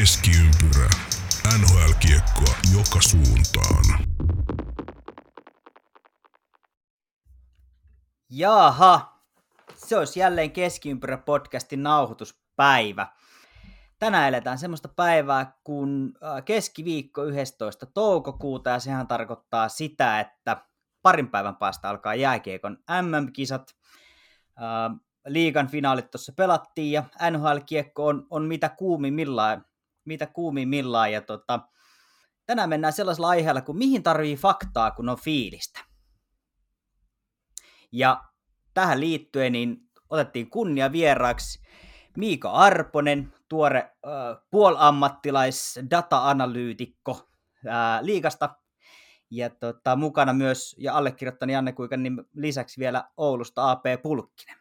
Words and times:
Keskiympyrä. 0.00 0.90
NHL-kiekkoa 1.58 2.54
joka 2.76 2.98
suuntaan. 3.00 3.84
Jaha, 8.30 9.20
se 9.74 9.98
olisi 9.98 10.20
jälleen 10.20 10.50
Keskiympyrä 10.50 11.16
podcastin 11.18 11.82
nauhoituspäivä. 11.82 13.06
Tänään 13.98 14.28
eletään 14.28 14.58
semmoista 14.58 14.88
päivää 14.88 15.58
kuin 15.64 16.12
äh, 16.24 16.44
keskiviikko 16.44 17.24
11. 17.24 17.86
toukokuuta 17.86 18.70
ja 18.70 18.78
sehän 18.78 19.06
tarkoittaa 19.06 19.68
sitä, 19.68 20.20
että 20.20 20.56
parin 21.02 21.30
päivän 21.30 21.56
päästä 21.56 21.88
alkaa 21.88 22.14
jääkiekon 22.14 22.78
MM-kisat. 23.02 23.74
Äh, 24.58 24.96
liigan 25.26 25.68
finaalit 25.68 26.10
tuossa 26.10 26.32
pelattiin 26.36 26.92
ja 26.92 27.04
NHL-kiekko 27.30 28.06
on, 28.06 28.26
on 28.30 28.44
mitä 28.44 28.68
kuumimmillaan, 28.68 29.64
mitä 30.04 30.26
kuumimmillaan 30.26 31.12
ja 31.12 31.20
tota, 31.20 31.60
tänään 32.46 32.68
mennään 32.68 32.92
sellaisella 32.92 33.28
aiheella 33.28 33.60
kuin 33.60 33.78
mihin 33.78 34.02
tarvii 34.02 34.36
faktaa, 34.36 34.90
kun 34.90 35.08
on 35.08 35.18
fiilistä. 35.18 35.80
Ja 37.92 38.24
tähän 38.74 39.00
liittyen 39.00 39.52
niin 39.52 39.76
otettiin 40.10 40.50
kunnia 40.50 40.92
vieraaksi 40.92 41.64
Miika 42.16 42.50
Arponen, 42.50 43.32
tuore 43.48 43.78
äh, 43.78 44.46
puolammattilais 44.50 45.80
data-analyytikko 45.90 47.28
äh, 47.66 48.02
liigasta. 48.02 48.54
Ja 49.30 49.50
tota, 49.50 49.96
mukana 49.96 50.32
myös, 50.32 50.76
ja 50.78 50.94
allekirjoittani 50.94 51.52
Janne 51.52 51.72
Kuikan 51.72 52.02
niin 52.02 52.24
lisäksi 52.34 52.80
vielä 52.80 53.08
Oulusta 53.16 53.70
AP 53.70 53.84
Pulkkinen. 54.02 54.56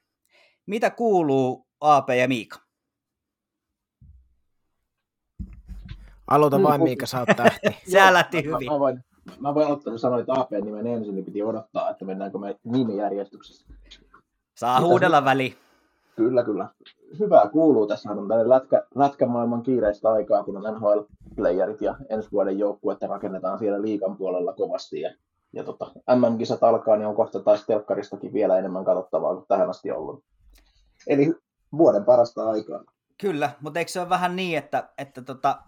Mitä 0.66 0.90
kuuluu 0.90 1.68
AP 1.80 2.10
ja 2.10 2.28
Miika? 2.28 2.60
Aloita 6.28 6.64
vain, 6.64 6.84
Miika, 6.84 7.06
sä 7.06 7.20
oot 7.20 7.30
tähti. 7.38 7.68
Sä 7.92 8.14
lähti 8.14 8.44
hyvin. 8.44 8.66
Mä, 8.66 8.72
mä, 8.72 8.80
voin, 8.80 9.04
mä 9.40 9.54
voin 9.54 9.68
ottaa, 9.68 9.98
sanoit 9.98 10.30
AP-nimen 10.30 10.88
ensin, 10.88 11.16
niin 11.16 11.26
piti 11.26 11.44
odottaa, 11.44 11.90
että 11.90 12.06
mennäänkö 12.06 12.38
me 12.38 12.60
nimijärjestyksessä. 12.64 13.74
Saa 14.56 14.82
huudella 14.82 15.26
väli. 15.26 15.56
Kyllä, 16.16 16.44
kyllä. 16.44 16.68
Hyvää 17.20 17.50
kuuluu. 17.50 17.88
Tässä 17.88 18.10
on 18.12 18.18
tällainen 18.18 18.50
lätkä, 18.50 18.84
lätkämaailman 18.96 19.64
kiireistä 19.64 20.12
aikaa, 20.12 20.44
kun 20.44 20.58
on 20.58 20.74
NHL-playerit 20.74 21.82
ja 21.82 21.96
ensi 22.10 22.32
vuoden 22.32 22.60
joukkuetta 22.60 23.08
rakennetaan 23.08 23.60
siellä 23.60 23.82
liikan 23.82 24.18
puolella 24.18 24.54
kovasti. 24.54 25.02
Ja, 25.02 25.14
ja 25.54 25.64
tota, 25.64 25.92
MM-kisat 26.16 26.64
alkaa, 26.64 26.96
niin 26.98 27.08
on 27.08 27.16
kohta 27.16 27.40
taas 27.40 27.66
telkkaristakin 27.66 28.34
vielä 28.34 28.60
enemmän 28.60 28.86
katsottavaa 28.86 29.36
kuin 29.36 29.46
tähän 29.48 29.70
asti 29.70 29.92
ollut. 29.92 30.24
Eli 31.08 31.34
vuoden 31.78 32.06
parasta 32.06 32.50
aikaa. 32.50 32.84
Kyllä, 33.24 33.52
mutta 33.62 33.80
eikö 33.80 33.92
se 33.92 34.00
ole 34.00 34.10
vähän 34.10 34.36
niin, 34.36 34.58
että, 34.58 34.90
että 34.98 35.22
tota, 35.22 35.62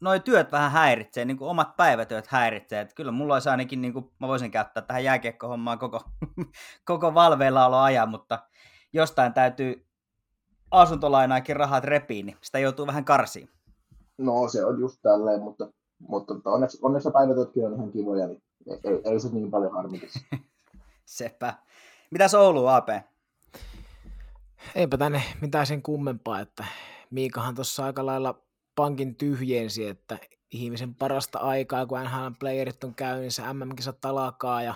noi 0.00 0.20
työt 0.20 0.52
vähän 0.52 0.70
häiritsee, 0.70 1.24
niin 1.24 1.36
kuin 1.36 1.48
omat 1.50 1.76
päivätyöt 1.76 2.26
häiritsee. 2.26 2.80
Että 2.80 2.94
kyllä 2.94 3.12
mulla 3.12 3.34
olisi 3.34 3.48
ainakin, 3.48 3.80
niin 3.80 3.92
kuin, 3.92 4.10
mä 4.20 4.28
voisin 4.28 4.50
käyttää 4.50 4.82
tähän 4.82 5.04
jääkiekkohommaan 5.04 5.78
koko, 5.78 6.00
koko 6.84 7.14
valveilla 7.14 7.84
ajan, 7.84 8.08
mutta 8.08 8.38
jostain 8.92 9.32
täytyy 9.32 9.86
asuntolainaakin 10.70 11.56
rahat 11.56 11.84
repiin, 11.84 12.26
niin 12.26 12.36
sitä 12.40 12.58
joutuu 12.58 12.86
vähän 12.86 13.04
karsiin. 13.04 13.50
No 14.18 14.48
se 14.48 14.64
on 14.64 14.80
just 14.80 14.98
tälleen, 15.02 15.42
mutta, 15.42 15.72
mutta 15.98 16.34
onneksi, 16.44 16.78
onneksi 16.82 17.10
päivätyötkin 17.10 17.66
on 17.66 17.74
ihan 17.74 17.90
kivoja, 17.90 18.26
niin 18.26 18.42
ei, 18.70 18.80
ei, 18.84 19.00
ei 19.04 19.20
se 19.20 19.28
niin 19.28 19.50
paljon 19.50 19.72
harmitisi. 19.72 20.26
Sepä. 21.04 21.54
Mitäs 22.10 22.34
Oulu, 22.34 22.66
AP? 22.66 22.88
Eipä 24.74 24.96
tänne 24.96 25.22
mitään 25.40 25.66
sen 25.66 25.82
kummempaa, 25.82 26.40
että 26.40 26.64
Miikahan 27.10 27.54
tuossa 27.54 27.84
aika 27.84 28.06
lailla 28.06 28.42
pankin 28.74 29.14
tyhjensi, 29.14 29.86
että 29.86 30.18
ihmisen 30.50 30.94
parasta 30.94 31.38
aikaa, 31.38 31.86
kun 31.86 31.98
NHL-playerit 31.98 32.84
on 32.84 32.94
käynnissä, 32.94 33.52
MM-kisat 33.52 34.04
alkaa 34.04 34.62
ja 34.62 34.74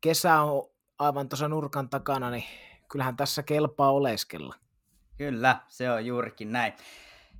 kesä 0.00 0.40
on 0.40 0.70
aivan 0.98 1.28
tuossa 1.28 1.48
nurkan 1.48 1.88
takana, 1.88 2.30
niin 2.30 2.44
kyllähän 2.88 3.16
tässä 3.16 3.42
kelpaa 3.42 3.92
oleskella. 3.92 4.54
Kyllä, 5.16 5.60
se 5.68 5.90
on 5.90 6.06
juurikin 6.06 6.52
näin. 6.52 6.72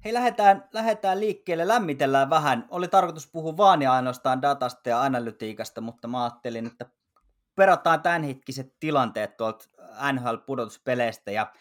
Hei, 0.05 0.15
lähdetään, 0.15 0.69
lähdetään 0.73 1.21
liikkeelle, 1.21 1.69
lämmitellään 1.69 2.31
vähän. 2.31 2.67
Oli 2.71 2.89
tarkoitus 2.89 3.27
puhua 3.27 3.57
vaan 3.57 3.83
ja 3.83 3.93
ainoastaan 3.93 4.43
datasta 4.43 4.89
ja 4.89 5.03
analytiikasta, 5.03 5.81
mutta 5.81 6.09
mä 6.09 6.25
ajattelin, 6.25 6.67
että 6.67 6.87
perataan 7.59 8.03
tämänhetkiset 8.03 8.75
tilanteet 8.81 9.37
tuolta 9.37 9.69
NHL-pudotuspeleistä 10.13 11.31
ja 11.31 11.53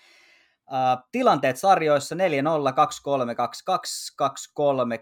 Uh, 0.72 1.08
tilanteet 1.12 1.58
sarjoissa 1.58 2.16
4-0, 2.16 2.18
2-3, 2.18 2.20
2-2, 2.20 2.22
2-3, 4.22 4.98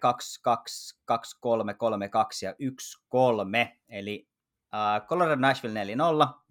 2-2, 0.45 0.57
2-3, 1.11 1.73
3-2 1.73 2.45
ja 2.45 2.51
1-3. 2.51 3.77
Eli 3.89 4.29
uh, 4.73 5.07
Colorado 5.07 5.41
Nashville 5.41 5.83
4-0. 5.83 5.87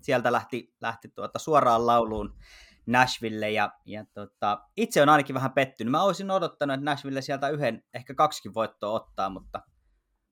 Sieltä 0.01 0.33
lähti, 0.33 0.75
lähti 0.81 1.09
tuota 1.09 1.39
suoraan 1.39 1.87
lauluun 1.87 2.39
Nashville 2.87 3.51
ja, 3.51 3.73
ja 3.87 4.05
tota, 4.15 4.59
itse 4.77 5.03
on 5.03 5.09
ainakin 5.09 5.35
vähän 5.35 5.53
pettynyt. 5.53 5.91
Mä 5.91 6.03
olisin 6.03 6.31
odottanut, 6.31 6.75
että 6.75 6.85
Nashville 6.85 7.23
sieltä 7.23 7.49
yhden, 7.49 7.83
ehkä 7.95 8.15
kaksikin 8.15 8.55
voittoa 8.55 8.93
ottaa, 8.93 9.31
mutta, 9.31 9.63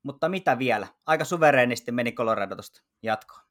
mutta 0.02 0.28
mitä 0.28 0.58
vielä? 0.58 0.86
Aika 1.06 1.24
suvereenisti 1.24 1.92
meni 1.92 2.12
Colorado 2.12 2.54
tuosta 2.54 2.82
jatkoon. 3.02 3.42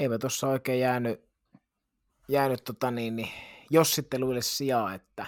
Eipä 0.00 0.18
tuossa 0.18 0.48
oikein 0.48 0.80
jäänyt, 0.80 1.24
jäänyt 2.28 2.64
tota 2.64 2.90
niin, 2.90 3.16
niin, 3.16 3.28
jossitteluille 3.70 4.42
sijaa, 4.42 4.94
että 4.94 5.26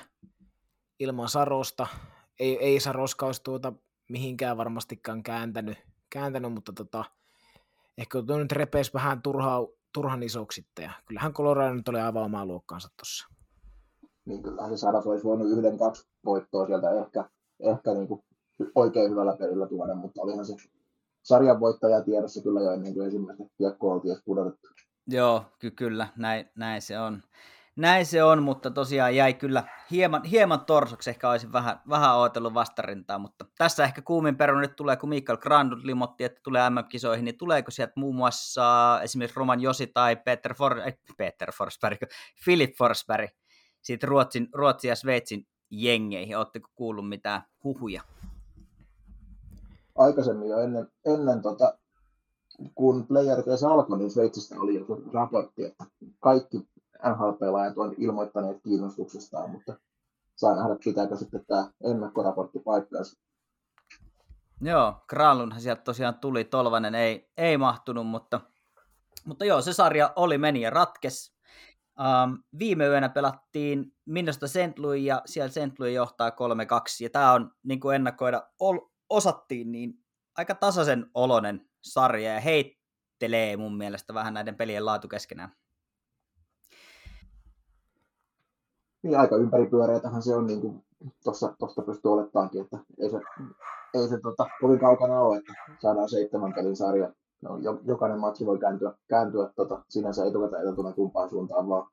ilman 0.98 1.28
Sarosta 1.28 1.86
ei, 2.41 2.58
ei 2.58 2.80
Saroska 2.80 3.26
olisi 3.26 3.42
tuota 3.42 3.72
mihinkään 4.08 4.56
varmastikaan 4.56 5.22
kääntänyt, 5.22 5.78
kääntänyt 6.10 6.53
mutta 6.53 6.72
tota, 6.72 7.04
ehkä 7.98 8.22
tuo 8.26 8.38
nyt 8.38 8.53
repeisi 8.53 8.94
vähän 8.94 9.22
turhaa, 9.22 9.66
turhan 9.92 10.22
isoksi 10.22 10.62
sitten, 10.62 10.82
ja 10.82 10.92
kyllähän 11.06 11.32
Colorado 11.32 11.74
nyt 11.74 11.88
oli 11.88 12.00
aivan 12.00 12.22
omaa 12.22 12.47
luokkaansa 12.47 12.88
tuossa. 12.97 13.28
Niin 14.24 14.42
kyllähän 14.42 14.70
se 14.70 14.80
Saras 14.80 15.06
olisi 15.06 15.24
voinut 15.24 15.48
yhden, 15.50 15.78
kaksi 15.78 16.08
voittoa 16.24 16.66
sieltä 16.66 16.91
ehkä, 16.91 17.30
ehkä 17.60 17.94
niin 17.94 18.08
kuin 18.08 18.24
oikein 18.74 19.10
hyvällä 19.10 19.36
pelillä 19.36 19.66
tuoda, 19.66 19.94
mutta 19.94 20.22
olihan 20.22 20.47
se 20.47 20.54
sarjan 21.24 21.60
voittaja 21.60 22.02
tiedossa 22.02 22.42
kyllä 22.42 22.60
jo 22.60 22.70
ennen 22.70 22.94
kuin 22.94 23.04
ensimmäistä 23.04 23.44
kiekkoa 23.58 23.94
oltiin 23.94 24.16
pudotettu. 24.24 24.68
Joo, 25.06 25.44
ky- 25.58 25.70
kyllä, 25.70 26.08
näin, 26.16 26.50
näin 26.54 26.82
se 26.82 26.98
on. 26.98 27.22
Näin 27.76 28.06
se 28.06 28.24
on, 28.24 28.42
mutta 28.42 28.70
tosiaan 28.70 29.16
jäi 29.16 29.34
kyllä 29.34 29.64
hieman, 29.90 30.24
hieman 30.24 30.64
torsoksi, 30.64 31.10
ehkä 31.10 31.30
olisin 31.30 31.52
vähän, 31.52 31.80
vähän 31.88 32.18
odotellut 32.18 32.54
vastarintaa, 32.54 33.18
mutta 33.18 33.44
tässä 33.58 33.84
ehkä 33.84 34.02
kuumin 34.02 34.36
perun 34.36 34.60
nyt 34.60 34.76
tulee, 34.76 34.96
kun 34.96 35.08
Mikael 35.08 35.38
Grandut 35.38 35.84
limotti, 35.84 36.24
että 36.24 36.40
tulee 36.44 36.70
MM-kisoihin, 36.70 37.24
niin 37.24 37.38
tuleeko 37.38 37.70
sieltä 37.70 37.92
muun 37.96 38.14
muassa 38.14 39.00
esimerkiksi 39.02 39.36
Roman 39.36 39.60
Josi 39.60 39.86
tai 39.86 40.16
Peter, 40.16 40.54
For, 40.54 40.78
äh, 40.78 40.94
Peter 41.16 41.52
Forsberg, 41.52 41.98
Philip 42.44 42.74
Forsberg, 42.78 43.30
siitä 43.82 44.06
Ruotsin, 44.06 44.48
Ruotsin 44.52 44.88
ja 44.88 44.96
Sveitsin 44.96 45.46
jengeihin, 45.70 46.38
oletteko 46.38 46.68
kuullut 46.74 47.08
mitään 47.08 47.42
huhuja? 47.64 48.02
Aikaisemmin 49.94 50.49
jo 50.49 50.59
ennen, 50.59 50.88
ennen 51.05 51.43
tota, 51.43 51.78
kun 52.75 53.06
playerit 53.06 53.49
edes 53.49 53.65
alkoi, 53.65 53.99
niin 53.99 54.10
Sveitsistä 54.10 54.55
oli 54.59 54.75
joku 54.75 55.03
raportti, 55.12 55.65
että 55.65 55.84
kaikki 56.21 56.69
NHL-pelaajat 57.05 57.78
on 57.78 57.94
ilmoittaneet 57.99 58.62
kiinnostuksestaan, 58.62 59.50
mutta 59.50 59.78
saa 60.37 60.56
nähdä, 60.56 60.77
pitääkö 60.84 61.16
sitten 61.16 61.47
tämä 61.47 61.71
ennakkoraportti 61.84 62.59
paikkaansa. 62.59 63.21
Joo, 64.60 64.94
Granlundhan 65.09 65.60
sieltä 65.60 65.83
tosiaan 65.83 66.15
tuli, 66.15 66.44
Tolvanen 66.44 66.94
ei, 66.94 67.31
ei 67.37 67.59
mahtunut, 67.59 68.06
mutta, 68.06 68.41
mutta 69.25 69.44
joo, 69.44 69.60
se 69.60 69.72
sarja 69.72 70.12
oli, 70.16 70.38
meni 70.38 70.60
ja 70.60 70.71
ratkes. 70.71 71.34
Um, 71.98 72.42
viime 72.59 72.86
yönä 72.86 73.09
pelattiin 73.09 73.92
Minnesota 74.04 74.48
St. 74.48 74.78
Louis 74.78 75.04
ja 75.04 75.22
siellä 75.27 75.51
St. 75.51 75.78
Louis 75.78 75.95
johtaa 75.95 76.30
3-2 76.30 76.34
ja 77.01 77.10
tämä 77.10 77.33
on 77.33 77.51
niin 77.63 77.80
kuin 77.80 77.97
ennakoida 77.97 78.42
ol, 78.60 78.78
osattiin 79.15 79.72
niin 79.72 80.05
aika 80.37 80.55
tasaisen 80.55 81.11
olonen 81.15 81.69
sarja 81.83 82.34
ja 82.34 82.41
heittelee 82.41 83.57
mun 83.57 83.77
mielestä 83.77 84.15
vähän 84.15 84.34
näiden 84.34 84.57
pelien 84.57 84.87
laatu 84.87 85.09
keskenään. 85.09 85.53
Niin 89.03 89.19
aika 89.19 89.37
ympäripyöreätähän 89.37 90.22
se 90.22 90.34
on, 90.34 90.47
niin 90.47 90.61
kuin 90.61 90.84
tuosta 91.59 91.83
pystyy 91.87 92.13
olettaankin, 92.13 92.61
että 92.61 92.78
ei 92.99 93.11
se, 93.11 93.21
ei 93.95 94.09
se 94.09 94.21
tota, 94.21 94.47
kovin 94.61 94.78
kaukana 94.78 95.21
ole, 95.21 95.37
että 95.37 95.53
saadaan 95.83 96.09
seitsemän 96.09 96.55
pelin 96.55 96.77
sarja. 96.77 97.13
No, 97.43 97.59
jokainen 97.84 98.21
matsi 98.21 98.47
voi 98.47 98.59
kääntyä, 98.59 98.93
kääntyä 99.09 99.51
tota, 99.57 99.84
sinänsä 99.89 100.27
etukäteen 100.27 100.95
kumpaan 100.95 101.31
suuntaan 101.31 101.69
vaan. 101.69 101.91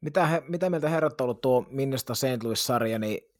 Mitä, 0.00 0.26
he, 0.26 0.42
mitä 0.48 0.70
mieltä 0.70 0.88
herrat 0.88 1.20
on 1.20 1.24
ollut 1.24 1.40
tuo 1.40 1.64
Minnesta 1.70 2.14
St. 2.14 2.42
Louis-sarja, 2.44 2.98
niin 2.98 3.33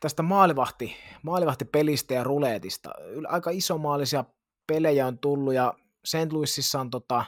tästä 0.00 0.22
maalivahti, 0.22 0.96
maalivahtipelistä 1.22 2.14
ja 2.14 2.24
ruleetista. 2.24 2.90
Aika 3.28 3.50
isomaalisia 3.50 4.24
pelejä 4.66 5.06
on 5.06 5.18
tullut 5.18 5.54
ja 5.54 5.74
St. 6.04 6.32
Louisissa 6.32 6.80
on 6.80 6.90
tota, 6.90 7.24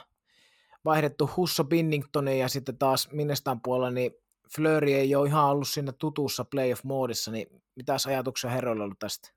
vaihdettu 0.85 1.29
Husso 1.37 1.63
Binningtonin 1.63 2.39
ja 2.39 2.47
sitten 2.49 2.77
taas 2.77 3.09
Minnestan 3.11 3.61
puolella 3.61 3.91
niin 3.91 4.11
Flurry 4.55 4.91
ei 4.91 5.15
ole 5.15 5.27
ihan 5.27 5.45
ollut 5.45 5.67
siinä 5.67 5.91
tutussa 5.91 6.45
playoff-moodissa, 6.45 7.31
niin 7.31 7.61
mitäs 7.75 8.05
ajatuksia 8.07 8.49
herroilla 8.49 8.83
ollut 8.83 8.99
tästä? 8.99 9.29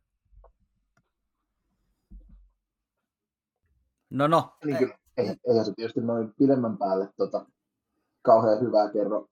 No 4.10 4.26
no. 4.26 4.56
Niin 4.64 4.76
kyllä, 4.76 4.98
ei, 5.16 5.36
eihän 5.48 5.64
se 5.64 5.72
tietysti 5.76 6.00
noin 6.00 6.34
pidemmän 6.38 6.78
päälle 6.78 7.08
tota, 7.16 7.46
kauhean 8.22 8.60
hyvää 8.60 8.92
kerro 8.92 9.28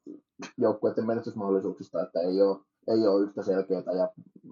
joukkueiden 0.58 1.06
menestysmahdollisuuksista, 1.06 2.02
että 2.02 2.20
ei 2.20 2.42
ole, 2.42 2.60
ei 2.88 3.06
ole 3.06 3.22
yhtä 3.22 3.42
selkeää 3.42 3.92
ja 3.98 4.10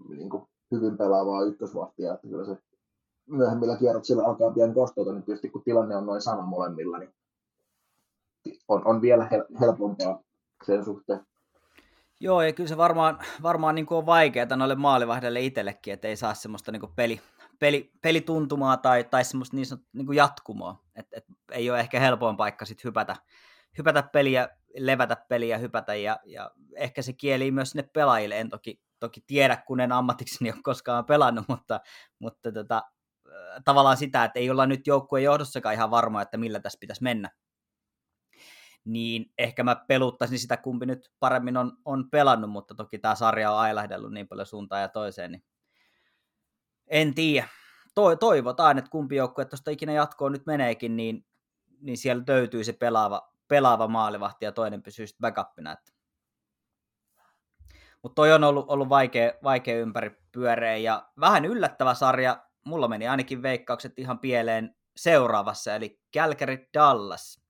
niin 0.08 0.30
kuin, 0.30 0.42
hyvin 0.70 0.98
pelaavaa 0.98 1.44
ykkösvahtia, 1.44 2.14
että 2.14 2.28
kyllä 2.28 2.44
se 2.44 2.56
myöhemmillä 3.28 3.76
kierroksilla 3.76 4.22
alkaa 4.22 4.50
pian 4.50 4.74
kostautua, 4.74 5.12
niin 5.12 5.22
tietysti 5.22 5.50
kun 5.50 5.62
tilanne 5.64 5.96
on 5.96 6.06
noin 6.06 6.22
sama 6.22 6.42
molemmilla, 6.42 6.98
niin 6.98 7.14
on, 8.68 8.86
on 8.86 9.00
vielä 9.00 9.28
helpompaa 9.60 10.22
sen 10.66 10.84
suhteen. 10.84 11.20
Joo, 12.20 12.42
ja 12.42 12.52
kyllä 12.52 12.68
se 12.68 12.76
varmaan, 12.76 13.18
varmaan 13.42 13.74
niin 13.74 13.86
kuin 13.86 13.98
on 13.98 14.06
vaikeaa 14.06 14.56
noille 14.56 14.74
maalivahdelle 14.74 15.40
itsellekin, 15.40 15.94
että 15.94 16.08
ei 16.08 16.16
saa 16.16 16.34
semmoista 16.34 16.72
niin 16.72 16.80
kuin 16.80 16.92
peli, 16.96 17.20
peli, 17.58 17.90
pelituntumaa 18.02 18.76
tai, 18.76 19.04
tai 19.04 19.24
semmoista 19.24 19.56
niin, 19.56 19.66
sanottu, 19.66 19.88
niin 19.92 20.06
kuin 20.06 20.16
jatkumoa. 20.16 20.84
Et, 20.96 21.06
et 21.12 21.24
ei 21.52 21.70
ole 21.70 21.80
ehkä 21.80 22.00
helpoin 22.00 22.36
paikka 22.36 22.64
sit 22.64 22.84
hypätä, 22.84 23.16
hypätä 23.78 24.02
peliä, 24.02 24.48
levätä 24.76 25.16
peliä, 25.28 25.58
hypätä, 25.58 25.94
ja, 25.94 26.18
ja 26.24 26.50
ehkä 26.76 27.02
se 27.02 27.12
kieli 27.12 27.50
myös 27.50 27.70
sinne 27.70 27.88
pelaajille. 27.92 28.40
En 28.40 28.50
toki, 28.50 28.80
toki 29.00 29.20
tiedä, 29.26 29.56
kun 29.56 29.80
en 29.80 29.92
ammatikseni 29.92 30.50
ole 30.50 30.60
koskaan 30.62 31.04
pelannut, 31.04 31.44
mutta, 31.48 31.80
mutta 32.18 32.52
tota, 32.52 32.82
tavallaan 33.64 33.96
sitä, 33.96 34.24
että 34.24 34.38
ei 34.38 34.50
olla 34.50 34.66
nyt 34.66 34.86
joukkueen 34.86 35.24
johdossakaan 35.24 35.74
ihan 35.74 35.90
varma, 35.90 36.22
että 36.22 36.36
millä 36.36 36.60
tässä 36.60 36.78
pitäisi 36.80 37.02
mennä 37.02 37.30
niin 38.84 39.32
ehkä 39.38 39.64
mä 39.64 39.76
peluttaisin 39.88 40.38
sitä, 40.38 40.56
kumpi 40.56 40.86
nyt 40.86 41.12
paremmin 41.20 41.56
on, 41.56 41.72
on 41.84 42.10
pelannut, 42.10 42.50
mutta 42.50 42.74
toki 42.74 42.98
tämä 42.98 43.14
sarja 43.14 43.52
on 43.52 43.58
ailahdellut 43.58 44.12
niin 44.12 44.28
paljon 44.28 44.46
suuntaan 44.46 44.82
ja 44.82 44.88
toiseen, 44.88 45.32
niin 45.32 45.44
en 46.86 47.14
tiedä. 47.14 47.48
To, 47.94 48.16
toivotaan, 48.16 48.78
että 48.78 48.90
kumpi 48.90 49.16
joukkue 49.16 49.44
tuosta 49.44 49.70
ikinä 49.70 49.92
jatkoon 49.92 50.32
nyt 50.32 50.46
meneekin, 50.46 50.96
niin, 50.96 51.26
niin 51.80 51.98
siellä 51.98 52.24
löytyy 52.28 52.64
se 52.64 52.72
pelaava, 52.72 53.33
pelaava 53.48 53.88
maalivahti 53.88 54.44
ja 54.44 54.52
toinen 54.52 54.82
pysyy 54.82 55.06
sitten 55.06 55.34
backupina. 55.34 55.76
Mutta 58.02 58.14
toi 58.14 58.32
on 58.32 58.44
ollut, 58.44 58.64
ollut 58.68 58.88
vaikea, 58.88 59.32
vaikea 59.42 59.78
ympäri 59.78 60.22
pyöreä 60.32 60.76
ja 60.76 61.08
vähän 61.20 61.44
yllättävä 61.44 61.94
sarja. 61.94 62.46
Mulla 62.64 62.88
meni 62.88 63.08
ainakin 63.08 63.42
veikkaukset 63.42 63.98
ihan 63.98 64.18
pieleen 64.18 64.76
seuraavassa, 64.96 65.74
eli 65.74 66.00
Calgary 66.16 66.68
Dallas 66.74 67.44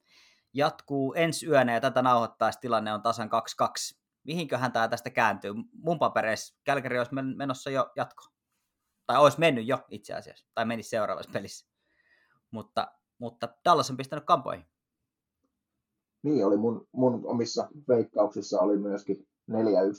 jatkuu 0.55 1.15
ensi 1.15 1.47
yönä 1.47 1.75
ja 1.75 1.81
tätä 1.81 2.03
nauhoittaessa 2.03 2.61
tilanne 2.61 2.93
on 2.93 3.03
tasan 3.03 3.31
2-2. 3.95 3.99
Mihinköhän 4.25 4.73
tämä 4.73 4.89
tästä 4.89 5.11
kääntyy? 5.11 5.53
Mun 5.73 5.99
papereissa 5.99 6.61
Kälkäri 6.65 6.99
olisi 6.99 7.15
menossa 7.37 7.71
jo 7.71 7.93
jatko. 7.97 8.25
Tai 9.07 9.17
olisi 9.19 9.41
mennyt 9.41 9.67
jo 9.67 9.85
itse 9.91 10.15
asiassa. 10.15 10.47
Tai 10.55 10.65
menisi 10.65 10.89
seuraavassa 10.89 11.31
pelissä. 11.33 11.67
Mutta, 12.51 12.93
mutta 13.19 13.49
Dallas 13.65 13.91
on 13.91 13.97
pistänyt 13.97 14.25
kampoihin. 14.25 14.67
Niin, 16.25 16.47
oli 16.47 16.57
mun, 16.57 16.87
mun 16.93 17.21
omissa 17.25 17.69
veikkauksissa 17.89 18.61
oli 18.61 18.79
myöskin 18.79 19.27
4-1 19.51 19.55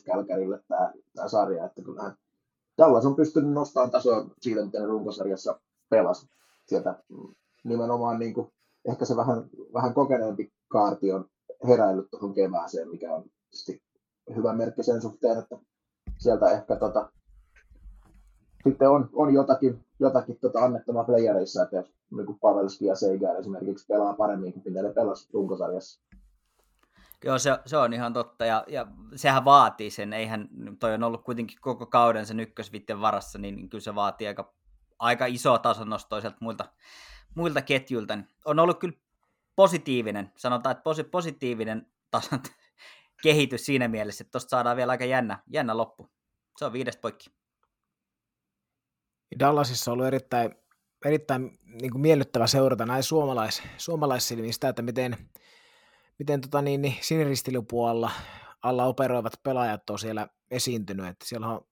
Kälkärille 0.06 0.64
tämä, 0.68 0.94
tämä 1.16 1.28
sarja, 1.28 1.66
että 1.66 1.82
kyllähän 1.82 2.18
Dallas 2.78 3.06
on 3.06 3.16
pystynyt 3.16 3.52
nostamaan 3.52 3.92
tasoa 3.92 4.30
siitä, 4.42 4.66
miten 4.66 4.88
runkosarjassa 4.88 5.60
pelasi. 5.90 6.30
Sieltä 6.66 7.04
nimenomaan 7.64 8.20
niin 8.20 8.34
kuin 8.34 8.52
ehkä 8.86 9.06
se 9.06 9.16
vähän, 9.16 9.50
vähän 9.74 9.94
kokeneempi 9.94 10.54
kaarti 10.68 11.12
on 11.12 11.30
heräillyt 11.68 12.10
tuohon 12.12 12.34
kevääseen, 12.34 12.90
mikä 12.90 13.14
on 13.14 13.24
hyvä 14.36 14.54
merkki 14.54 14.84
sen 14.84 15.02
suhteen, 15.02 15.40
että 15.40 15.58
sieltä 16.18 16.52
ehkä 16.52 16.76
tota, 16.76 17.12
sitten 18.64 18.90
on, 18.90 19.10
on 19.14 19.34
jotakin, 19.34 19.85
jotakin 20.00 20.40
tota 20.40 20.60
annettavaa 20.60 21.04
playereissa, 21.04 21.64
että 21.64 21.76
jos 21.76 21.94
niin 22.12 22.40
Pavelski 22.42 22.86
ja 22.86 22.96
Seigar 22.96 23.36
esimerkiksi 23.36 23.86
pelaa 23.88 24.14
paremmin 24.14 24.54
kuin 24.54 24.64
mitä 24.66 24.82
ne 24.82 24.94
pelasi 24.94 25.30
runkosarjassa. 25.34 26.02
Joo, 27.24 27.40
se, 27.40 27.60
se 27.66 27.78
on 27.78 27.94
ihan 27.94 28.14
totta, 28.14 28.46
ja, 28.46 28.64
ja 28.68 28.88
sehän 29.16 29.46
vaatii 29.46 29.90
sen, 29.92 30.14
eihän, 30.14 30.50
toi 30.80 30.94
on 30.94 31.04
ollut 31.04 31.24
kuitenkin 31.24 31.58
koko 31.62 31.86
kauden 31.86 32.26
sen 32.26 32.40
ykkösvitten 32.40 33.02
varassa, 33.02 33.40
niin 33.40 33.70
kyllä 33.70 33.82
se 33.82 33.96
vaatii 33.96 34.28
aika, 34.28 34.54
aika 35.00 35.26
isoa 35.26 35.60
tasonnostoa 35.60 36.22
sieltä 36.22 36.38
muilta, 36.42 36.66
muilta 37.36 37.62
ketjuilta, 37.62 38.18
on 38.46 38.60
ollut 38.60 38.80
kyllä 38.80 38.98
positiivinen, 39.56 40.32
sanotaan, 40.38 40.72
että 40.72 40.84
posi- 40.84 41.04
positiivinen 41.04 41.88
tasan 42.12 42.40
kehitys 43.24 43.66
siinä 43.66 43.88
mielessä, 43.88 44.22
että 44.22 44.32
tuosta 44.32 44.50
saadaan 44.50 44.78
vielä 44.78 44.92
aika 44.92 45.06
jännä, 45.06 45.40
jännä 45.48 45.78
loppu. 45.78 46.10
Se 46.58 46.66
on 46.66 46.74
viidestä 46.74 47.02
poikki. 47.02 47.30
Dallasissa 49.40 49.92
on 49.92 49.94
ollut 49.94 50.08
erittäin, 50.08 50.56
erittäin 51.06 51.58
niin 51.82 51.92
kuin 51.92 52.02
miellyttävä 52.02 52.48
seurata 52.48 52.86
näin 52.86 53.04
suomalais, 53.04 53.64
suomalaissilmistä, 53.78 54.70
että 54.70 54.82
miten, 54.82 55.18
miten 56.20 56.42
tota 56.42 56.62
niin, 56.62 56.82
niin 56.82 56.96
siniristilypuolella 57.02 58.12
alla 58.62 58.86
operoivat 58.86 59.34
pelaajat 59.44 59.90
on 59.90 60.00
siellä 60.00 60.28
esiintynyt. 60.52 61.08
Että 61.08 61.26
siellä 61.26 61.48
on 61.48 61.68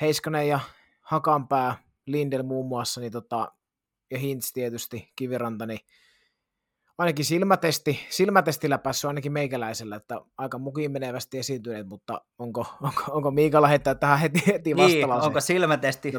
Heiskanen 0.00 0.48
ja 0.48 0.60
Hakanpää, 1.00 1.78
Lindel 2.06 2.42
muun 2.42 2.66
muassa, 2.66 3.00
niin 3.00 3.12
tota, 3.12 3.52
ja 4.10 4.18
Hintz 4.18 4.52
tietysti, 4.52 5.12
Kiviranta, 5.16 5.66
niin 5.66 5.80
ainakin 6.98 7.24
silmätesti, 7.24 7.98
silmätestillä 8.10 8.78
päässyt 8.78 9.08
ainakin 9.08 9.32
meikäläisellä, 9.32 9.96
että 9.96 10.20
aika 10.38 10.58
mukiin 10.58 10.92
menevästi 10.92 11.38
esiintyneet, 11.38 11.88
mutta 11.88 12.20
onko, 12.38 12.66
onko, 12.82 13.02
onko 13.10 13.30
Miika 13.30 13.62
lähettää 13.62 13.94
tähän 13.94 14.18
heti, 14.18 14.42
heti 14.46 14.74
niin, 14.74 15.10
onko 15.10 15.40
silmätesti, 15.40 16.12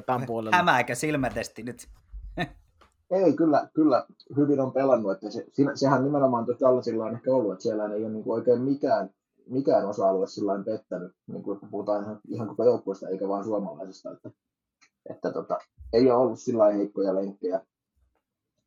hämääkö 0.51 0.95
silmätesti 0.95 1.63
nyt? 1.63 1.87
Ei, 3.11 3.33
kyllä, 3.33 3.69
kyllä 3.73 4.05
hyvin 4.37 4.59
on 4.59 4.71
pelannut, 4.71 5.11
että 5.11 5.29
se, 5.29 5.45
sehän 5.73 6.03
nimenomaan 6.03 6.45
tuossa 6.45 6.65
Dallasilla 6.65 7.05
on 7.05 7.15
ehkä 7.15 7.31
ollut, 7.31 7.51
että 7.51 7.63
siellä 7.63 7.93
ei 7.93 8.05
ole 8.05 8.13
niin 8.13 8.23
oikein 8.27 8.61
mikään, 8.61 9.09
mikään 9.49 9.85
osa-alue 9.85 10.27
sillä 10.27 10.63
pettänyt, 10.65 11.11
niin 11.27 11.43
kuin 11.43 11.59
puhutaan 11.71 12.03
ihan, 12.03 12.19
ihan 12.27 12.47
koko 12.47 12.63
joukkueesta 12.63 13.09
eikä 13.09 13.27
vain 13.27 13.43
suomalaisesta, 13.43 14.11
että, 14.11 14.31
että 15.09 15.31
tota, 15.31 15.57
ei 15.93 16.11
ole 16.11 16.19
ollut 16.19 16.39
sillä 16.39 16.71
heikkoja 16.71 17.15
lenkkejä, 17.15 17.61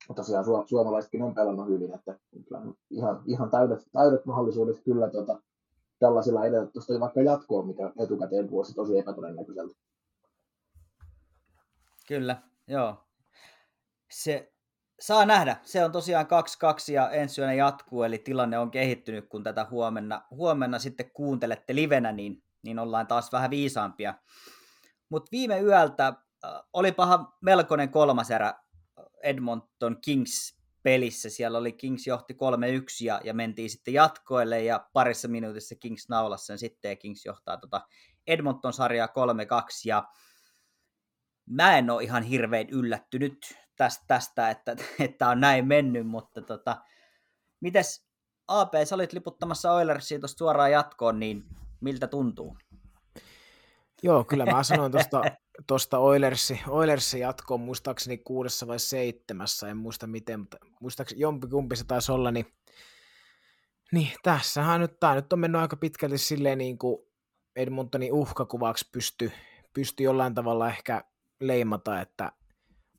mutta 0.09 0.23
tosiaan 0.23 0.45
su- 0.45 0.69
suomalaisetkin 0.69 1.23
on 1.23 1.35
pelannut 1.35 1.69
hyvin, 1.69 1.95
että 1.95 2.19
ihan, 2.91 3.23
ihan 3.27 3.51
täydet, 3.51 3.89
täydet 3.93 4.25
mahdollisuudet 4.25 4.85
kyllä 4.85 5.11
tota, 5.11 5.43
tällaisilla 5.99 6.47
edetä 6.47 6.67
tuosta 6.67 7.01
vaikka 7.01 7.23
jatkoon, 7.23 7.67
mikä 7.67 7.93
etukäteen 7.99 8.51
vuosi 8.51 8.75
tosi 8.75 8.99
epätodennäköiseltä. 8.99 9.75
Kyllä, 12.09 12.43
joo. 12.67 12.97
Se 14.11 14.53
saa 15.01 15.27
nähdä. 15.27 15.57
Se 15.63 15.85
on 15.85 15.93
tosiaan 15.93 16.27
2-2 16.27 16.29
ja 16.93 17.11
ensi 17.11 17.41
yönä 17.41 17.55
jatkuu, 17.55 18.03
eli 18.03 18.19
tilanne 18.19 18.59
on 18.59 18.71
kehittynyt, 18.71 19.29
kun 19.29 19.43
tätä 19.43 19.67
huomenna, 19.71 20.23
huomenna 20.31 20.79
sitten 20.79 21.11
kuuntelette 21.11 21.75
livenä, 21.75 22.13
niin, 22.13 22.43
niin 22.63 22.79
ollaan 22.79 23.07
taas 23.07 23.33
vähän 23.33 23.51
viisaampia. 23.51 24.15
Mutta 25.09 25.29
viime 25.33 25.61
yöltä 25.61 26.07
äh, 26.07 26.53
oli 26.73 26.93
paha 26.93 27.37
melkoinen 27.41 27.89
kolmas 27.89 28.31
erä 28.31 28.55
Edmonton 29.23 29.97
Kings 30.05 30.59
pelissä. 30.83 31.31
Siellä 31.31 31.59
oli 31.59 31.73
Kings 31.73 32.07
johti 32.07 32.35
3-1 32.35 32.37
ja, 33.05 33.21
ja 33.25 33.35
mentiin 33.35 33.71
sitten 33.71 33.95
jatkoille 33.95 34.65
ja 34.65 34.87
parissa 34.93 35.29
minuutissa 35.29 35.75
Kings 35.75 36.09
naulassa 36.09 36.47
sen 36.47 36.59
sitten 36.59 36.89
ja 36.89 36.97
Kings 36.97 37.25
johtaa 37.25 37.57
tota 37.57 37.81
Edmonton-sarjaa 38.27 39.07
3-2 39.07 39.11
ja 39.85 40.05
mä 41.47 41.79
en 41.79 41.91
ole 41.91 42.03
ihan 42.03 42.23
hirveän 42.23 42.69
yllättynyt 42.71 43.39
tästä, 43.77 44.05
tästä 44.09 44.51
että, 44.51 44.77
että 45.01 45.29
on 45.29 45.41
näin 45.41 45.67
mennyt, 45.67 46.07
mutta 46.07 46.43
tota, 46.43 46.77
mites 47.61 48.09
AP, 48.49 48.73
sä 48.85 48.95
olit 48.95 49.13
liputtamassa 49.13 49.73
Oilersia 49.73 50.19
tuosta 50.19 50.39
suoraan 50.39 50.73
jatkoon, 50.73 51.21
niin 51.21 51.45
miltä 51.81 52.07
tuntuu? 52.07 52.57
Joo, 54.03 54.25
kyllä 54.25 54.47
mä 54.47 54.63
sanoin 54.63 54.93
tuosta 54.93 55.23
tuosta 55.67 55.99
Oilersi, 55.99 56.61
Oilersi 56.69 57.21
jatkoon 57.21 57.61
muistaakseni 57.61 58.19
kuudessa 58.19 58.67
vai 58.67 58.79
seitsemässä, 58.79 59.69
en 59.69 59.77
muista 59.77 60.07
miten, 60.07 60.41
mutta 60.41 60.57
muistaakseni 60.81 61.21
jompikumpi 61.21 61.77
se 61.77 61.85
taisi 61.85 62.13
olla, 62.13 62.31
niin, 62.31 62.47
niin 63.93 64.09
tässähän 64.23 64.81
nyt, 64.81 65.01
tämä 65.01 65.15
nyt 65.15 65.33
on 65.33 65.39
mennyt 65.39 65.61
aika 65.61 65.77
pitkälti 65.77 66.19
silleen 66.19 66.59
niin 66.59 66.79
kuin 66.79 66.99
Edmontonin 67.57 68.13
uhkakuvaksi 68.13 68.89
pysty, 68.93 69.33
pysty 69.75 70.03
jollain 70.03 70.35
tavalla 70.35 70.69
ehkä 70.69 71.05
leimata, 71.41 72.01
että 72.01 72.33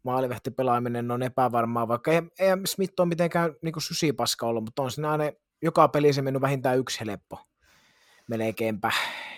maalivehti 0.03 0.51
pelaaminen 0.51 1.11
on 1.11 1.23
epävarmaa, 1.23 1.87
vaikka 1.87 2.11
ei, 2.11 2.21
ei 2.39 2.49
Smith 2.65 2.93
ole 2.99 3.07
mitenkään 3.07 3.55
niin 3.61 3.73
kuin 3.73 3.83
sysipaska 3.83 4.47
ollut, 4.47 4.63
mutta 4.63 4.81
on 4.81 4.91
siinä 4.91 5.11
aina 5.11 5.23
joka 5.61 5.87
peli 5.87 6.13
se 6.13 6.21
mennyt 6.21 6.41
vähintään 6.41 6.77
yksi 6.77 6.99
helppo 6.99 7.39
melkeinpä, 8.27 8.91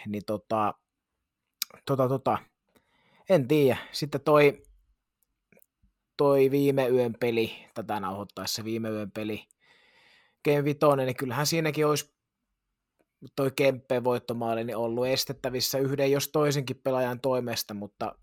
niin 0.07 0.23
tota, 0.25 0.73
tota, 1.85 2.07
tota, 2.07 2.37
en 3.29 3.47
tiedä. 3.47 3.77
Sitten 3.91 4.21
toi, 4.21 4.63
toi 6.17 6.51
viime 6.51 6.87
yön 6.87 7.15
peli, 7.19 7.65
tätä 7.73 7.99
nauhoittaessa 7.99 8.63
viime 8.63 8.89
yön 8.89 9.11
peli, 9.11 9.47
Game 10.45 10.63
5, 10.63 10.79
niin 11.05 11.15
kyllähän 11.15 11.47
siinäkin 11.47 11.87
olisi 11.87 12.15
toi 13.35 13.51
Kemppeen 13.51 14.03
voittomaali 14.03 14.63
niin 14.63 14.77
ollut 14.77 15.07
estettävissä 15.07 15.77
yhden 15.77 16.11
jos 16.11 16.27
toisenkin 16.27 16.81
pelaajan 16.83 17.19
toimesta, 17.19 17.73
mutta 17.73 18.15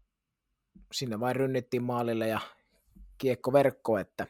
sinne 0.92 1.20
vain 1.20 1.36
rynnittiin 1.36 1.82
maalille 1.82 2.28
ja 2.28 2.40
kiekko 3.18 3.52
verkko, 3.52 3.98
että 3.98 4.26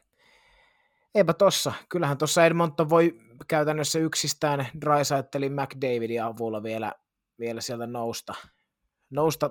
eipä 1.14 1.32
tossa. 1.35 1.73
Kyllähän 1.88 2.18
tuossa 2.18 2.47
Edmonton 2.47 2.90
voi 2.90 3.20
käytännössä 3.49 3.99
yksistään 3.99 4.66
Drysaitelin 4.80 5.52
McDavidin 5.52 6.23
avulla 6.23 6.62
vielä, 6.62 6.92
vielä 7.38 7.61
sieltä 7.61 7.87
nousta. 7.87 8.35
Nousta 9.11 9.50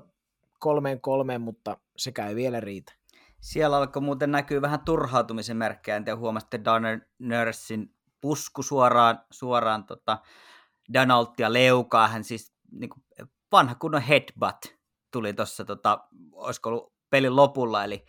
kolmeen 0.60 1.02
kolmeen, 1.02 1.42
mutta 1.42 1.78
sekä 1.98 2.28
ei 2.28 2.36
vielä 2.36 2.60
riitä. 2.60 2.94
Siellä 3.42 3.78
alkoi 3.78 4.02
muuten 4.02 4.32
näkyy 4.32 4.62
vähän 4.62 4.80
turhautumisen 4.86 5.58
merkkejä. 5.58 5.98
En 5.98 6.04
tiedä, 6.04 6.18
huomasitte 6.18 6.60
Donner 6.66 7.00
Nursin 7.20 7.96
pusku 8.22 8.64
suoraan, 8.64 9.20
suoraan 9.32 9.84
tota 9.84 10.18
Donaldia 10.94 11.54
leukaa. 11.54 12.08
Hän 12.08 12.24
siis 12.24 12.54
niin 12.72 12.90
kuin, 12.90 13.04
vanha 13.52 13.76
kunnon 13.76 14.02
headbutt 14.02 14.66
tuli 15.12 15.34
tuossa, 15.34 15.66
tota, 15.66 16.08
olisiko 16.32 16.70
ollut 16.70 16.94
pelin 17.10 17.36
lopulla, 17.36 17.84
eli 17.84 18.06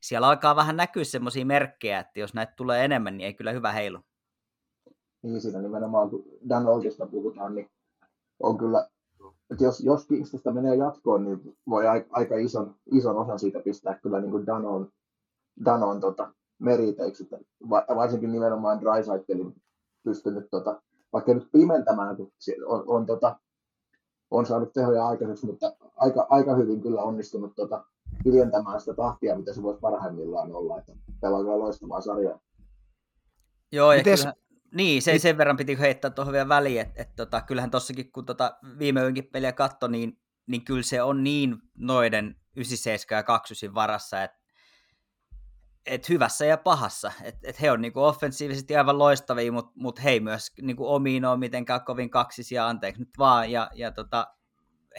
siellä 0.00 0.28
alkaa 0.28 0.56
vähän 0.56 0.76
näkyä 0.76 1.04
semmoisia 1.04 1.46
merkkejä, 1.46 1.98
että 1.98 2.20
jos 2.20 2.34
näitä 2.34 2.52
tulee 2.56 2.84
enemmän, 2.84 3.16
niin 3.16 3.26
ei 3.26 3.34
kyllä 3.34 3.52
hyvä 3.52 3.72
heilu. 3.72 3.98
Niin 5.22 5.40
siinä 5.40 5.60
nimenomaan, 5.60 6.10
kun 6.10 6.24
Donaldista 6.48 7.06
puhutaan, 7.06 7.54
niin 7.54 7.70
on 8.42 8.58
kyllä, 8.58 8.88
että 9.52 9.64
jos, 9.64 9.80
jos 9.80 10.06
Kingstistä 10.06 10.52
menee 10.52 10.74
jatkoon, 10.74 11.24
niin 11.24 11.56
voi 11.68 11.86
aika 12.10 12.36
ison, 12.36 12.74
ison 12.92 13.16
osan 13.16 13.38
siitä 13.38 13.60
pistää 13.60 13.98
kyllä 14.02 14.20
niin 14.20 14.30
kuin 14.30 14.46
Danon, 14.46 14.88
Danon 15.64 16.00
tota, 16.00 16.32
meriteiksi, 16.58 17.22
että 17.22 17.38
varsinkin 17.96 18.32
nimenomaan 18.32 18.80
Drysaitelin 18.80 19.54
pystynyt, 20.04 20.50
tota, 20.50 20.82
vaikka 21.12 21.34
nyt 21.34 21.48
pimentämään, 21.52 22.16
kun 22.16 22.32
on, 22.66 22.84
on, 22.86 23.06
tota, 23.06 23.36
on 24.30 24.46
saanut 24.46 24.72
tehoja 24.72 25.06
aikaiseksi, 25.06 25.46
mutta 25.46 25.72
aika, 25.96 26.26
aika 26.30 26.54
hyvin 26.54 26.80
kyllä 26.80 27.02
onnistunut 27.02 27.52
tota, 27.56 27.84
hiljentämään 28.24 28.80
sitä 28.80 28.94
tahtia, 28.94 29.38
mitä 29.38 29.52
se 29.52 29.62
voisi 29.62 29.80
parhaimmillaan 29.80 30.52
olla, 30.52 30.78
että 30.78 30.92
pelaa 31.20 31.42
kyllä 31.42 31.58
loistavaa 31.58 32.00
sarjaa. 32.00 32.38
Joo, 33.72 33.92
ja 33.92 33.98
Mites... 33.98 34.20
kyllä, 34.20 34.34
niin, 34.74 35.02
se, 35.02 35.18
sen 35.18 35.38
verran 35.38 35.56
piti 35.56 35.78
heittää 35.78 36.10
tuohon 36.10 36.32
vielä 36.32 36.48
väliin, 36.48 36.80
että, 36.80 37.02
että 37.02 37.16
tota, 37.16 37.40
kyllähän 37.40 37.70
tossakin, 37.70 38.12
kun 38.12 38.26
tota 38.26 38.58
viime 38.78 39.00
yönkin 39.00 39.26
peliä 39.26 39.52
katsoi, 39.52 39.90
niin, 39.90 40.20
niin 40.46 40.64
kyllä 40.64 40.82
se 40.82 41.02
on 41.02 41.24
niin 41.24 41.56
noiden 41.78 42.36
97 42.56 43.18
ja 43.18 43.22
29 43.22 43.74
varassa, 43.74 44.22
että 44.22 44.42
et 45.86 46.08
hyvässä 46.08 46.44
ja 46.44 46.58
pahassa. 46.58 47.12
Et, 47.22 47.36
et 47.42 47.60
he 47.60 47.70
on 47.70 47.80
niinku 47.80 48.02
offensiivisesti 48.02 48.76
aivan 48.76 48.98
loistavia, 48.98 49.52
mutta 49.52 49.72
mut 49.74 50.04
he 50.04 50.10
ei 50.10 50.20
myös 50.20 50.52
niinku 50.62 50.94
omiin 50.94 51.24
ole 51.24 51.38
mitenkään 51.38 51.84
kovin 51.84 52.10
kaksisia, 52.10 52.68
anteeksi 52.68 53.00
nyt 53.00 53.18
vaan. 53.18 53.50
Ja, 53.50 53.70
ja 53.74 53.92
tota, 53.92 54.26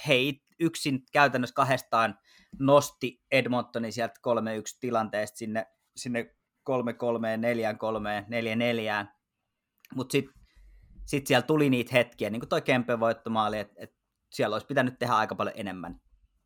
he 0.07 0.13
yksin 0.59 1.03
käytännössä 1.13 1.53
kahdestaan 1.53 2.19
nosti 2.59 3.21
Edmontonin 3.31 3.93
sieltä 3.93 4.13
3-1 4.27 4.77
tilanteesta 4.79 5.37
sinne, 5.37 5.65
sinne 5.95 6.23
3-3, 6.69 6.73
4-3, 9.03 9.05
4-4. 9.05 9.22
Mutta 9.95 10.12
sitten 10.12 10.35
sit 11.05 11.27
siellä 11.27 11.41
tuli 11.41 11.69
niitä 11.69 11.89
hetkiä, 11.93 12.29
niin 12.29 12.39
kuin 12.39 12.50
toi 12.50 12.62
Kempen 12.62 13.00
voittomaali, 13.00 13.59
että 13.59 13.75
et 13.77 13.93
siellä 14.33 14.55
olisi 14.55 14.67
pitänyt 14.67 15.00
tehdä 15.00 15.13
aika 15.13 15.35
paljon 15.35 15.55
enemmän, 15.57 16.01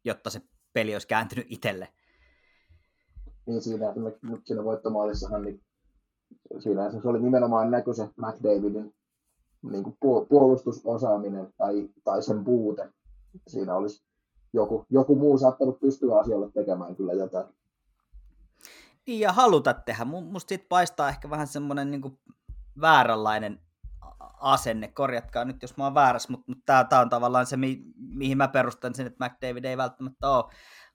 jotta 0.06 0.30
se 0.30 0.42
peli 0.74 0.96
olisi 0.96 1.08
kääntynyt 1.08 1.46
itselle 1.50 1.88
niin 3.48 3.62
siinä 3.62 3.94
nyt 4.22 4.48
siinä 4.48 4.64
voittomaalissahan, 4.64 5.42
niin 5.42 5.62
siinä 6.60 6.92
se 6.92 7.08
oli 7.08 7.20
nimenomaan 7.20 7.72
näkö 7.72 7.94
se 7.94 8.06
McDavidin 8.06 8.94
niin 9.72 9.84
kuin 9.84 9.98
puolustusosaaminen 10.30 11.54
tai, 11.58 11.90
tai 12.04 12.22
sen 12.22 12.44
puute. 12.44 12.90
Siinä 13.48 13.76
olisi 13.76 14.04
joku, 14.54 14.86
joku 14.90 15.16
muu 15.16 15.38
saattanut 15.38 15.80
pystyä 15.80 16.20
asialle 16.20 16.52
tekemään 16.52 16.96
kyllä 16.96 17.14
jotain. 17.14 17.46
Niin 19.08 19.20
ja 19.20 19.34
haluta 19.34 19.74
tehdä. 19.74 20.06
Musta 20.06 20.50
siitä 20.50 20.66
paistaa 20.70 21.10
ehkä 21.10 21.30
vähän 21.30 21.48
semmoinen 21.48 21.92
niin 21.92 22.20
vääränlainen 22.82 23.60
asenne. 24.40 24.88
Korjatkaa 24.88 25.46
nyt, 25.46 25.62
jos 25.62 25.78
mä 25.78 25.84
oon 25.84 25.96
väärässä, 25.96 26.32
mutta, 26.32 26.46
mutta 26.48 26.84
tämä 26.90 27.02
on 27.02 27.10
tavallaan 27.10 27.46
se, 27.46 27.58
mi, 27.58 27.84
mihin 27.96 28.38
mä 28.38 28.48
perustan 28.48 28.96
sen, 28.96 29.08
että 29.08 29.26
McDavid 29.26 29.66
ei 29.66 29.78
välttämättä 29.78 30.30
ole 30.30 30.46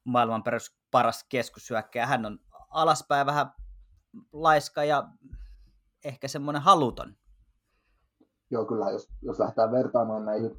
maailman 0.04 0.42
perus, 0.42 0.76
paras 0.90 1.24
keskushyökkäjä. 1.28 2.06
Hän 2.06 2.26
on 2.26 2.38
alaspäin 2.70 3.26
vähän 3.26 3.52
laiska 4.32 4.84
ja 4.84 5.08
ehkä 6.04 6.28
semmoinen 6.28 6.62
haluton. 6.62 7.14
Joo, 8.50 8.64
kyllä, 8.64 8.90
jos, 8.90 9.08
jos 9.22 9.38
lähdetään 9.38 9.72
vertaamaan 9.72 10.24
näihin 10.24 10.50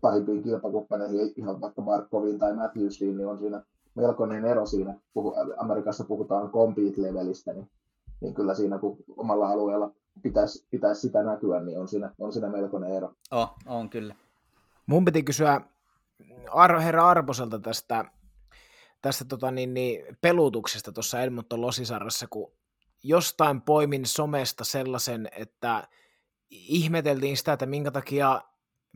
pahimpiin 0.00 0.42
kilpakumppaneihin, 0.42 1.32
ihan 1.36 1.60
vaikka 1.60 1.82
Markoviin 1.82 2.38
tai 2.38 2.54
Matthewsiin, 2.54 3.16
niin 3.16 3.26
on 3.28 3.38
siinä 3.38 3.62
melkoinen 3.94 4.44
ero 4.44 4.66
siinä. 4.66 5.00
Puhu, 5.14 5.34
Amerikassa 5.56 6.04
puhutaan 6.04 6.50
compete-levelistä, 6.50 7.52
niin, 7.52 7.70
niin 8.20 8.34
kyllä 8.34 8.54
siinä, 8.54 8.78
kun 8.78 8.96
omalla 9.16 9.48
alueella 9.48 9.94
pitäisi, 10.22 10.66
pitäisi 10.70 11.00
sitä 11.00 11.22
näkyä, 11.22 11.60
niin 11.60 11.78
on 11.78 11.88
siinä, 11.88 12.10
on 12.18 12.32
siinä 12.32 12.48
melkoinen 12.48 12.96
ero. 12.96 13.14
Oh, 13.30 13.54
on 13.66 13.90
kyllä. 13.90 14.14
Mun 14.86 15.04
piti 15.04 15.22
kysyä 15.22 15.60
Ar- 16.50 16.80
herra 16.80 17.08
Arposelta 17.08 17.58
tästä 17.58 18.04
tästä 19.02 19.24
tota, 19.24 19.50
niin, 19.50 19.74
niin, 19.74 20.16
pelutuksesta 20.20 20.92
tuossa 20.92 21.22
Edmonton 21.22 21.60
Losisarrassa, 21.60 22.26
kun 22.30 22.52
jostain 23.02 23.62
poimin 23.62 24.06
somesta 24.06 24.64
sellaisen, 24.64 25.28
että 25.36 25.88
ihmeteltiin 26.50 27.36
sitä, 27.36 27.52
että 27.52 27.66
minkä 27.66 27.90
takia 27.90 28.42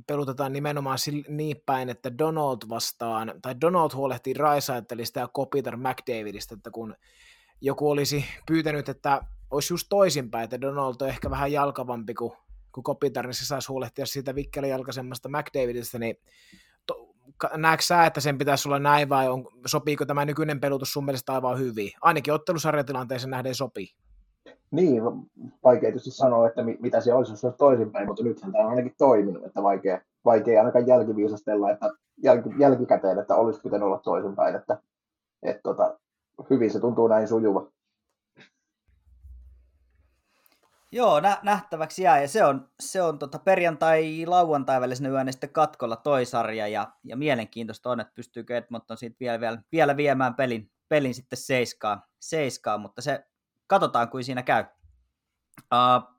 pelutetaan 0.07 0.53
nimenomaan 0.53 0.99
niin 1.29 1.63
päin, 1.67 1.89
että 1.89 2.19
Donald 2.19 2.59
vastaan, 2.69 3.35
tai 3.43 3.61
Donald 3.61 3.91
huolehtii 3.95 4.35
Raisaittelista 4.35 5.21
ja 5.21 5.29
Kopitar 5.29 5.77
McDavidista, 5.77 6.55
että 6.55 6.71
kun 6.71 6.95
joku 7.61 7.91
olisi 7.91 8.25
pyytänyt, 8.47 8.89
että 8.89 9.23
olisi 9.57 9.73
just 9.73 9.87
toisinpäin, 9.91 10.45
että 10.45 10.61
Donald 10.61 10.95
on 11.01 11.09
ehkä 11.09 11.31
vähän 11.31 11.53
jalkavampi 11.53 12.15
kuin, 12.15 12.33
kuin 12.73 12.85
Kopitar, 12.85 13.27
niin 13.27 13.35
se 13.35 13.47
saisi 13.47 13.69
huolehtia 13.69 14.07
siitä 14.07 14.35
vikkelijalkaisemmasta 14.35 15.29
McDavidista, 15.29 15.99
niin 15.99 16.17
näetkö 17.57 17.85
sä, 17.85 18.07
että 18.07 18.21
sen 18.21 18.39
pitäisi 18.39 18.69
olla 18.69 18.79
näin 18.79 19.09
vai 19.09 19.29
on, 19.29 19.49
sopiiko 19.67 20.07
tämä 20.07 20.25
nykyinen 20.25 20.61
pelutus 20.61 20.93
sun 20.93 21.05
mielestä 21.05 21.33
aivan 21.33 21.59
hyvin? 21.59 21.91
Ainakin 22.01 22.35
ottelusarjatilanteeseen 22.35 23.31
nähden 23.31 23.55
sopii. 23.55 23.89
Niin, 24.71 25.03
vaikea 25.65 25.81
tietysti 25.81 26.11
sanoa, 26.11 26.47
että 26.47 26.63
mitä 26.63 27.01
se 27.01 27.15
olisi, 27.15 27.33
jos 27.33 27.41
se 27.41 27.47
olisi 27.47 27.59
toisinpäin, 27.59 28.07
mutta 28.07 28.23
nythän 28.23 28.53
tämä 28.53 28.65
on 28.65 28.71
ainakin 28.71 28.95
toiminut, 28.99 29.45
että 29.45 29.63
vaikea, 29.63 30.01
vaikea 30.25 30.61
ainakaan 30.61 30.87
jälkiviisastella, 30.87 31.71
että 31.71 31.91
jälki, 32.23 32.51
jälkikäteen, 32.59 33.19
että 33.19 33.37
olisi 33.37 33.61
pitänyt 33.61 33.87
olla 33.87 33.99
toisinpäin, 33.99 34.55
että, 34.55 34.79
että 35.43 35.63
tota, 35.63 35.99
hyvin 36.51 36.71
se 36.71 36.81
tuntuu 36.81 37.09
näin 37.09 37.29
sujuva. 37.29 37.67
Joo, 40.93 41.21
nä- 41.21 41.41
nähtäväksi 41.43 42.03
jää, 42.03 42.21
ja 42.21 42.29
se 42.29 42.45
on, 42.45 42.71
se 42.81 43.03
on 43.03 43.19
tota 43.19 43.39
perjantai-lauantai 43.39 44.81
välisenä 44.81 45.09
yönä 45.09 45.33
sitten 45.33 45.51
katkolla 45.51 45.97
toi 45.97 46.25
sarja, 46.25 46.69
ja, 46.69 46.93
ja 47.05 47.17
mielenkiintoista 47.17 47.91
on, 47.91 48.01
että 48.01 48.13
pystyykö 48.15 48.57
Edmonton 48.57 48.97
siitä 48.97 49.17
vielä, 49.21 49.41
vielä, 49.41 49.63
vielä 49.73 49.97
viemään 49.97 50.35
pelin, 50.35 50.71
pelin 50.89 51.15
sitten 51.15 51.37
seiskaan, 51.37 52.03
seiskaan, 52.21 52.81
mutta 52.81 53.03
se 53.03 53.27
katsotaan, 53.67 54.09
kuin 54.09 54.25
siinä 54.25 54.43
käy. 54.43 54.65
Uh, 55.61 56.17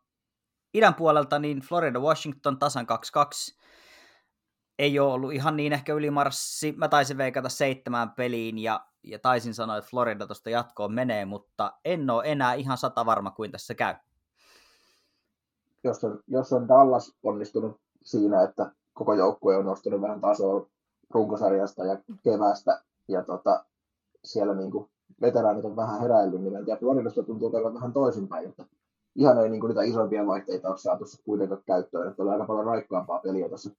idän 0.74 0.96
puolelta 0.96 1.40
niin 1.40 1.60
Florida 1.60 2.00
Washington 2.00 2.60
tasan 2.60 2.88
2-2. 3.54 3.58
Ei 4.80 5.00
ole 5.00 5.14
ollut 5.14 5.34
ihan 5.34 5.58
niin 5.58 5.74
ehkä 5.74 5.94
ylimarssi. 5.94 6.72
Mä 6.72 6.88
taisin 6.88 7.18
veikata 7.18 7.50
seitsemään 7.50 8.12
peliin 8.12 8.58
ja, 8.58 8.86
ja 9.04 9.20
taisin 9.20 9.54
sanoa, 9.54 9.78
että 9.78 9.90
Florida 9.90 10.28
tuosta 10.28 10.50
jatkoon 10.50 10.94
menee, 10.94 11.26
mutta 11.26 11.74
en 11.86 12.10
ole 12.10 12.24
enää 12.26 12.54
ihan 12.54 12.78
sata 12.78 13.06
varma 13.06 13.32
kuin 13.32 13.52
tässä 13.52 13.76
käy 13.76 13.96
jos 15.84 16.04
on, 16.04 16.20
jos 16.28 16.54
on 16.54 16.68
Dallas 16.68 17.16
onnistunut 17.24 17.78
siinä, 18.04 18.44
että 18.44 18.72
koko 18.94 19.14
joukkue 19.14 19.58
on 19.58 19.66
nostanut 19.66 20.02
vähän 20.02 20.22
tasoa 20.22 20.68
runkosarjasta 21.10 21.86
ja 21.86 21.98
kevästä, 22.24 22.82
ja 23.08 23.24
tota, 23.24 23.66
siellä 24.24 24.56
niin 24.56 24.72
kuin 24.72 24.90
veteraanit 25.22 25.66
on 25.66 25.76
vähän 25.76 26.02
heräillyt, 26.02 26.42
niin 26.42 26.68
ja 26.68 26.76
Floridasta 26.76 27.24
tuntuu 27.24 27.50
olevan 27.50 27.74
vähän 27.74 27.94
toisinpäin, 27.94 28.50
että 28.50 28.66
ihan 29.16 29.38
ei 29.38 29.50
niin 29.50 29.62
kuin 29.62 29.70
niitä 29.70 29.84
isompia 29.84 30.28
vaihteita 30.28 30.70
ole 30.70 30.78
saatu 30.78 31.06
kuitenkaan 31.26 31.62
käyttöön, 31.66 32.10
että 32.10 32.24
oli 32.24 32.32
aika 32.32 32.46
paljon 32.46 32.66
raikkaampaa 32.66 33.20
peliä 33.20 33.50
tässä 33.50 33.70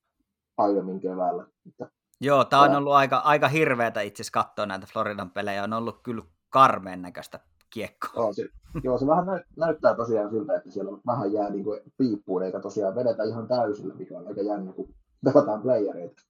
aiemmin 0.56 1.00
keväällä. 1.00 1.46
Että, 1.68 1.90
Joo, 2.20 2.44
tämä 2.44 2.62
on 2.62 2.74
ollut 2.74 2.92
aika, 2.92 3.16
aika 3.16 3.48
hirveätä 3.48 4.00
itse 4.00 4.22
asiassa 4.22 4.44
katsoa 4.44 4.66
näitä 4.66 4.86
Floridan 4.92 5.30
pelejä, 5.30 5.64
on 5.64 5.72
ollut 5.72 6.00
kyllä 6.02 6.22
karmeen 6.50 7.02
näköistä 7.02 7.40
kiekko. 7.70 8.08
Joo, 8.16 8.32
se, 8.32 8.48
joo, 8.82 8.98
se 8.98 9.06
vähän 9.06 9.26
näyt, 9.26 9.42
näyttää 9.56 9.94
tosiaan 9.94 10.30
siltä, 10.30 10.56
että 10.56 10.70
siellä 10.70 10.98
vähän 11.06 11.32
jää 11.32 11.50
niin 11.50 11.64
kuin 11.64 11.80
piippuun, 11.96 12.42
eikä 12.42 12.60
tosiaan 12.60 12.94
vedetä 12.94 13.24
ihan 13.24 13.48
täysillä, 13.48 13.94
mikä 13.94 14.18
on 14.18 14.28
aika 14.28 14.42
jännä, 14.42 14.72
kun 14.72 14.94
pelataan 15.24 15.62
playereita. 15.62 16.22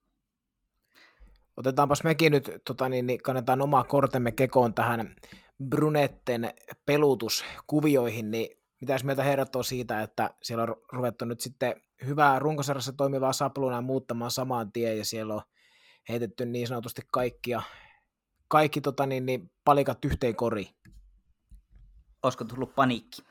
Otetaanpas 1.57 2.05
mekin 2.05 2.33
nyt, 2.33 2.51
tota, 2.65 2.89
niin, 2.89 3.07
niin 3.07 3.23
kannetaan 3.23 3.63
omaa 3.63 3.85
kortemme 3.85 4.33
kekoon 4.33 4.75
tähän 4.75 5.15
Brunetten 5.69 6.51
pelutuskuvioihin, 6.87 8.31
niin 8.31 8.59
mitäs 8.81 9.05
meiltä 9.05 9.23
herrat 9.23 9.57
on 9.57 9.65
siitä, 9.65 10.03
että 10.03 10.31
siellä 10.43 10.63
on 10.63 10.77
ruvettu 10.93 11.25
nyt 11.25 11.41
sitten 11.41 11.75
hyvää 12.07 12.39
runkosarjassa 12.39 12.93
toimivaa 12.93 13.33
saplunaa 13.33 13.81
muuttamaan 13.81 14.31
samaan 14.31 14.73
tien 14.73 14.99
ja 14.99 15.05
siellä 15.05 15.35
on 15.35 15.43
heitetty 16.09 16.47
niin 16.47 16.69
sanotusti 16.69 17.03
kaikkia, 17.13 17.63
kaikki 18.49 18.81
tota, 18.81 19.07
niin, 19.07 19.27
niin, 19.27 19.51
palikat 19.65 20.05
yhteen 20.05 20.37
koriin. 20.37 20.69
Olisiko 22.23 22.45
tullut 22.45 22.75
paniikki? 22.75 23.23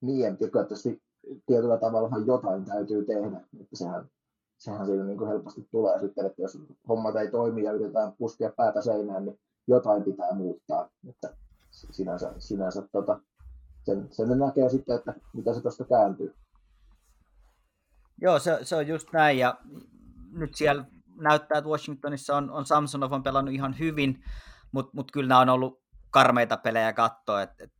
Niin, 0.00 0.26
että 0.26 0.48
tietysti 0.52 1.02
tietyllä 1.46 1.78
tavalla 1.78 2.10
jotain 2.26 2.64
täytyy 2.64 3.04
tehdä, 3.04 3.40
että 3.60 3.76
sehän, 3.76 4.10
sehän 4.58 4.86
siinä 4.86 5.04
niin 5.04 5.18
kuin 5.18 5.28
helposti 5.30 5.68
tulee 5.70 5.98
sitten, 6.00 6.26
että 6.26 6.42
jos 6.42 6.58
hommat 6.88 7.16
ei 7.16 7.30
toimi 7.30 7.62
ja 7.62 7.72
yritetään 7.72 8.12
puskea 8.18 8.50
päätä 8.56 8.82
seinään, 8.82 9.24
niin 9.24 9.40
jotain 9.66 10.02
pitää 10.02 10.34
muuttaa, 10.34 10.90
että 11.08 11.36
sinänsä, 11.90 12.34
sinänsä 12.38 12.82
tota, 12.92 13.20
sen, 13.82 14.08
sen 14.10 14.38
näkee 14.38 14.68
sitten, 14.68 14.96
että 14.96 15.14
mitä 15.32 15.54
se 15.54 15.60
tuosta 15.60 15.84
kääntyy. 15.84 16.34
Joo, 18.20 18.38
se, 18.38 18.58
se 18.62 18.76
on 18.76 18.86
just 18.86 19.08
näin, 19.12 19.38
ja 19.38 19.60
nyt 20.32 20.54
siellä 20.54 20.84
näyttää, 21.16 21.58
että 21.58 21.70
Washingtonissa 21.70 22.36
on, 22.36 22.50
on 22.50 22.66
Samsonov 22.66 23.12
on 23.12 23.22
pelannut 23.22 23.54
ihan 23.54 23.78
hyvin, 23.78 24.24
mutta 24.72 24.90
mut 24.94 25.12
kyllä 25.12 25.28
nämä 25.28 25.40
on 25.40 25.48
ollut 25.48 25.79
karmeita 26.10 26.56
pelejä 26.56 26.92
katsoa, 26.92 27.42
että 27.42 27.64
et, 27.64 27.72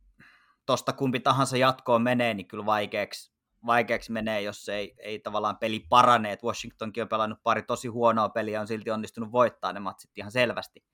tosta 0.65 0.93
kumpi 0.93 1.19
tahansa 1.19 1.57
jatkoon 1.57 2.01
menee, 2.01 2.33
niin 2.33 2.47
kyllä 2.47 2.65
vaikeaksi, 2.65 3.33
vaikeaksi 3.65 4.11
menee, 4.11 4.41
jos 4.41 4.69
ei, 4.69 4.95
ei 4.97 5.19
tavallaan 5.19 5.57
peli 5.57 5.85
parane, 5.89 6.31
että 6.31 6.47
Washingtonkin 6.47 7.03
on 7.03 7.09
pelannut 7.09 7.43
pari 7.43 7.63
tosi 7.63 7.87
huonoa 7.87 8.29
peliä, 8.29 8.61
on 8.61 8.67
silti 8.67 8.91
onnistunut 8.91 9.31
voittaa 9.31 9.73
ne 9.73 9.79
matsit 9.79 10.17
ihan 10.17 10.31
selvästi. 10.31 10.85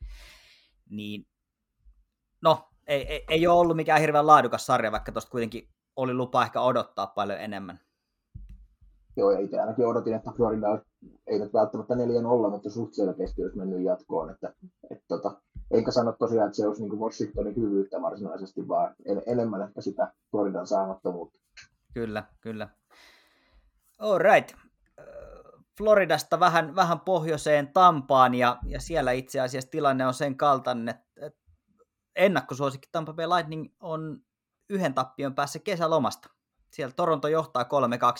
Niin, 0.89 1.27
no, 2.41 2.69
ei, 2.87 3.07
ei, 3.07 3.25
ei 3.29 3.47
ole 3.47 3.59
ollut 3.59 3.75
mikään 3.75 4.01
hirveän 4.01 4.27
laadukas 4.27 4.65
sarja, 4.65 4.91
vaikka 4.91 5.11
tuosta 5.11 5.31
kuitenkin 5.31 5.69
oli 5.95 6.13
lupa 6.13 6.43
ehkä 6.43 6.61
odottaa 6.61 7.07
paljon 7.07 7.39
enemmän. 7.39 7.86
Joo, 9.17 9.31
itse 9.31 9.59
ainakin 9.59 9.87
odotin, 9.87 10.13
että 10.13 10.31
Florida 10.31 10.81
ei 11.27 11.39
nyt 11.39 11.53
välttämättä 11.53 11.93
4-0, 11.93 11.97
mutta 12.49 12.69
suht 12.69 12.93
selkeästi 12.93 13.43
olisi 13.43 13.57
mennyt 13.57 13.83
jatkoon. 13.83 14.29
Että, 14.29 14.53
et, 14.91 15.03
tota, 15.07 15.41
enkä 15.71 15.91
sano 15.91 16.11
tosiaan, 16.11 16.47
että 16.47 16.57
se 16.57 16.67
olisi 16.67 16.81
niin 16.81 16.99
Washingtonin 16.99 17.55
hyvyyttä 17.55 18.01
varsinaisesti, 18.01 18.67
vaan 18.67 18.95
en, 19.05 19.21
enemmän 19.27 19.61
ehkä 19.61 19.81
sitä 19.81 20.13
Floridan 20.31 20.67
saamattomuutta. 20.67 21.39
Kyllä, 21.93 22.23
kyllä. 22.41 22.69
All 23.99 24.17
right. 24.17 24.51
Floridasta 25.77 26.39
vähän, 26.39 26.75
vähän 26.75 26.99
pohjoiseen 26.99 27.73
Tampaan, 27.73 28.35
ja, 28.35 28.57
ja 28.65 28.79
siellä 28.79 29.11
itse 29.11 29.39
asiassa 29.39 29.69
tilanne 29.71 30.07
on 30.07 30.13
sen 30.13 30.37
kaltainen, 30.37 30.89
että, 30.89 31.39
ennakkosuosikki 32.15 32.89
Tampa 32.91 33.13
Bay 33.13 33.27
Lightning 33.27 33.65
on 33.79 34.19
yhden 34.69 34.93
tappion 34.93 35.35
päässä 35.35 35.59
kesälomasta. 35.59 36.29
Siellä 36.71 36.93
Toronto 36.95 37.27
johtaa 37.27 37.63
3-2, 37.63 37.67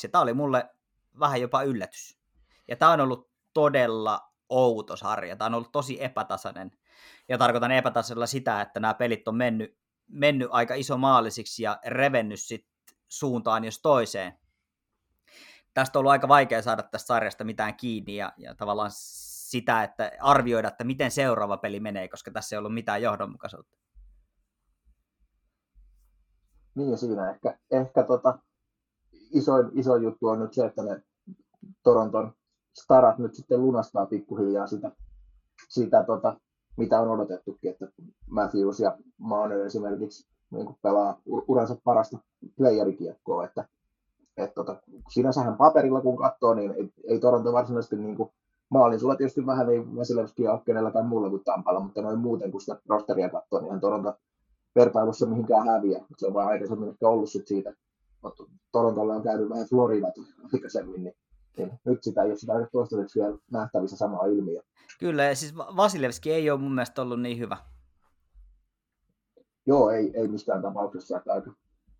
ja 0.03 0.09
tämä 0.09 0.21
oli 0.21 0.33
mulle 0.33 0.69
vähän 1.19 1.41
jopa 1.41 1.63
yllätys. 1.63 2.17
Ja 2.67 2.75
tämä 2.75 2.91
on 2.91 3.01
ollut 3.01 3.29
todella 3.53 4.33
outo 4.49 4.95
sarja. 4.95 5.35
Tämä 5.35 5.45
on 5.45 5.53
ollut 5.53 5.71
tosi 5.71 6.03
epätasainen. 6.03 6.71
Ja 7.29 7.37
tarkoitan 7.37 7.71
epätasaisella 7.71 8.27
sitä, 8.27 8.61
että 8.61 8.79
nämä 8.79 8.93
pelit 8.93 9.27
on 9.27 9.35
mennyt, 9.35 9.77
mennyt 10.07 10.47
aika 10.51 10.73
iso 10.73 10.97
maalisiksi 10.97 11.63
ja 11.63 11.79
revennyt 11.85 12.39
sit 12.39 12.67
suuntaan 13.07 13.63
jos 13.63 13.81
toiseen. 13.81 14.33
Tästä 15.73 15.99
on 15.99 16.01
ollut 16.01 16.11
aika 16.11 16.27
vaikea 16.27 16.61
saada 16.61 16.83
tästä 16.83 17.07
sarjasta 17.07 17.43
mitään 17.43 17.75
kiinni 17.75 18.15
ja, 18.15 18.33
ja 18.37 18.55
tavallaan 18.55 18.91
sitä, 18.93 19.83
että 19.83 20.11
arvioida, 20.19 20.67
että 20.67 20.83
miten 20.83 21.11
seuraava 21.11 21.57
peli 21.57 21.79
menee, 21.79 22.07
koska 22.07 22.31
tässä 22.31 22.55
ei 22.55 22.57
ollut 22.57 22.73
mitään 22.73 23.01
johdonmukaisuutta. 23.01 23.77
Niin 26.75 26.97
siinä 26.97 27.31
ehkä, 27.31 27.59
ehkä 27.71 28.03
tota, 28.03 28.39
isoin, 29.31 29.71
iso 29.73 29.95
juttu 29.95 30.27
on 30.27 30.39
nyt 30.39 30.53
se, 30.53 30.65
että 30.65 30.83
ne 30.83 31.01
Toronton 31.83 32.31
starat 32.73 33.17
nyt 33.17 33.35
sitten 33.35 33.61
lunastaa 33.61 34.05
pikkuhiljaa 34.05 34.67
sitä, 34.67 34.91
sitä 35.69 36.03
tota, 36.03 36.39
mitä 36.77 37.01
on 37.01 37.09
odotettukin, 37.09 37.71
että 37.71 37.87
Matthews 38.29 38.79
ja 38.79 38.97
Marner 39.17 39.59
esimerkiksi 39.59 40.27
niin 40.51 40.75
pelaa 40.81 41.21
uransa 41.25 41.75
parasta 41.83 42.17
playerikiekkoa, 42.57 43.45
että 43.45 43.67
et 44.37 44.53
tota, 44.53 44.75
sinänsähän 45.09 45.57
paperilla 45.57 46.01
kun 46.01 46.17
katsoo, 46.17 46.53
niin 46.53 46.71
ei, 46.71 46.89
ei 47.07 47.19
Toronto 47.19 47.53
varsinaisesti 47.53 47.95
niin 47.95 48.15
kuin, 48.15 48.29
maalin 48.69 48.99
sulla 48.99 49.15
tietysti 49.15 49.45
vähän 49.45 49.69
ei 49.69 49.95
Vasilevski 49.95 50.47
ole 50.47 50.61
kenelläkään 50.65 51.05
muulla 51.05 51.29
kuin 51.29 51.43
Tampalla, 51.43 51.79
mutta 51.79 52.01
noin 52.01 52.19
muuten 52.19 52.51
kun 52.51 52.61
sitä 52.61 52.79
rosteria 52.89 53.29
katsoo, 53.29 53.61
niin 53.61 53.79
Toronto 53.79 54.13
vertailussa 54.75 55.25
mihinkään 55.25 55.67
häviä. 55.67 56.05
Se 56.17 56.27
on 56.27 56.33
vaan 56.33 56.47
aikaisemmin 56.47 56.89
ehkä 56.89 57.07
ollut 57.07 57.29
sit 57.29 57.47
siitä, 57.47 57.73
Torontolla 58.71 59.13
on 59.13 59.23
käynyt 59.23 59.49
vähän 59.49 59.67
Floridat 59.69 60.13
aikaisemmin, 60.53 61.03
niin, 61.03 61.15
niin 61.57 61.79
nyt 61.85 62.03
sitä 62.03 62.23
ei 62.23 62.29
ole 62.29 62.37
sitä 62.37 62.53
toistaiseksi 62.71 63.19
vielä 63.19 63.37
nähtävissä 63.51 63.97
sama 63.97 64.25
ilmiö. 64.25 64.61
Kyllä, 64.99 65.23
ja 65.23 65.35
siis 65.35 65.55
Vasilevski 65.57 66.31
ei 66.31 66.49
ole 66.49 66.59
mun 66.59 66.75
mielestä 66.75 67.01
ollut 67.01 67.21
niin 67.21 67.39
hyvä. 67.39 67.57
Joo, 69.65 69.89
ei, 69.89 70.11
ei 70.13 70.27
mistään 70.27 70.61
tapauksessa. 70.61 71.17
Että 71.17 71.33
aika, 71.33 71.51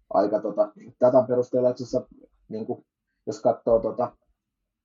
aika 0.10 0.42
tota, 0.42 0.72
tätä 1.00 1.24
perusteella 1.28 1.70
itse 1.70 1.84
asiassa, 1.84 2.08
niin 2.50 2.66
kuin, 2.66 2.86
jos 3.26 3.42
katsoo 3.42 3.80
tota, 3.80 4.12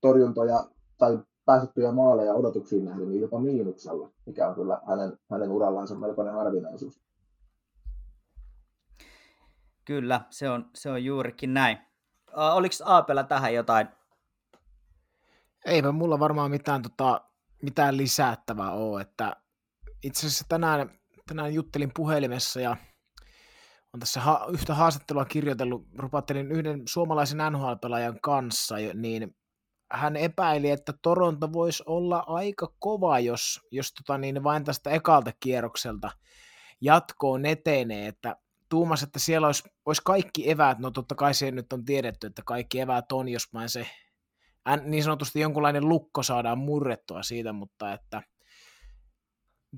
torjuntoja 0.00 0.64
tai 0.98 1.18
pääsettyjä 1.44 1.92
maaleja 1.92 2.34
odotuksiin 2.34 2.84
nähden, 2.84 3.08
niin 3.08 3.20
jopa 3.20 3.40
miinuksella, 3.40 4.10
mikä 4.26 4.48
on 4.48 4.54
kyllä 4.54 4.80
hänen, 4.88 5.18
hänen 5.30 5.50
urallaan 5.50 6.00
melkoinen 6.00 6.34
harvinaisuus. 6.34 7.00
Kyllä, 9.84 10.20
se 10.30 10.50
on, 10.50 10.70
se 10.74 10.90
on 10.90 11.04
juurikin 11.04 11.54
näin. 11.54 11.78
Uh, 12.28 12.56
oliko 12.56 12.74
Aapella 12.84 13.24
tähän 13.24 13.54
jotain? 13.54 13.88
Eipä 15.64 15.92
mulla 15.92 16.20
varmaan 16.20 16.50
mitään, 16.50 16.82
tota, 16.82 17.20
mitään 17.62 17.96
lisättävää 17.96 18.70
ole. 18.70 19.00
Että 19.00 19.36
itse 20.02 20.26
asiassa 20.26 20.44
tänään, 20.48 20.90
tänään 21.26 21.54
juttelin 21.54 21.90
puhelimessa 21.94 22.60
ja 22.60 22.76
on 23.94 24.00
tässä 24.00 24.20
ha- 24.20 24.46
yhtä 24.52 24.74
haastattelua 24.74 25.24
kirjoitellut, 25.24 25.86
rupattelin 25.98 26.52
yhden 26.52 26.82
suomalaisen 26.88 27.38
NHL-pelaajan 27.50 28.20
kanssa, 28.22 28.74
niin 28.94 29.36
hän 29.92 30.16
epäili, 30.16 30.70
että 30.70 30.92
Toronto 31.02 31.52
voisi 31.52 31.82
olla 31.86 32.24
aika 32.26 32.74
kova, 32.78 33.18
jos, 33.18 33.60
jos 33.70 33.92
tota, 33.92 34.18
niin 34.18 34.44
vain 34.44 34.64
tästä 34.64 34.90
ekalta 34.90 35.30
kierrokselta 35.40 36.10
jatkoon 36.80 37.46
etenee, 37.46 38.06
että 38.08 38.36
tuumas, 38.72 39.02
että 39.02 39.18
siellä 39.18 39.46
olisi, 39.46 39.62
olisi 39.86 40.02
kaikki 40.04 40.50
eväät, 40.50 40.78
no 40.78 40.90
totta 40.90 41.14
kai 41.14 41.34
se 41.34 41.50
nyt 41.50 41.72
on 41.72 41.84
tiedetty, 41.84 42.26
että 42.26 42.42
kaikki 42.46 42.80
eväät 42.80 43.12
on, 43.12 43.28
jos 43.28 43.52
vain 43.54 43.68
se 43.68 43.86
niin 44.84 45.04
sanotusti 45.04 45.40
jonkunlainen 45.40 45.88
lukko 45.88 46.22
saadaan 46.22 46.58
murrettua 46.58 47.22
siitä, 47.22 47.52
mutta 47.52 47.92
että 47.92 48.22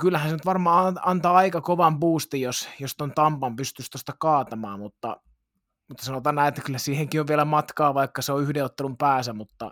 kyllähän 0.01 0.29
se 0.29 0.37
nyt 0.37 0.47
varmaan 0.47 1.01
antaa 1.03 1.37
aika 1.37 1.61
kovan 1.61 1.99
boostin, 1.99 2.41
jos, 2.41 2.69
jos 2.81 2.97
ton 2.97 3.13
Tampan 3.15 3.57
pystyisi 3.57 3.91
tuosta 3.91 4.13
kaatamaan, 4.19 4.79
mutta, 4.79 5.17
mutta 5.89 6.05
sanotaan 6.05 6.35
näin, 6.35 6.49
että 6.49 6.63
kyllä 6.63 6.79
siihenkin 6.79 7.21
on 7.21 7.27
vielä 7.27 7.45
matkaa, 7.45 7.95
vaikka 7.95 8.23
se 8.23 8.33
on 8.33 8.43
yhden 8.43 8.65
ottelun 8.65 8.97
päässä, 8.97 9.33
mutta 9.33 9.71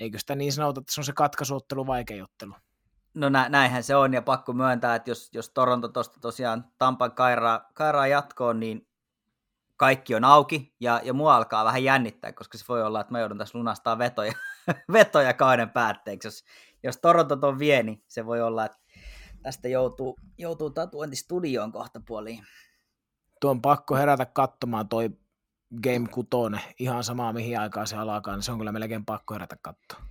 eikö 0.00 0.18
sitä 0.18 0.34
niin 0.34 0.52
sanota, 0.52 0.80
että 0.80 0.94
se 0.94 1.00
on 1.00 1.04
se 1.04 1.12
katkaisuottelu 1.12 1.86
vaikea 1.86 2.24
ottelu? 2.24 2.54
No 3.14 3.28
nä, 3.28 3.48
näinhän 3.48 3.82
se 3.82 3.96
on, 3.96 4.14
ja 4.14 4.22
pakko 4.22 4.52
myöntää, 4.52 4.94
että 4.94 5.10
jos, 5.10 5.30
jos 5.32 5.50
Toronto 5.50 5.88
tuosta 5.88 6.20
tosiaan 6.20 6.64
Tampan 6.78 7.12
kairaa, 7.12 7.70
kairaa 7.74 8.06
jatkoon, 8.06 8.60
niin 8.60 8.88
kaikki 9.76 10.14
on 10.14 10.24
auki, 10.24 10.74
ja, 10.80 11.00
ja 11.04 11.12
mua 11.12 11.36
alkaa 11.36 11.64
vähän 11.64 11.84
jännittää, 11.84 12.32
koska 12.32 12.58
se 12.58 12.64
voi 12.68 12.82
olla, 12.82 13.00
että 13.00 13.12
mä 13.12 13.20
joudun 13.20 13.38
tässä 13.38 13.58
lunastaa 13.58 13.98
vetoja, 13.98 14.32
vetoja 14.92 15.34
kauden 15.34 15.70
päätteeksi. 15.70 16.28
Jos, 16.28 16.44
jos 16.82 16.96
Toronto 16.96 17.36
ton 17.36 17.58
vie, 17.58 17.82
niin 17.82 18.02
se 18.08 18.26
voi 18.26 18.42
olla, 18.42 18.64
että 18.64 18.78
tästä 19.42 19.68
joutuu, 19.68 20.16
joutuu 20.38 20.70
tatuointistudioon 20.70 21.72
kohta 21.72 22.00
puoliin. 22.06 22.44
Tuo 23.40 23.50
on 23.50 23.62
pakko 23.62 23.96
herätä 23.96 24.26
katsomaan 24.26 24.88
toi 24.88 25.10
Game 25.82 26.08
6, 26.08 26.28
ihan 26.78 27.04
samaa 27.04 27.32
mihin 27.32 27.60
aikaan 27.60 27.86
se 27.86 27.96
alkaa, 27.96 28.34
niin 28.34 28.42
se 28.42 28.52
on 28.52 28.58
kyllä 28.58 28.72
melkein 28.72 29.04
pakko 29.04 29.34
herätä 29.34 29.56
katsoa. 29.62 30.02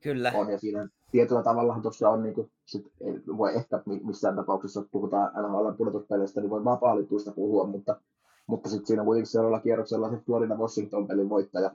Kyllä. 0.00 0.32
On, 0.34 0.50
ja 0.52 0.58
siinä 0.58 0.88
tietyllä 1.10 1.42
tavalla 1.42 1.80
tuossa 1.82 2.08
on, 2.08 2.22
niin 2.22 2.34
kuin, 2.34 2.50
sit, 2.66 2.92
ei 3.00 3.22
voi 3.36 3.54
ehkä 3.54 3.82
missään 4.04 4.36
tapauksessa, 4.36 4.80
jos 4.80 4.88
puhutaan 4.92 5.32
NHL 5.42 5.70
pudotuspeleistä, 5.76 6.40
niin 6.40 6.50
voi 6.50 6.64
vapaa 6.64 6.96
puhua, 7.34 7.66
mutta, 7.66 8.00
mutta 8.46 8.68
sitten 8.68 8.86
siinä 8.86 9.04
kuitenkin 9.04 9.30
seuraavalla 9.30 9.62
kierroksella 9.62 10.10
se 10.10 10.16
Florida 10.16 10.54
Washington 10.54 11.08
pelin 11.08 11.28
voittaja, 11.28 11.70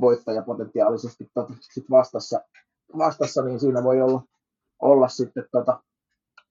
voittaja 0.00 0.42
potentiaalisesti 0.42 1.30
tota, 1.34 1.54
sit 1.60 1.90
vastassa, 1.90 2.40
vastassa, 2.98 3.42
niin 3.42 3.60
siinä 3.60 3.82
voi 3.84 4.02
olla, 4.02 4.22
olla 4.82 5.08
sitten, 5.08 5.44
tota, 5.52 5.82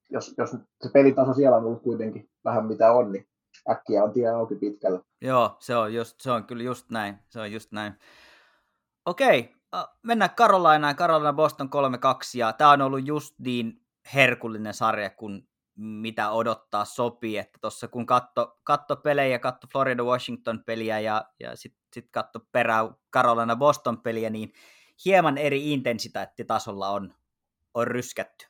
jos, 0.10 0.34
jos 0.38 0.49
se 0.81 0.89
pelitaso 0.93 1.34
siellä 1.34 1.58
on 1.58 1.65
ollut 1.65 1.81
kuitenkin 1.81 2.29
vähän 2.45 2.65
mitä 2.65 2.91
on, 2.91 3.12
niin 3.12 3.27
äkkiä 3.69 4.03
on 4.03 4.13
tie 4.13 4.29
auki 4.29 4.55
pitkällä. 4.55 4.99
Joo, 5.21 5.55
se 5.60 5.75
on, 5.75 5.93
just, 5.93 6.21
se 6.21 6.31
on 6.31 6.43
kyllä 6.43 6.63
just 6.63 6.89
näin. 6.89 7.15
Se 7.29 7.39
on 7.39 7.51
just 7.51 7.71
näin. 7.71 7.93
Okei, 9.05 9.55
mennään 10.03 10.35
Carolinaan, 10.35 10.95
Carolina 10.95 11.33
Boston 11.33 11.67
3-2, 11.67 11.69
ja 12.38 12.53
tämä 12.53 12.71
on 12.71 12.81
ollut 12.81 13.07
just 13.07 13.35
niin 13.39 13.81
herkullinen 14.13 14.73
sarja, 14.73 15.09
kun 15.09 15.47
mitä 15.75 16.31
odottaa 16.31 16.85
sopii, 16.85 17.38
että 17.38 17.57
tuossa 17.61 17.88
kun 17.88 18.05
katto, 18.05 18.59
katto 18.63 18.95
pelejä, 18.95 19.39
katto 19.39 19.67
Florida 19.71 20.03
Washington 20.03 20.63
peliä 20.65 20.99
ja, 20.99 21.25
ja 21.39 21.55
sitten 21.55 21.85
sit 21.93 22.09
katso 22.11 22.39
perään 22.51 22.95
Carolina 23.13 23.55
Boston 23.55 24.01
peliä, 24.01 24.29
niin 24.29 24.53
hieman 25.05 25.38
eri 25.38 25.73
intensiteettitasolla 25.73 26.89
on, 26.89 27.13
on 27.73 27.88
ryskätty. 27.88 28.47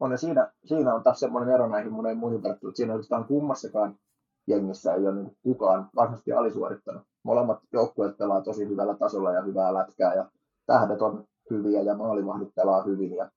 On 0.00 0.10
ja 0.10 0.18
siinä, 0.18 0.52
siinä 0.64 0.94
on 0.94 1.02
taas 1.02 1.20
semmoinen 1.20 1.54
ero 1.54 1.68
näihin 1.68 1.92
moneen 1.92 2.18
muihin 2.18 2.42
verrattuna, 2.42 2.70
että 2.70 2.76
siinä 2.76 2.92
oikeastaan 2.92 3.24
kummassakaan 3.24 3.98
jengissä 4.46 4.94
ei 4.94 5.06
ole 5.06 5.14
niin 5.14 5.36
kukaan 5.42 5.90
varsinaisesti 5.96 6.32
alisuorittanut. 6.32 7.02
Molemmat 7.24 7.58
joukkueet 7.72 8.16
pelaa 8.18 8.42
tosi 8.42 8.68
hyvällä 8.68 8.94
tasolla 8.94 9.32
ja 9.32 9.42
hyvää 9.42 9.74
lätkää 9.74 10.14
ja 10.14 10.30
tähdet 10.66 11.02
on 11.02 11.24
hyviä 11.50 11.82
ja 11.82 11.96
maalivahdit 11.96 12.54
pelaa 12.54 12.82
hyvin 12.82 13.16
ja 13.16 13.30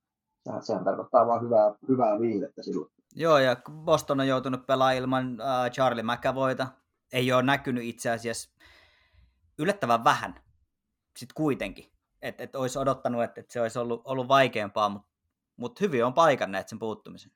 sehän 0.62 0.84
tarkoittaa 0.84 1.28
vain 1.28 1.42
hyvää, 1.42 1.76
hyvää 1.88 2.20
viihdettä 2.20 2.64
silloin. 2.64 2.92
Joo, 3.16 3.38
ja 3.38 3.56
Boston 3.72 4.20
on 4.20 4.28
joutunut 4.28 4.66
pelaamaan 4.66 4.98
ilman 4.98 5.32
uh, 5.32 5.72
Charlie 5.72 6.04
McAvoyta. 6.04 6.68
Ei 7.14 7.34
ole 7.34 7.44
näkynyt 7.44 7.84
itse 7.84 8.10
asiassa 8.12 8.50
yllättävän 9.60 10.04
vähän 10.04 10.36
sitten 11.18 11.36
kuitenkin. 11.36 11.92
Että 12.22 12.44
et 12.44 12.56
olisi 12.56 12.80
odottanut, 12.80 13.24
että 13.24 13.42
et 13.42 13.52
se 13.52 13.62
olisi 13.62 13.80
ollut, 13.80 14.02
ollut 14.06 14.28
vaikeampaa, 14.28 14.90
mutta 14.90 15.10
mut 15.58 15.82
hyvin 15.82 16.06
on 16.06 16.14
paikanneet 16.14 16.68
sen 16.68 16.80
puuttumisen. 16.80 17.32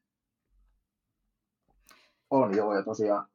On 2.30 2.58
joo, 2.58 2.76
ja 2.76 2.84
tosiaan 2.84 3.28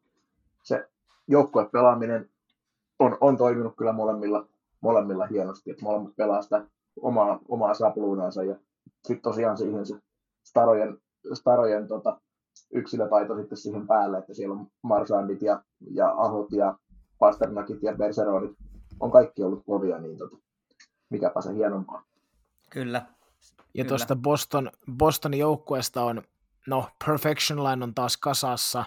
se 0.63 0.89
joukkuepelaaminen 1.29 2.31
on, 2.99 3.19
on 3.21 3.37
toiminut 3.37 3.77
kyllä 3.77 3.93
molemmilla, 3.93 4.47
molemmilla 4.81 5.27
hienosti, 5.27 5.71
että 5.71 5.85
molemmat 5.85 6.17
pelaa 6.17 6.43
sitä 6.43 6.67
omaa, 7.01 7.41
omaa 7.49 7.75
sapluunansa 7.75 8.43
ja 8.43 8.57
sitten 9.05 9.23
tosiaan 9.23 9.57
siihen 9.57 9.87
se 9.87 9.95
starojen, 10.45 10.99
starojen 11.35 11.89
tota, 11.89 12.21
yksilötaito 12.73 13.37
sitten 13.37 13.59
siihen 13.59 13.87
päälle, 13.87 14.19
että 14.19 14.35
siellä 14.35 14.55
on 14.55 14.67
Marsandit 14.83 15.43
ja, 15.43 15.63
ja 15.91 16.15
Ahot 16.17 16.53
ja 16.53 16.79
Pasternakit 17.19 17.83
ja 17.83 17.95
Berseronit 17.95 18.57
on 19.01 19.11
kaikki 19.11 19.43
ollut 19.43 19.65
kovia, 19.67 19.99
niin 19.99 20.19
tota, 20.19 20.37
mikäpä 21.11 21.41
se 21.41 21.55
hienompaa. 21.55 22.03
Kyllä. 22.71 23.07
Ja 23.75 23.85
tuosta 23.85 24.17
Boston, 24.17 24.71
Bostonin 24.97 25.41
joukkueesta 25.41 26.05
on, 26.05 26.23
no 26.67 26.89
Perfection 27.07 27.65
Line 27.65 27.85
on 27.85 27.95
taas 27.95 28.17
kasassa, 28.17 28.85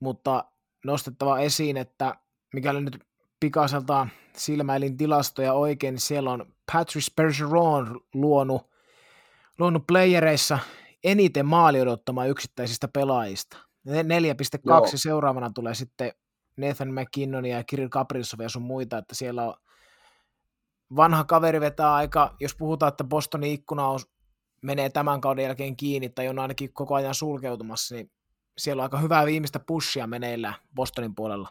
mutta 0.00 0.44
nostettava 0.84 1.38
esiin, 1.38 1.76
että 1.76 2.16
mikäli 2.54 2.80
nyt 2.80 3.04
pikaiselta 3.42 4.08
silmäilin 4.36 4.96
tilastoja 4.96 5.52
oikein, 5.52 5.92
niin 5.92 6.00
siellä 6.00 6.30
on 6.30 6.46
Patrice 6.72 7.12
Bergeron 7.16 8.00
luonut, 8.14 8.70
luonut 9.58 9.86
playereissa 9.86 10.58
eniten 11.04 11.46
maali 11.46 11.80
odottamaan 11.80 12.28
yksittäisistä 12.28 12.88
pelaajista. 12.88 13.56
4,2 13.88 13.92
seuraavana 14.94 15.50
tulee 15.54 15.74
sitten 15.74 16.12
Nathan 16.56 16.94
McKinnon 16.94 17.46
ja 17.46 17.64
Kirill 17.64 17.88
Kaprizov 17.88 18.40
ja 18.40 18.48
sun 18.48 18.62
muita, 18.62 18.98
että 18.98 19.14
siellä 19.14 19.44
on 19.44 19.54
vanha 20.96 21.24
kaveri 21.24 21.60
vetää 21.60 21.94
aika, 21.94 22.36
jos 22.40 22.54
puhutaan, 22.54 22.88
että 22.88 23.04
Bostonin 23.04 23.52
ikkuna 23.52 23.86
on, 23.86 24.00
menee 24.62 24.90
tämän 24.90 25.20
kauden 25.20 25.44
jälkeen 25.44 25.76
kiinni 25.76 26.08
tai 26.08 26.28
on 26.28 26.38
ainakin 26.38 26.72
koko 26.72 26.94
ajan 26.94 27.14
sulkeutumassa, 27.14 27.94
niin 27.94 28.10
siellä 28.58 28.80
on 28.80 28.84
aika 28.84 28.98
hyvää 28.98 29.26
viimeistä 29.26 29.58
pushia 29.58 30.06
meneillä 30.06 30.54
Bostonin 30.74 31.14
puolella. 31.14 31.48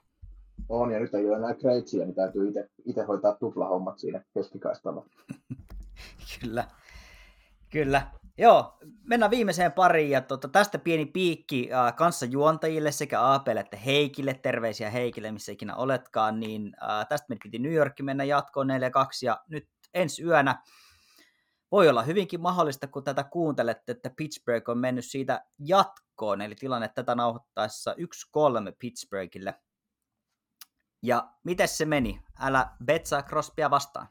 On, 0.70 0.92
ja 0.92 1.00
nyt 1.00 1.14
ei 1.14 1.30
ole 1.30 1.38
enää 1.38 1.54
Kreitsiä, 1.54 2.06
niin 2.06 2.16
täytyy 2.16 2.54
itse 2.86 3.04
hoitaa 3.04 3.36
tuplahommat 3.36 4.00
siinä 4.00 4.24
keskikaistalla. 4.34 5.06
Kyllä. 6.40 6.68
Kyllä. 7.70 8.08
Joo, 8.38 8.78
mennään 9.04 9.32
viimeiseen 9.32 9.72
pariin. 9.72 10.10
Ja 10.10 10.22
tota, 10.22 10.48
tästä 10.48 10.80
pieni 10.80 11.06
piikki 11.06 11.70
äh, 11.74 11.96
kanssajuontajille 11.96 12.92
sekä 12.92 13.22
Aapelle 13.22 13.62
että 13.62 13.78
Heikille. 13.78 14.34
Terveisiä 14.34 14.90
Heikille, 14.90 15.32
missä 15.32 15.52
ikinä 15.52 15.76
oletkaan. 15.76 16.40
Niin, 16.40 16.74
äh, 16.84 17.08
tästä 17.08 17.26
meidän 17.30 17.42
piti 17.44 17.60
New 17.60 17.74
York 17.74 17.94
mennä 18.02 18.24
jatkoon 18.24 18.68
4-2 18.70 18.72
ja 19.22 19.40
nyt 19.50 19.68
ensi 19.94 20.24
yönä 20.24 20.62
voi 21.72 21.90
olla 21.90 22.04
hyvinkin 22.04 22.42
mahdollista, 22.42 22.88
kun 22.88 23.04
tätä 23.04 23.24
kuuntelette, 23.24 23.92
että 23.92 24.12
Pittsburgh 24.18 24.70
on 24.70 24.78
mennyt 24.78 25.06
siitä 25.06 25.46
jatkoon, 25.60 26.42
eli 26.42 26.56
tilanne 26.56 26.90
tätä 26.96 27.16
nauhoittaessa 27.16 27.94
1-3 27.94 27.96
Pittsburghille. 28.80 29.56
Ja 31.02 31.30
miten 31.44 31.68
se 31.68 31.86
meni? 31.86 32.22
Älä 32.40 32.70
betsaa 32.86 33.24
Crosbya 33.24 33.70
vastaan 33.70 34.08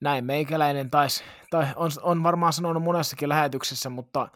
näin 0.00 0.24
meikäläinen 0.24 0.90
taisi, 0.90 1.24
tai 1.50 1.66
on, 1.76 1.90
on 2.02 2.22
varmaan 2.22 2.52
sanonut 2.52 2.82
monessakin 2.82 3.28
lähetyksessä, 3.28 3.90
mutta 3.90 4.28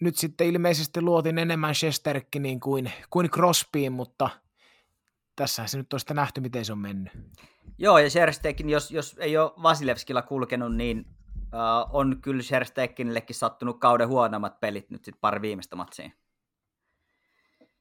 nyt 0.00 0.16
sitten 0.16 0.46
ilmeisesti 0.46 1.02
luotin 1.02 1.38
enemmän 1.38 1.74
Shesterkiniin 1.74 2.60
kuin, 2.60 2.92
kuin 3.10 3.30
Crosbyin, 3.30 3.92
mutta 3.92 4.30
tässä 5.36 5.66
se 5.66 5.78
nyt 5.78 5.92
on 5.92 6.00
sitten 6.00 6.16
nähty, 6.16 6.40
miten 6.40 6.64
se 6.64 6.72
on 6.72 6.78
mennyt. 6.78 7.12
Joo, 7.78 7.98
ja 7.98 8.10
Sherstekin, 8.10 8.70
jos, 8.70 8.90
jos 8.90 9.16
ei 9.18 9.36
ole 9.36 9.52
Vasilevskilla 9.62 10.22
kulkenut, 10.22 10.76
niin 10.76 11.06
uh, 11.36 11.96
on 11.96 12.20
kyllä 12.20 12.42
Sherstekinillekin 12.42 13.36
sattunut 13.36 13.80
kauden 13.80 14.08
huonommat 14.08 14.60
pelit 14.60 14.90
nyt 14.90 15.04
sitten 15.04 15.20
pari 15.20 15.40
viimeistä 15.40 15.76
matsia. 15.76 16.10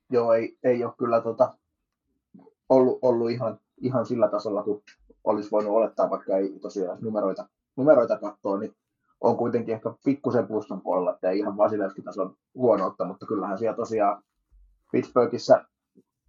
Joo, 0.09 0.33
ei, 0.33 0.57
ei 0.63 0.83
ole 0.83 0.93
kyllä 0.97 1.21
tota, 1.21 1.57
ollut, 2.69 2.99
ollut 3.01 3.31
ihan, 3.31 3.59
ihan 3.81 4.05
sillä 4.05 4.29
tasolla, 4.29 4.63
kun 4.63 4.81
olisi 5.23 5.51
voinut 5.51 5.73
olettaa, 5.73 6.09
vaikka 6.09 6.37
ei 6.37 6.59
tosiaan 6.61 6.97
numeroita, 7.01 7.47
numeroita 7.77 8.19
katsoa, 8.19 8.57
niin 8.57 8.75
on 9.21 9.37
kuitenkin 9.37 9.75
ehkä 9.75 9.93
pikkusen 10.05 10.47
plussan 10.47 10.81
puolella, 10.81 11.13
että 11.13 11.29
ei 11.29 11.39
ihan 11.39 11.57
Vasilevskin 11.57 12.03
tason 12.03 12.35
huonoutta, 12.55 13.05
mutta 13.05 13.25
kyllähän 13.25 13.57
siellä 13.57 13.75
tosiaan 13.75 14.23
Pittsburghissa 14.91 15.65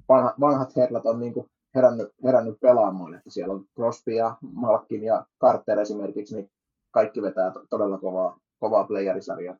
vanhat, 0.09 0.41
vanhat 0.41 0.77
herrat 0.77 1.07
on 1.07 1.21
niin 1.21 1.35
kuin 1.35 1.51
herännyt, 1.75 2.09
herännyt 2.25 2.61
pelaamaan, 2.61 3.15
että 3.15 3.31
siellä 3.31 3.55
on 3.55 3.65
Crosby 3.75 4.13
ja 4.13 4.37
Malkin 4.41 5.03
ja 5.03 5.27
Carter 5.41 5.79
esimerkiksi, 5.79 6.35
niin 6.35 6.51
kaikki 6.91 7.23
vetää 7.23 7.53
todella 7.71 7.99
kovaa, 7.99 8.39
kovaa 8.59 8.85
playerisarjaa. 8.85 9.57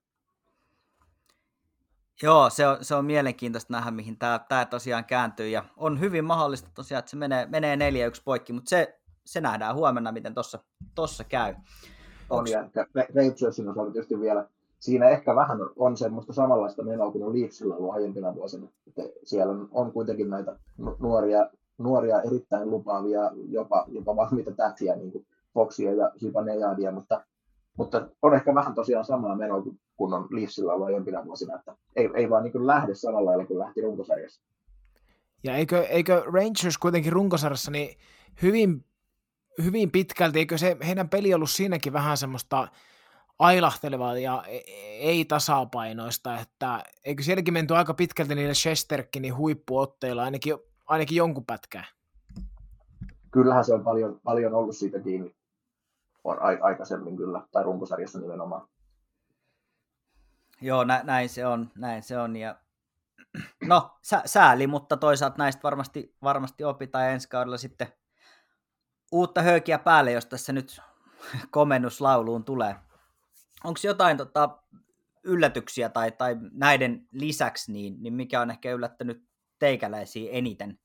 Joo, 2.23 2.51
se 2.51 2.67
on, 2.67 2.77
se 2.81 2.95
on 2.95 3.05
mielenkiintoista 3.05 3.73
nähdä, 3.73 3.91
mihin 3.91 4.19
tämä, 4.19 4.41
tämä 4.49 4.65
tosiaan 4.65 5.05
kääntyy, 5.05 5.49
ja 5.49 5.65
on 5.77 6.01
hyvin 6.01 6.25
mahdollista 6.25 6.71
tosiaan, 6.75 6.99
että 6.99 7.11
se 7.11 7.17
menee, 7.17 7.47
menee 7.47 7.77
4-1 7.77 7.81
poikki, 8.25 8.53
mutta 8.53 8.69
se, 8.69 9.01
se 9.25 9.41
nähdään 9.41 9.75
huomenna, 9.75 10.13
miten 10.13 10.35
tuossa 10.35 10.59
tossa 10.95 11.25
käy. 11.25 11.55
On, 12.31 12.47
ja 12.51 12.69
Rangersin 13.15 13.69
osalta 13.69 13.93
tietysti 13.93 14.21
vielä, 14.21 14.49
siinä 14.79 15.09
ehkä 15.09 15.35
vähän 15.35 15.59
on 15.77 15.97
semmoista 15.97 16.33
samanlaista 16.33 16.83
menoa 16.83 17.11
kuin 17.11 17.25
on 17.25 17.41
Leafsillä 17.41 17.75
ollut 17.77 17.95
aiempina 17.95 18.35
vuosina. 18.35 18.69
Että 18.87 19.03
siellä 19.25 19.53
on, 19.53 19.69
on 19.73 19.93
kuitenkin 19.93 20.31
näitä 20.31 20.57
nuoria, 20.99 21.51
nuoria 21.79 22.23
erittäin 22.23 22.71
lupaavia, 22.71 23.31
jopa, 23.49 23.85
jopa 23.89 24.17
valmiita 24.17 24.53
tähtiä, 24.53 24.97
niin 24.97 25.13
kuin 25.13 25.27
Foxia 25.55 25.93
ja 25.95 26.11
Zibanejadia, 26.21 26.93
mutta, 26.93 27.25
mutta 27.79 28.09
on 28.23 28.35
ehkä 28.35 28.55
vähän 28.55 28.75
tosiaan 28.75 29.05
samaa 29.05 29.37
menoa 29.37 29.63
kuin 29.63 29.81
kun 29.97 30.15
on 30.15 30.29
Leafsillä 30.31 30.73
ollut 30.73 30.87
aiempina 30.87 31.25
vuosina, 31.25 31.55
että 31.55 31.77
ei, 31.97 32.11
ei 32.15 32.31
vaan 32.31 32.45
niin 32.45 32.67
lähde 32.67 32.95
samalla 32.95 33.31
lailla 33.31 33.47
kuin 33.47 33.59
lähti 33.59 33.81
runkosarjassa. 33.81 34.43
Ja 35.45 35.57
eikö, 35.57 35.83
eikö 35.83 36.23
Rangers 36.27 36.79
kuitenkin 36.79 37.13
runkosarjassa 37.13 37.71
niin 37.71 37.99
hyvin 38.43 38.85
hyvin 39.63 39.91
pitkälti, 39.91 40.39
eikö 40.39 40.59
se 40.59 40.77
heidän 40.87 41.09
peli 41.09 41.35
ollut 41.35 41.51
siinäkin 41.51 41.93
vähän 41.93 42.17
semmoista 42.17 42.69
ailahtelevaa 43.39 44.19
ja 44.19 44.45
e, 44.49 44.59
ei 44.99 45.25
tasapainoista, 45.25 46.39
että 46.41 46.85
eikö 47.05 47.23
sielläkin 47.23 47.55
menty 47.55 47.75
aika 47.75 47.95
pitkälti 47.95 48.35
niille 48.35 48.55
Shesterkinin 48.55 49.37
huippuotteilla, 49.37 50.23
ainakin, 50.23 50.57
ainakin 50.87 51.17
jonkun 51.17 51.45
pätkää? 51.47 51.85
Kyllähän 53.31 53.65
se 53.65 53.75
on 53.75 53.85
paljon, 53.85 54.21
paljon 54.25 54.55
ollut 54.55 54.77
siitä 54.77 54.99
kiinni 54.99 55.35
on 56.25 56.39
aikaisemmin 56.63 57.17
kyllä, 57.17 57.43
tai 57.53 57.63
runkosarjassa 57.65 58.21
nimenomaan. 58.21 58.69
Joo, 60.65 60.85
nä- 60.85 61.03
näin 61.05 61.29
se 61.29 61.47
on, 61.47 61.71
näin 61.75 62.03
se 62.03 62.19
on, 62.19 62.37
ja 62.37 62.61
no, 63.69 63.99
sä- 64.03 64.23
sääli, 64.27 64.67
mutta 64.67 64.97
toisaalta 64.97 65.39
näistä 65.39 65.63
varmasti, 65.63 66.17
varmasti 66.23 66.65
opitaan 66.65 67.11
ensi 67.11 67.29
kaudella 67.29 67.57
sitten 67.57 67.87
uutta 69.13 69.43
höökiä 69.43 69.79
päälle, 69.79 70.13
jos 70.13 70.27
tässä 70.27 70.53
nyt 70.53 70.81
komennuslauluun 71.51 72.45
tulee. 72.45 72.77
Onko 73.65 73.81
jotain 73.85 74.17
tota, 74.17 74.59
yllätyksiä 75.25 75.89
tai, 75.89 76.13
tai 76.13 76.37
näiden 76.53 77.09
lisäksi, 77.13 77.73
niin, 77.73 78.03
niin 78.03 78.15
mikä 78.15 78.41
on 78.41 78.51
ehkä 78.51 78.73
yllättänyt 78.73 79.29
teikäläisiä 79.59 80.33
eniten? 80.33 80.79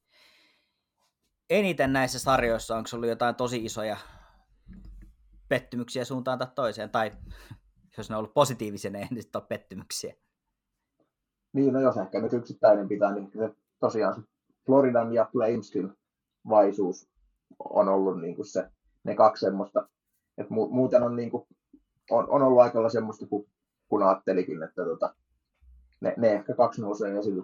Eniten 1.49 1.93
näissä 1.93 2.19
sarjoissa, 2.19 2.77
onko 2.77 2.89
ollut 2.93 3.09
jotain 3.09 3.35
tosi 3.35 3.65
isoja 3.65 3.97
pettymyksiä 5.49 6.05
suuntaan 6.05 6.39
tai 6.39 6.47
toiseen, 6.55 6.89
tai 6.89 7.11
jos 7.97 8.09
ne 8.09 8.15
on 8.15 8.19
ollut 8.19 8.33
positiivisia, 8.33 8.91
niin 8.91 9.07
ei 9.17 9.23
ole 9.35 9.43
pettymyksiä. 9.47 10.15
Niin, 11.53 11.73
no 11.73 11.79
jos 11.79 11.97
ehkä 11.97 12.21
nyt 12.21 12.33
yksittäinen 12.33 12.87
pitää, 12.87 13.13
niin 13.13 13.31
se 13.37 13.55
tosiaan 13.79 14.27
Floridan 14.65 15.13
ja 15.13 15.29
Flamesin 15.31 15.97
vaisuus 16.49 17.09
on 17.59 17.89
ollut 17.89 18.21
niin 18.21 18.35
kuin 18.35 18.45
se, 18.45 18.69
ne 19.03 19.15
kaksi 19.15 19.45
semmoista. 19.45 19.89
Et 20.37 20.47
mu- 20.47 20.69
muuten 20.71 21.03
on, 21.03 21.15
niin 21.15 21.31
kuin, 21.31 21.47
on, 22.11 22.29
on 22.29 22.41
ollut 22.41 22.61
aika 22.61 22.89
semmoista, 22.89 23.27
kun, 23.27 23.47
kun 23.87 24.03
ajattelikin, 24.03 24.63
että 24.63 24.85
tota, 24.85 25.15
ne, 26.01 26.13
ne 26.17 26.31
ehkä 26.31 26.53
kaksi 26.53 26.81
nousee 26.81 27.19
esille. 27.19 27.43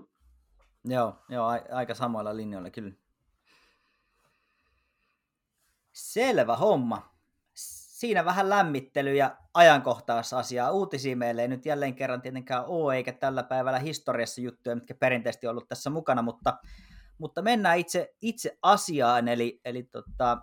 Joo, 0.85 1.15
joo 1.29 1.45
a- 1.45 1.65
aika 1.71 1.93
samoilla 1.93 2.35
linjoilla 2.35 2.69
kyllä. 2.69 2.93
Selvä 5.93 6.55
homma. 6.55 7.14
Siinä 8.05 8.25
vähän 8.25 8.49
lämmittely 8.49 9.15
ja 9.15 9.37
ajankohtaisasiaa. 9.53 10.71
Uutisia 10.71 11.15
meille 11.15 11.41
ei 11.41 11.47
nyt 11.47 11.65
jälleen 11.65 11.95
kerran 11.95 12.21
tietenkään 12.21 12.65
ole, 12.67 12.95
eikä 12.95 13.13
tällä 13.13 13.43
päivällä 13.43 13.79
historiassa 13.79 14.41
juttuja, 14.41 14.75
mitkä 14.75 14.95
perinteisesti 14.95 15.47
on 15.47 15.51
ollut 15.51 15.69
tässä 15.69 15.89
mukana, 15.89 16.21
mutta, 16.21 16.57
mutta 17.17 17.41
mennään 17.41 17.77
itse, 17.77 18.15
itse 18.21 18.57
asiaan, 18.61 19.27
eli, 19.27 19.61
eli 19.65 19.83
tota, 19.83 20.37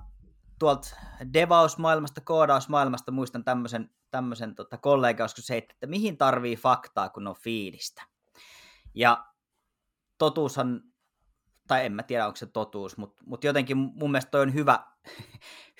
tuolta 0.59 0.96
devausmaailmasta, 1.33 2.20
koodausmaailmasta 2.20 3.12
muistan 3.12 3.44
tämmöisen, 3.44 3.90
tämmöisen 4.11 4.55
tota, 4.55 4.79
kollega 4.79 5.25
joskus 5.25 5.51
heitti, 5.51 5.75
että 5.75 5.87
mihin 5.87 6.18
tarvii 6.18 6.57
faktaa, 6.57 7.09
kun 7.09 7.27
on 7.27 7.37
fiilistä. 7.42 8.03
Ja 8.94 9.27
totuushan, 10.18 10.83
tai 11.68 11.87
en 11.87 11.92
mä 11.92 12.03
tiedä 12.03 12.27
onko 12.27 12.37
se 12.37 12.46
totuus, 12.46 12.96
mutta, 12.96 13.22
mutta 13.27 13.46
jotenkin 13.46 13.77
mun 13.77 14.11
mielestä 14.11 14.31
toi 14.31 14.42
on 14.42 14.55
hyvä, 14.55 14.91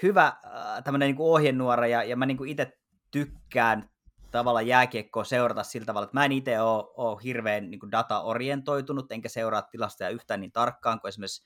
hyvä 0.03 0.27
äh, 0.27 0.85
tämmöinen 0.85 1.07
niin 1.07 1.17
ohjenuora, 1.19 1.87
ja, 1.87 2.03
ja 2.05 2.17
mä 2.17 2.27
niin 2.27 2.49
itse 2.49 2.79
tykkään 3.11 3.91
tavallaan 4.31 4.67
jääkiekkoa 4.67 5.25
seurata 5.25 5.63
sillä 5.63 5.87
tavalla, 5.87 6.05
että 6.05 6.17
mä 6.17 6.25
en 6.25 6.33
itse 6.33 6.61
ole, 6.61 6.85
ole 6.97 7.21
hirveän 7.25 7.71
niin 7.71 7.93
data-orientoitunut, 7.93 9.13
enkä 9.13 9.29
seuraa 9.29 9.63
tilastoja 9.63 10.11
yhtään 10.11 10.41
niin 10.41 10.53
tarkkaan 10.53 11.01
kuin 11.01 11.09
esimerkiksi 11.09 11.43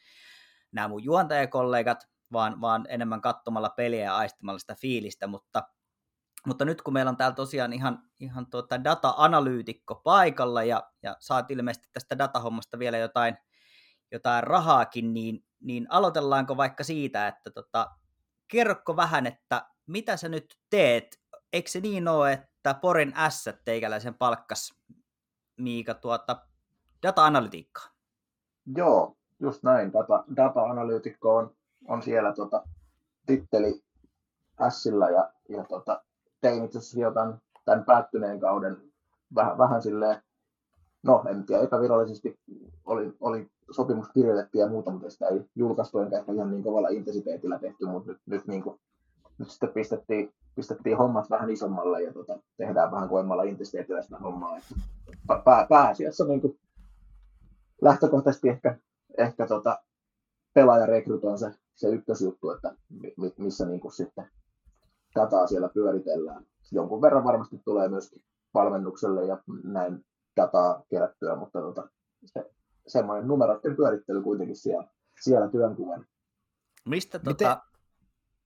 nämä 0.72 0.88
mun 0.88 1.04
juontajakollegat, 1.04 2.08
vaan, 2.32 2.60
vaan 2.60 2.86
enemmän 2.88 3.20
katsomalla 3.20 3.70
peliä 3.70 4.04
ja 4.04 4.16
aistimalla 4.16 4.58
sitä 4.58 4.74
fiilistä, 4.74 5.26
mutta, 5.26 5.62
mutta 6.46 6.64
nyt 6.64 6.82
kun 6.82 6.94
meillä 6.94 7.08
on 7.08 7.16
täällä 7.16 7.34
tosiaan 7.34 7.72
ihan, 7.72 8.02
ihan 8.20 8.46
tuota 8.50 8.84
data-analyytikko 8.84 9.94
paikalla 9.94 10.64
ja, 10.64 10.90
ja 11.02 11.16
saat 11.20 11.50
ilmeisesti 11.50 11.88
tästä 11.92 12.18
datahommasta 12.18 12.78
vielä 12.78 12.98
jotain, 12.98 13.38
jotain 14.12 14.44
rahaakin, 14.44 15.14
niin, 15.14 15.44
niin 15.60 15.86
aloitellaanko 15.90 16.56
vaikka 16.56 16.84
siitä, 16.84 17.28
että 17.28 17.50
tota, 17.50 17.90
kerrokko 18.48 18.96
vähän, 18.96 19.26
että 19.26 19.66
mitä 19.86 20.16
sä 20.16 20.28
nyt 20.28 20.58
teet? 20.70 21.20
Eikö 21.52 21.70
se 21.70 21.80
niin 21.80 22.08
ole, 22.08 22.32
että 22.32 22.74
Porin 22.74 23.14
S 23.28 23.44
teikäläisen 23.64 24.14
palkkas 24.14 24.74
Miika 25.56 25.94
tuota 25.94 26.46
data-analytiikkaa? 27.02 27.90
Joo, 28.76 29.16
just 29.40 29.62
näin. 29.62 29.92
Data, 29.92 30.24
data-analyytikko 30.36 31.36
on 31.36 31.56
on 31.88 32.02
siellä 32.02 32.32
tota, 32.32 32.62
titteli 33.26 33.82
Sillä 34.68 35.10
ja, 35.10 35.32
ja 35.48 35.64
tota, 35.64 36.04
tein 36.40 36.64
itse 36.64 36.78
asiassa 36.78 37.10
tämän, 37.14 37.38
tämän 37.64 37.84
päättyneen 37.84 38.40
kauden 38.40 38.92
vähän, 39.34 39.58
vähän 39.58 39.82
silleen, 39.82 40.22
no 41.02 41.24
en 41.30 41.46
tiedä, 41.46 41.62
epävirallisesti 41.62 42.40
oli, 42.84 43.16
oli 43.20 43.50
sopimus 43.70 44.09
kirjoitettiin 44.09 44.62
ja 44.62 44.68
muuta, 44.68 44.90
mutta 44.90 45.11
sitä 45.11 45.29
ei 45.29 45.44
julkaistu 45.55 45.98
enkä 45.98 46.18
ehkä 46.18 46.33
ihan 46.33 46.50
niin 46.50 46.62
kovalla 46.62 46.88
intensiteetillä 46.88 47.59
tehty, 47.59 47.87
mutta 47.87 48.12
nyt, 48.12 48.20
nyt, 48.26 48.46
niin 48.46 48.62
kuin, 48.62 48.81
nyt 49.38 49.50
sitten 49.50 49.68
pistettiin, 49.68 50.33
pistettiin 50.57 50.98
hommat 50.98 51.31
vähän 51.31 51.50
isommalle 51.50 52.02
ja 52.02 52.12
tota, 52.12 52.38
tehdään 52.57 52.90
vähän 52.90 53.09
kovemmalla 53.09 53.42
intensiteetillä 53.42 54.02
sitä 54.02 54.18
hommaa. 54.18 54.59
Pää, 55.44 55.66
pääasiassa 55.68 56.24
niin 56.24 56.40
kuin, 56.40 56.59
lähtökohtaisesti 57.83 58.48
ehkä, 58.48 58.79
ehkä 59.18 59.46
tota, 59.46 59.79
pelaajarekryto 60.55 61.31
on 61.31 61.38
se 61.38 61.52
se 61.76 61.88
ykkösjuttu, 61.88 62.50
että 62.50 62.74
missä 63.38 63.66
niin 63.66 63.81
kuin 63.81 63.92
sitten 63.92 64.31
dataa 65.14 65.46
siellä 65.46 65.68
pyöritellään. 65.68 66.46
Jonkun 66.72 67.02
verran 67.02 67.24
varmasti 67.24 67.61
tulee 67.64 67.88
myöskin 67.88 68.22
valmennukselle 68.55 69.24
ja 69.24 69.38
näin 69.64 70.05
dataa 70.37 70.83
kerättyä, 70.90 71.37
mutta 71.37 71.61
tota, 71.61 71.88
se, 72.24 72.50
semmoinen 72.87 73.29
numeroiden 73.29 73.77
pyörittely 73.77 74.22
kuitenkin 74.22 74.57
siellä, 74.57 74.88
siellä 75.20 75.49
työnkuvan. 75.49 76.07
Mistä 76.85 77.18
tota... 77.18 77.62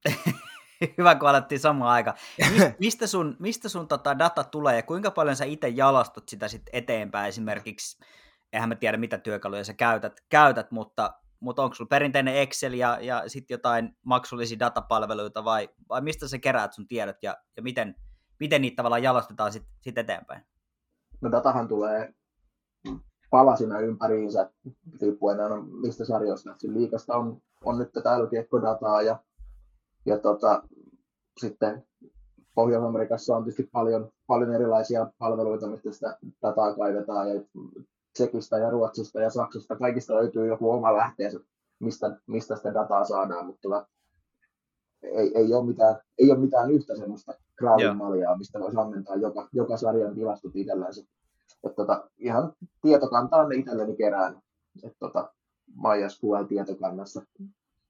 Hyvä, 0.99 1.15
kun 1.15 1.29
alettiin 1.29 1.61
samaan 1.61 1.91
aikaan. 1.91 2.17
Mistä 2.81 3.07
sun, 3.07 3.37
mistä 3.39 3.69
sun 3.69 3.89
tota 3.89 4.19
data 4.19 4.45
tulee 4.45 4.77
ja 4.77 4.83
kuinka 4.83 5.11
paljon 5.11 5.37
sä 5.37 5.45
itse 5.45 5.69
jalastut 5.69 6.29
sitä 6.29 6.49
sit 6.49 6.63
eteenpäin 6.73 7.29
esimerkiksi? 7.29 8.05
Eihän 8.53 8.69
mä 8.69 8.75
tiedä, 8.75 8.97
mitä 8.97 9.19
työkaluja 9.19 9.65
sä 9.65 9.75
käytät, 9.75 10.21
käytät 10.29 10.71
mutta 10.71 11.15
mutta 11.41 11.63
onko 11.63 11.75
sulla 11.75 11.89
perinteinen 11.89 12.37
Excel 12.37 12.73
ja, 12.73 12.99
ja 13.01 13.23
sitten 13.27 13.55
jotain 13.55 13.97
maksullisia 14.03 14.59
datapalveluita 14.59 15.45
vai, 15.45 15.69
vai 15.89 16.01
mistä 16.01 16.29
sä 16.29 16.39
keräät 16.39 16.73
sun 16.73 16.89
tiedot 16.89 17.17
ja, 17.23 17.37
ja 17.57 17.63
miten, 17.63 17.95
miten 18.41 18.63
niitä 18.63 18.77
tavallaan 18.77 19.03
jalostetaan 19.03 19.53
sitten 19.53 19.73
sit 19.81 19.99
eteenpäin? 19.99 20.43
No 21.21 21.31
datahan 21.31 21.69
tulee 21.69 22.15
palasina 23.31 23.81
ympäriinsä, 23.81 24.51
riippuen 25.01 25.41
aina 25.41 25.63
mistä 25.83 26.05
sarjoista. 26.05 26.57
liikasta 26.63 27.17
on, 27.17 27.41
on 27.65 27.79
nyt 27.79 27.93
tätä 27.93 28.19
dataa 28.63 29.03
ja, 29.03 29.19
ja 30.07 30.19
tota, 30.19 30.63
sitten 31.41 31.85
Pohjois-Amerikassa 32.55 33.37
on 33.37 33.45
tietysti 33.45 33.69
paljon, 33.73 34.11
paljon 34.27 34.55
erilaisia 34.55 35.13
palveluita, 35.19 35.67
mistä 35.67 35.93
sitä 35.93 36.19
dataa 36.43 36.75
kaivetaan 36.75 37.35
ja 37.35 37.43
Tsekistä 38.13 38.59
ja 38.59 38.71
Ruotsista 38.71 39.21
ja 39.21 39.31
Saksasta, 39.31 39.77
kaikista 39.77 40.15
löytyy 40.15 40.47
joku 40.47 40.71
oma 40.71 40.97
lähteensä, 40.97 41.41
mistä, 41.81 42.21
mistä 42.27 42.57
sitä 42.57 42.75
dataa 42.75 43.05
saadaan, 43.05 43.47
mutta 43.47 43.61
tota, 43.63 43.87
ei, 45.03 45.33
ei, 45.35 45.55
ole 45.55 45.67
mitään, 45.67 45.97
ei 46.19 46.31
ole 46.31 46.39
mitään 46.39 46.71
yhtä 46.71 46.97
semmoista 46.97 47.33
graalin 47.59 47.87
mistä 48.39 48.61
voisi 48.61 48.77
ammentaa 48.77 49.17
joka, 49.17 49.49
joka 49.53 49.77
sarjan 49.77 50.15
tilastot 50.15 50.57
itsellänsä. 50.57 51.05
Että 51.65 51.77
tota, 51.77 52.11
ihan 52.19 52.53
tietokantaa 52.83 53.49
ne 53.49 53.57
itselleni 53.57 53.97
kerään. 53.97 54.43
Että 54.83 54.99
tota, 54.99 55.33
MySQL-tietokannassa 55.75 57.23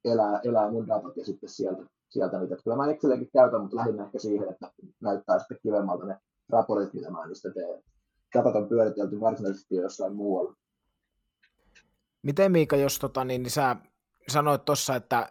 elää, 0.05 0.41
elää 0.45 0.71
mun 0.71 0.89
datat 0.89 1.17
ja 1.17 1.25
sitten 1.25 1.49
sieltä, 1.49 1.83
sieltä 2.09 2.41
niitä. 2.41 2.57
Kyllä 2.65 2.77
mä 2.77 2.91
Excelenkin 2.91 3.31
käytän, 3.33 3.61
mutta 3.61 3.77
lähinnä 3.77 4.05
ehkä 4.05 4.19
siihen, 4.19 4.49
että 4.49 4.73
näyttää 5.01 5.39
sitten 5.39 5.59
kivemmalta 5.63 6.07
ne 6.07 6.17
raportit, 6.49 6.95
mitä 6.95 7.11
mä 7.11 7.27
niistä 7.27 7.51
teen 7.51 7.83
datat 8.35 8.57
on 8.57 8.69
pyöritelty 8.69 9.21
varsinaisesti 9.21 9.75
jossain 9.75 10.15
muualla. 10.15 10.55
Miten 12.23 12.53
Miika, 12.53 12.77
jos 12.77 12.99
tota, 12.99 13.25
niin, 13.25 13.43
niin 13.43 13.51
sä 13.51 13.77
sanoit 14.29 14.65
tuossa, 14.65 14.97
että 14.97 15.31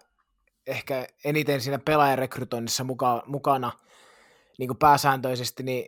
ehkä 0.68 1.08
eniten 1.26 1.62
siinä 1.62 1.80
pelaajarekrytoinnissa 1.80 2.84
muka, 2.84 3.24
mukana 3.26 3.72
niin 4.58 4.78
pääsääntöisesti, 4.78 5.64
niin 5.64 5.86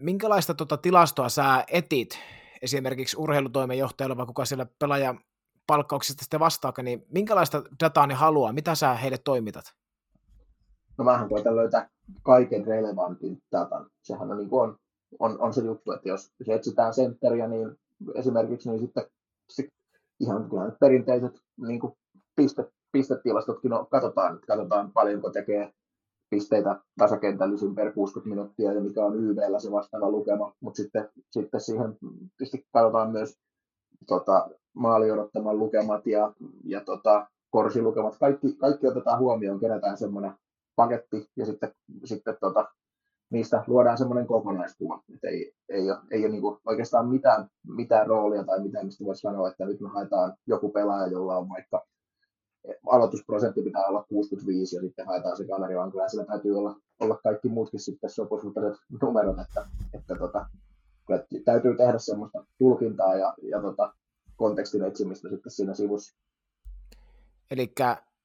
minkälaista 0.00 0.54
tota 0.54 0.76
tilastoa 0.76 1.28
sä 1.28 1.64
etit 1.68 2.18
esimerkiksi 2.62 3.16
urheilutoimenjohtajalla 3.16 4.16
vai 4.16 4.26
kuka 4.26 4.44
siellä 4.44 4.66
pelaajan 4.78 5.20
palkkauksesta 5.66 6.22
sitten 6.24 6.40
vastaakaan, 6.40 6.84
niin 6.84 7.06
minkälaista 7.08 7.62
dataa 7.84 8.06
ne 8.06 8.14
haluaa, 8.14 8.52
mitä 8.52 8.74
sä 8.74 8.94
heille 8.94 9.18
toimitat? 9.18 9.64
No 10.98 11.04
mähän 11.04 11.28
koitan 11.28 11.56
löytää 11.56 11.88
kaiken 12.22 12.66
relevantin 12.66 13.38
datan. 13.52 13.86
Sehän 14.02 14.30
on, 14.30 14.36
niin 14.36 14.48
on 14.52 14.76
on, 15.18 15.40
on 15.40 15.54
se 15.54 15.60
juttu, 15.60 15.92
että 15.92 16.08
jos, 16.08 16.32
jos 16.38 16.48
etsitään 16.48 16.94
sentteriä, 16.94 17.48
niin 17.48 17.76
esimerkiksi 18.14 18.70
niin 18.70 18.80
sitten 18.80 19.04
sit 19.50 19.66
ihan 20.20 20.50
perinteiset 20.80 21.32
niin 21.66 21.80
kuin 21.80 21.92
piste, 22.36 22.70
pistetilastotkin 22.92 23.72
on, 23.72 23.86
katsotaan, 23.86 24.40
katsotaan 24.46 24.92
paljonko 24.92 25.30
tekee 25.30 25.72
pisteitä 26.30 26.80
tasakentällisin 26.98 27.74
per 27.74 27.92
60 27.92 28.28
minuuttia 28.30 28.72
ja 28.72 28.80
mikä 28.80 29.04
on 29.04 29.16
YVllä 29.16 29.60
se 29.60 29.72
vastaava 29.72 30.10
lukema, 30.10 30.52
mutta 30.60 30.76
sitten, 30.76 31.08
sitten 31.30 31.60
siihen 31.60 31.96
tietysti 32.38 32.66
katsotaan 32.72 33.10
myös 33.10 33.38
tota, 34.06 34.48
maali 34.74 35.10
odottaman 35.10 35.58
lukemat 35.58 36.06
ja, 36.06 36.32
ja 36.64 36.80
tota, 36.80 37.26
korsilukemat, 37.50 38.16
kaikki, 38.20 38.52
kaikki 38.52 38.86
otetaan 38.86 39.18
huomioon, 39.18 39.60
kerätään 39.60 39.98
semmoinen 39.98 40.32
paketti 40.76 41.30
ja 41.36 41.46
sitten, 41.46 41.72
sitten 42.04 42.36
tota, 42.40 42.68
niistä 43.30 43.64
luodaan 43.66 43.98
semmoinen 43.98 44.26
kokonaiskuva, 44.26 45.02
että 45.14 45.28
ei, 45.28 45.52
ei 45.68 45.90
ole, 45.90 45.98
ei 46.10 46.20
ole 46.20 46.28
niin 46.28 46.42
kuin 46.42 46.58
oikeastaan 46.66 47.08
mitään, 47.08 47.48
mitään 47.76 48.06
roolia 48.06 48.44
tai 48.44 48.62
mitään, 48.62 48.86
mistä 48.86 49.04
voisi 49.04 49.20
sanoa, 49.20 49.48
että 49.48 49.64
nyt 49.64 49.80
me 49.80 49.88
haetaan 49.88 50.34
joku 50.46 50.68
pelaaja, 50.68 51.06
jolla 51.06 51.36
on 51.36 51.48
vaikka 51.48 51.86
aloitusprosentti 52.90 53.62
pitää 53.62 53.84
olla 53.84 54.04
65 54.08 54.76
ja 54.76 54.82
sitten 54.82 55.06
haetaan 55.06 55.36
se 55.36 55.46
kaveri, 55.46 55.76
vaan 55.76 55.90
kyllä 55.90 56.08
sillä 56.08 56.24
täytyy 56.24 56.58
olla, 56.58 56.76
olla 57.00 57.16
kaikki 57.16 57.48
muutkin 57.48 57.80
sitten 57.80 58.10
sopusuhtaiset 58.10 58.82
numerot, 59.02 59.38
että, 59.38 59.66
että 59.94 60.14
tota, 60.14 60.46
kyllä 61.06 61.24
täytyy 61.44 61.76
tehdä 61.76 61.98
semmoista 61.98 62.44
tulkintaa 62.58 63.14
ja, 63.14 63.34
ja 63.42 63.60
tota, 63.60 63.92
kontekstin 64.36 64.84
etsimistä 64.84 65.28
sitten 65.28 65.52
siinä 65.52 65.74
sivussa. 65.74 66.16
Eli 67.50 67.72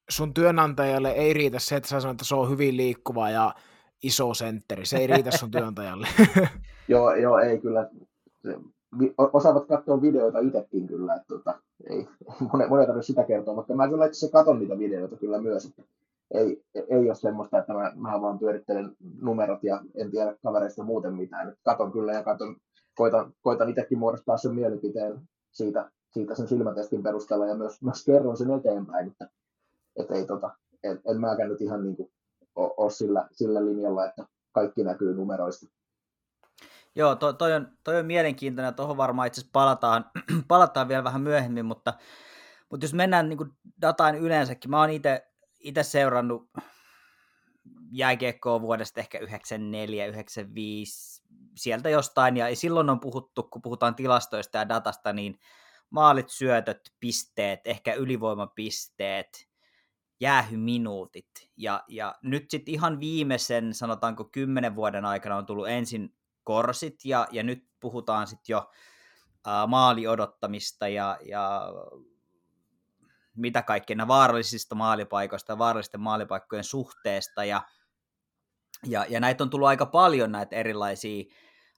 sun 0.08 0.34
työnantajalle 0.34 1.10
ei 1.10 1.32
riitä 1.32 1.58
se, 1.58 1.76
että 1.76 1.88
sä 1.88 2.00
sanoit, 2.00 2.14
että 2.14 2.24
se 2.24 2.34
on 2.34 2.50
hyvin 2.50 2.76
liikkuva 2.76 3.30
ja 3.30 3.54
iso 4.02 4.34
sentteri. 4.34 4.86
Se 4.86 4.96
ei 4.96 5.06
riitä 5.06 5.30
sun 5.30 5.50
työnantajalle. 5.52 6.08
joo, 6.88 7.14
joo, 7.14 7.38
ei 7.38 7.58
kyllä. 7.58 7.90
Osaavat 9.32 9.66
katsoa 9.66 10.02
videoita 10.02 10.38
itsekin 10.38 10.86
kyllä, 10.86 11.14
että 11.14 11.28
tota, 11.28 11.60
ei, 11.90 12.08
monen, 12.52 12.68
monen 12.68 12.86
tarvitse 12.86 13.06
sitä 13.06 13.24
kertoa, 13.24 13.54
mutta 13.54 13.74
mä 13.74 13.88
kyllä 13.88 14.06
itse 14.06 14.30
katon 14.30 14.58
niitä 14.58 14.78
videoita 14.78 15.16
kyllä 15.16 15.40
myös, 15.40 15.64
että 15.64 15.82
ei, 16.34 16.64
ei 16.74 17.06
ole 17.06 17.14
semmoista, 17.14 17.58
että 17.58 17.72
mä, 17.72 17.92
mä 17.96 18.20
vaan 18.20 18.38
pyörittelen 18.38 18.96
numerot 19.20 19.64
ja 19.64 19.80
en 19.94 20.10
tiedä 20.10 20.36
kavereista 20.42 20.82
muuten 20.82 21.14
mitään. 21.14 21.48
Et 21.48 21.58
katon 21.64 21.92
kyllä 21.92 22.12
ja 22.12 22.22
katon, 22.22 22.56
koitan, 22.96 23.32
koitan 23.42 23.68
itsekin 23.70 23.98
muodostaa 23.98 24.36
sen 24.36 24.54
mielipiteen 24.54 25.20
siitä, 25.52 25.90
siitä 26.10 26.34
sen 26.34 26.48
silmätestin 26.48 27.02
perusteella 27.02 27.46
ja 27.46 27.54
myös, 27.54 27.82
myös 27.82 28.04
kerron 28.04 28.36
sen 28.36 28.50
eteenpäin, 28.50 29.06
että, 29.08 29.28
että 29.96 30.14
ei, 30.14 30.26
tota, 30.26 30.50
en, 30.82 31.00
en 31.04 31.20
mäkään 31.20 31.48
nyt 31.48 31.60
ihan 31.60 31.82
niin 31.82 31.96
kuin 31.96 32.10
ole 32.56 32.90
sillä, 32.90 33.28
sillä 33.32 33.64
linjalla, 33.64 34.06
että 34.06 34.26
kaikki 34.52 34.84
näkyy 34.84 35.14
numeroista. 35.14 35.66
Joo, 36.96 37.16
to, 37.16 37.32
toi, 37.32 37.52
on, 37.52 37.68
toi 37.84 37.98
on 37.98 38.06
mielenkiintoinen, 38.06 38.74
tuohon 38.74 38.96
varmaan 38.96 39.26
itse 39.26 39.40
asiassa 39.40 39.52
palataan, 39.52 40.10
palataan 40.48 40.88
vielä 40.88 41.04
vähän 41.04 41.20
myöhemmin, 41.20 41.66
mutta, 41.66 41.94
mutta 42.70 42.84
jos 42.84 42.94
mennään 42.94 43.28
niin 43.28 43.38
dataan 43.80 44.14
yleensäkin, 44.14 44.70
mä 44.70 44.80
oon 44.80 44.90
itse 45.60 45.82
seurannut 45.82 46.50
jääkiekkoa 47.90 48.60
vuodesta 48.60 49.00
ehkä 49.00 49.18
94, 49.18 50.06
95, 50.06 51.22
sieltä 51.56 51.88
jostain, 51.88 52.36
ja 52.36 52.56
silloin 52.56 52.90
on 52.90 53.00
puhuttu, 53.00 53.42
kun 53.42 53.62
puhutaan 53.62 53.94
tilastoista 53.94 54.58
ja 54.58 54.68
datasta, 54.68 55.12
niin 55.12 55.38
maalit, 55.90 56.28
syötöt, 56.28 56.92
pisteet, 57.00 57.60
ehkä 57.64 57.94
ylivoimapisteet, 57.94 59.48
jäähyminuutit, 60.20 61.30
ja, 61.56 61.84
ja 61.88 62.14
nyt 62.22 62.50
sitten 62.50 62.74
ihan 62.74 63.00
viimeisen, 63.00 63.74
sanotaanko 63.74 64.24
kymmenen 64.24 64.74
vuoden 64.74 65.04
aikana 65.04 65.36
on 65.36 65.46
tullut 65.46 65.68
ensin 65.68 66.15
korsit, 66.46 67.04
ja, 67.04 67.28
ja 67.30 67.42
nyt 67.42 67.68
puhutaan 67.80 68.26
sitten 68.26 68.52
jo 68.52 68.70
ää, 69.46 69.66
maali 69.66 70.06
odottamista 70.06 70.88
ja, 70.88 71.18
ja 71.28 71.60
mitä 73.36 73.62
kaikkea 73.62 74.08
vaarallisista 74.08 74.74
maalipaikoista 74.74 75.52
ja 75.52 75.58
vaarallisten 75.58 76.00
maalipaikkojen 76.00 76.64
suhteesta, 76.64 77.44
ja 77.44 77.62
ja, 78.86 79.06
ja 79.08 79.20
näitä 79.20 79.44
on 79.44 79.50
tullut 79.50 79.68
aika 79.68 79.86
paljon 79.86 80.32
näitä 80.32 80.56
erilaisia 80.56 81.24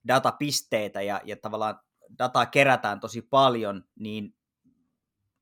datapisteitä 0.08 1.02
ja, 1.02 1.20
ja 1.24 1.36
tavallaan 1.36 1.80
dataa 2.18 2.46
kerätään 2.46 3.00
tosi 3.00 3.22
paljon, 3.22 3.84
niin 3.98 4.36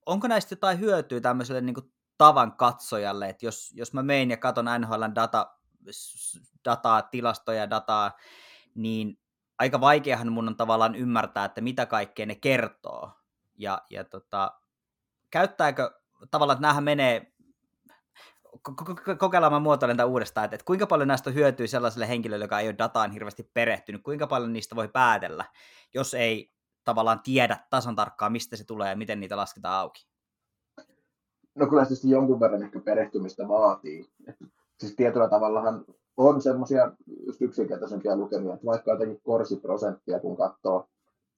onko 0.06 0.28
näistä 0.28 0.52
jotain 0.52 0.80
hyötyä 0.80 1.20
tämmöiselle 1.20 1.60
niin 1.60 1.74
kuin 1.74 1.92
tavan 2.18 2.56
katsojalle, 2.56 3.28
että 3.28 3.46
jos, 3.46 3.72
jos 3.74 3.92
mä 3.92 4.02
mein 4.02 4.30
ja 4.30 4.36
katon 4.36 4.66
NHLn 4.78 5.14
data, 5.14 5.50
dataa, 6.64 7.02
tilastoja, 7.02 7.70
dataa, 7.70 8.12
niin 8.76 9.18
aika 9.58 9.80
vaikeahan 9.80 10.32
mun 10.32 10.48
on 10.48 10.56
tavallaan 10.56 10.94
ymmärtää, 10.94 11.44
että 11.44 11.60
mitä 11.60 11.86
kaikkea 11.86 12.26
ne 12.26 12.34
kertoo. 12.34 13.10
Ja, 13.58 13.82
ja 13.90 14.04
tota, 14.04 14.52
käyttääkö 15.30 15.90
tavallaan, 16.30 16.56
että 16.56 16.66
näähän 16.66 16.84
menee 16.84 17.32
kokeillaan 19.18 19.52
mä 19.52 19.60
muotoilen 19.60 19.96
tämän 19.96 20.10
uudestaan, 20.10 20.44
että, 20.44 20.54
että 20.54 20.64
kuinka 20.64 20.86
paljon 20.86 21.08
näistä 21.08 21.30
hyötyy 21.30 21.66
sellaiselle 21.66 22.08
henkilölle, 22.08 22.44
joka 22.44 22.60
ei 22.60 22.68
ole 22.68 22.78
dataan 22.78 23.10
hirveästi 23.10 23.50
perehtynyt, 23.54 24.02
kuinka 24.02 24.26
paljon 24.26 24.52
niistä 24.52 24.76
voi 24.76 24.88
päätellä, 24.88 25.44
jos 25.94 26.14
ei 26.14 26.52
tavallaan 26.84 27.20
tiedä 27.22 27.56
tasan 27.70 27.96
tarkkaan, 27.96 28.32
mistä 28.32 28.56
se 28.56 28.64
tulee 28.64 28.90
ja 28.90 28.96
miten 28.96 29.20
niitä 29.20 29.36
lasketaan 29.36 29.80
auki? 29.80 30.06
No 31.54 31.66
kyllä 31.66 31.82
tietysti 31.82 32.10
jonkun 32.10 32.40
verran 32.40 32.62
ehkä 32.62 32.80
perehtymistä 32.80 33.48
vaatii. 33.48 34.10
Siis 34.80 34.96
tietyllä 34.96 35.28
tavallahan 35.28 35.84
on 36.16 36.42
semmoisia 36.42 36.92
just 37.26 37.42
yksinkertaisempia 37.42 38.16
lukemia, 38.16 38.54
että 38.54 38.66
vaikka 38.66 38.90
jotenkin 38.90 39.20
korsiprosenttia 39.22 40.20
kun 40.20 40.36
katsoo, 40.36 40.86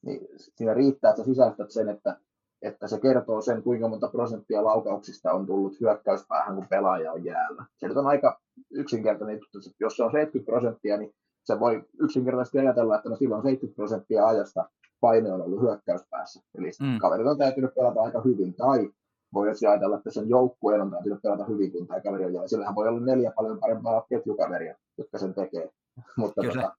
niin 0.02 0.28
siinä 0.38 0.74
riittää, 0.74 1.10
että 1.10 1.22
sä 1.22 1.26
sisäistät 1.26 1.70
sen, 1.70 1.88
että 1.88 2.16
että 2.62 2.88
se 2.88 3.00
kertoo 3.00 3.40
sen, 3.40 3.62
kuinka 3.62 3.88
monta 3.88 4.08
prosenttia 4.08 4.64
laukauksista 4.64 5.32
on 5.32 5.46
tullut 5.46 5.80
hyökkäyspäähän, 5.80 6.54
kun 6.54 6.66
pelaaja 6.70 7.12
on 7.12 7.24
jäällä. 7.24 7.64
Se 7.76 7.88
nyt 7.88 7.96
on 7.96 8.06
aika 8.06 8.40
yksinkertainen, 8.70 9.40
jos 9.80 9.96
se 9.96 10.04
on 10.04 10.12
70 10.12 10.50
prosenttia, 10.50 10.96
niin 10.96 11.14
se 11.44 11.60
voi 11.60 11.84
yksinkertaisesti 12.00 12.58
ajatella, 12.58 12.96
että 12.96 13.08
no 13.08 13.16
silloin 13.16 13.42
70 13.42 13.76
prosenttia 13.76 14.26
ajasta 14.26 14.70
paine 15.00 15.32
on 15.32 15.42
ollut 15.42 15.60
hyökkäyspäässä. 15.60 16.42
Eli 16.58 16.70
mm. 16.80 16.98
kaverit 16.98 17.26
on 17.26 17.38
täytynyt 17.38 17.74
pelata 17.74 18.00
aika 18.00 18.20
hyvin, 18.20 18.54
tai 18.54 18.90
voi 19.34 19.48
ajatella, 19.68 19.96
että 19.96 20.10
sen 20.10 20.28
joukkueen 20.28 20.80
on 20.80 20.90
täytynyt 20.90 21.22
pelata 21.22 21.44
hyvin, 21.44 21.72
kun 21.72 21.86
tämä 21.86 22.00
kaveri 22.00 22.24
on 22.24 22.32
jäällä. 22.32 22.48
Sillähän 22.48 22.74
voi 22.74 22.88
olla 22.88 23.00
neljä 23.00 23.32
paljon 23.36 23.60
parempaa 23.60 24.06
ketjukaveria, 24.08 24.76
jotka 24.98 25.18
sen 25.18 25.34
tekee. 25.34 25.70
mutta, 26.16 26.42
tota, 26.42 26.76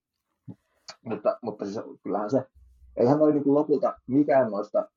mutta, 1.05 1.39
mutta 1.41 1.65
siis 1.65 1.79
kyllähän 2.03 2.29
se, 2.29 2.43
eihän 2.97 3.19
noin 3.19 3.35
niin 3.35 3.53
lopulta 3.53 3.93
mikään 4.07 4.51
noista 4.51 4.89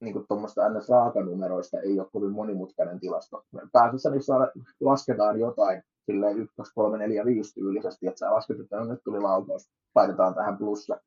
niin 0.00 0.26
tuommoista 0.28 0.68
ns. 0.68 0.88
raakanumeroista 0.88 1.80
ei 1.80 2.00
ole 2.00 2.08
kovin 2.12 2.32
monimutkainen 2.32 3.00
tilasto. 3.00 3.44
Pääsessä 3.72 4.10
niissä 4.10 4.34
lasketaan 4.80 5.40
jotain 5.40 5.82
silleen 6.06 6.38
1, 6.38 6.56
2, 6.56 6.74
3, 6.74 6.98
4, 6.98 7.24
5 7.24 7.54
tyylisesti, 7.54 8.06
että 8.06 8.18
sä 8.18 8.34
lasket, 8.34 8.60
että 8.60 8.76
no, 8.76 8.84
nyt 8.84 9.00
tuli 9.04 9.20
laukaus, 9.20 9.70
laitetaan 9.94 10.34
tähän 10.34 10.58
plussa. 10.58 11.00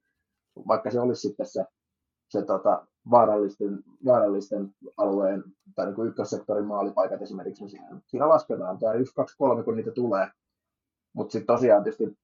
Vaikka 0.68 0.92
se 0.92 1.00
olisi 1.00 1.22
sitten 1.22 1.46
se, 1.46 1.66
se 2.30 2.46
tota, 2.46 2.88
vaarallisten, 3.10 3.84
vaarallisten 4.06 4.76
alueen 4.98 5.44
tai 5.76 5.86
niin 5.86 6.08
ykkössektorin 6.08 6.66
maalipaikat 6.66 7.22
esimerkiksi, 7.22 7.64
niin 7.64 7.70
siinä, 7.70 8.02
siinä 8.08 8.30
lasketaan 8.30 8.80
tai 8.80 8.98
1, 8.98 9.16
2, 9.16 9.38
3, 9.38 9.64
kun 9.64 9.76
niitä 9.76 9.92
tulee, 9.92 10.28
mutta 11.14 11.32
sitten 11.32 11.56
tosiaan 11.56 11.84
tietysti 11.84 12.18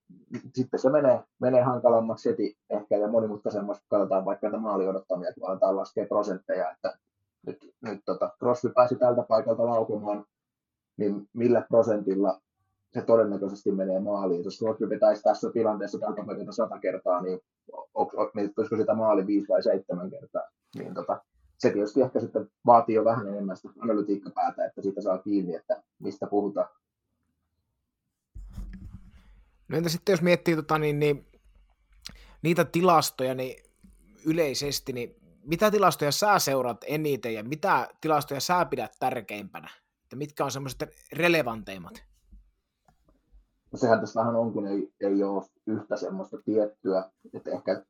sitten 0.54 0.80
se 0.80 0.90
menee, 0.90 1.24
menee 1.42 1.62
hankalammaksi 1.62 2.30
heti 2.30 2.58
ehkä 2.70 2.98
ja 2.98 3.08
monimutkaisemmaksi, 3.08 3.82
kun 3.82 4.00
katsotaan 4.00 4.26
vaikka 4.26 4.48
näitä 4.48 4.58
maaliodottamia, 4.58 5.34
kun 5.34 5.50
aletaan 5.50 5.76
laskea 5.76 6.06
prosentteja, 6.06 6.72
että 6.72 6.98
nyt, 7.48 7.74
nyt 7.82 8.02
tota, 8.06 8.32
Crosby 8.40 8.70
pääsi 8.70 8.96
tältä 8.96 9.24
paikalta 9.24 9.66
laukumaan, 9.66 10.26
niin 10.98 11.30
millä 11.34 11.62
prosentilla 11.62 12.42
se 12.94 13.02
todennäköisesti 13.02 13.72
menee 13.72 14.00
maaliin. 14.00 14.44
Jos 14.44 14.58
Crosby 14.60 14.88
pitäisi 14.88 15.24
tässä 15.24 15.52
tilanteessa 15.52 16.00
tältä 16.00 16.24
paikalta 16.26 16.52
sata 16.52 16.80
kertaa, 16.80 17.22
niin 17.22 17.40
olisiko 17.94 18.78
sitä 18.78 18.94
maali 18.94 19.28
viisi 19.28 19.48
vai 19.48 19.64
seitsemän 19.64 20.10
kertaa. 20.10 20.42
Niin 20.76 20.94
tota, 20.94 21.22
se 21.58 21.70
tietysti 21.70 22.02
ehkä 22.02 22.20
sitten 22.20 22.50
vaatii 22.66 22.96
jo 22.96 23.06
vähän 23.06 23.28
enemmän 23.28 23.58
sitä 23.58 23.70
analytiikkapäätä, 23.80 24.66
että 24.66 24.82
siitä 24.82 25.02
saa 25.02 25.18
kiinni, 25.18 25.56
että 25.56 25.84
mistä 26.00 26.28
puhutaan. 26.28 26.68
No 29.68 29.78
entä 29.78 29.90
sitten 29.90 30.14
jos 30.14 30.22
miettii 30.22 30.56
tota, 30.56 30.78
niin, 30.78 31.00
niin, 31.00 31.26
niitä 32.42 32.66
tilastoja 32.66 33.36
niin 33.36 33.64
yleisesti, 34.26 34.94
niin 34.94 35.16
mitä 35.44 35.72
tilastoja 35.72 36.12
sä 36.12 36.40
seuraat 36.40 36.86
eniten 36.88 37.34
ja 37.34 37.44
mitä 37.44 37.88
tilastoja 38.02 38.40
sä 38.40 38.66
pidät 38.66 38.96
tärkeimpänä? 39.00 39.70
Että 40.04 40.16
mitkä 40.16 40.46
on 40.46 40.52
semmoiset 40.52 40.84
relevanteimmat? 41.14 42.04
No 43.72 43.78
sehän 43.78 44.00
tässä 44.00 44.20
vähän 44.20 44.36
on, 44.36 44.54
kun 44.54 44.68
ei, 44.68 44.92
ei 45.00 45.24
ole 45.24 45.44
yhtä 45.68 45.98
semmoista 45.98 46.38
tiettyä, 46.46 47.04
että 47.34 47.52
ehkä 47.52 47.84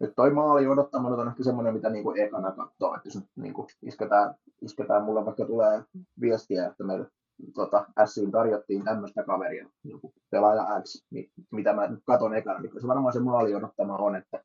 nyt 0.00 0.12
toi 0.16 0.30
maali 0.30 0.66
odottaminen 0.66 1.18
on 1.18 1.28
ehkä 1.28 1.44
semmoinen, 1.44 1.74
mitä 1.74 1.90
niinku 1.90 2.14
ekana 2.16 2.52
katsoo, 2.52 2.94
että 2.94 3.08
jos 3.08 3.16
nyt 3.16 3.28
niinku 3.36 3.66
isketään, 3.82 4.34
isketään 4.62 5.04
mulle 5.04 5.24
vaikka 5.24 5.44
tulee 5.44 5.82
viestiä, 6.20 6.66
että 6.66 6.84
meille 6.84 7.06
tota, 7.54 7.86
Siin 8.04 8.30
tarjottiin 8.30 8.84
tämmöistä 8.84 9.22
kaveria, 9.22 9.68
niin 9.82 10.00
pelaaja 10.30 10.82
X, 10.82 11.04
niin 11.10 11.30
mitä 11.50 11.72
mä 11.72 11.86
nyt 11.86 12.00
katon 12.06 12.34
ekana, 12.34 12.60
niin 12.60 12.80
se 12.80 12.86
varmaan 12.86 13.12
se 13.12 13.20
maali 13.20 13.54
odottama 13.54 13.96
on, 13.96 14.16
että 14.16 14.44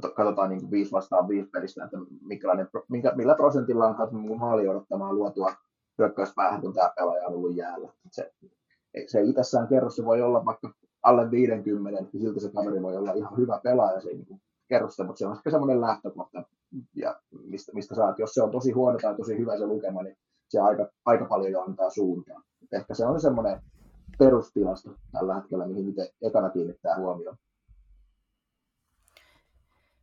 katsotaan 0.00 0.50
niin 0.50 0.70
5 0.70 0.92
vastaan 0.92 1.28
5 1.28 1.50
pelistä, 1.50 1.84
että 1.84 1.96
minkä, 2.88 3.12
millä 3.16 3.34
prosentilla 3.34 3.86
on 3.86 4.38
maali 4.38 4.68
odottamaan 4.68 5.14
luotua 5.14 5.52
hyökkäyspäähän, 5.98 6.60
kun 6.60 6.74
tämä 6.74 6.92
pelaaja 6.96 7.26
on 7.26 7.34
ollut 7.34 7.56
jäällä. 7.56 7.92
Se, 8.10 8.32
se 9.06 9.18
ei 9.18 9.28
itsessään 9.28 9.68
se 9.96 10.04
voi 10.04 10.22
olla 10.22 10.44
vaikka 10.44 10.72
alle 11.02 11.30
50, 11.30 12.00
niin 12.00 12.22
silti 12.22 12.40
se 12.40 12.50
kaveri 12.52 12.82
voi 12.82 12.96
olla 12.96 13.12
ihan 13.12 13.36
hyvä 13.36 13.60
pelaaja, 13.62 14.00
se 14.00 14.08
niin 14.08 14.40
kerro 14.68 14.88
mutta 15.06 15.18
se 15.18 15.26
on 15.26 15.36
ehkä 15.36 15.50
semmoinen 15.50 15.80
lähtökohta, 15.80 16.42
ja 16.94 17.20
mistä, 17.44 17.72
mistä 17.74 17.94
saat, 17.94 18.18
jos 18.18 18.34
se 18.34 18.42
on 18.42 18.50
tosi 18.50 18.72
huono 18.72 18.98
tai 19.02 19.16
tosi 19.16 19.38
hyvä 19.38 19.58
se 19.58 19.66
lukema, 19.66 20.02
niin 20.02 20.16
se 20.48 20.60
aika, 20.60 20.88
aika 21.04 21.24
paljon 21.24 21.52
jo 21.52 21.60
antaa 21.60 21.90
suuntaan. 21.90 22.42
Ehkä 22.72 22.94
se 22.94 23.06
on 23.06 23.20
semmoinen 23.20 23.60
perustilasto 24.18 24.90
tällä 25.12 25.34
hetkellä, 25.34 25.66
mihin 25.66 25.88
itse 25.88 26.12
ekana 26.22 26.50
kiinnittää 26.50 26.96
huomioon. 26.96 27.36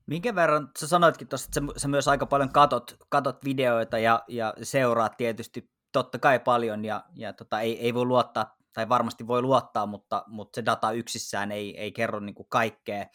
Minkä 0.08 0.36
verran, 0.36 0.70
sä 0.80 0.88
sanoitkin 0.88 1.28
tuossa, 1.28 1.50
että 1.50 1.80
sä, 1.80 1.88
myös 1.88 2.08
aika 2.08 2.26
paljon 2.26 2.50
katot, 2.50 2.98
katot 3.10 3.46
videoita 3.46 4.00
ja, 4.00 4.24
ja 4.28 4.54
seuraat 4.62 5.18
tietysti 5.18 5.70
totta 5.92 6.20
kai 6.20 6.40
paljon 6.40 6.86
ja, 6.86 7.04
ja 7.16 7.34
tota, 7.34 7.62
ei, 7.62 7.80
ei 7.80 7.94
voi 7.94 8.06
luottaa, 8.06 8.58
tai 8.76 8.90
varmasti 8.90 9.28
voi 9.28 9.42
luottaa, 9.42 9.86
mutta, 9.86 10.24
mutta 10.28 10.56
se 10.56 10.66
data 10.66 10.92
yksissään 10.92 11.52
ei, 11.52 11.80
ei 11.80 11.92
kerro 11.92 12.20
niin 12.20 12.36
kuin 12.36 12.48
kaikkea, 12.50 13.06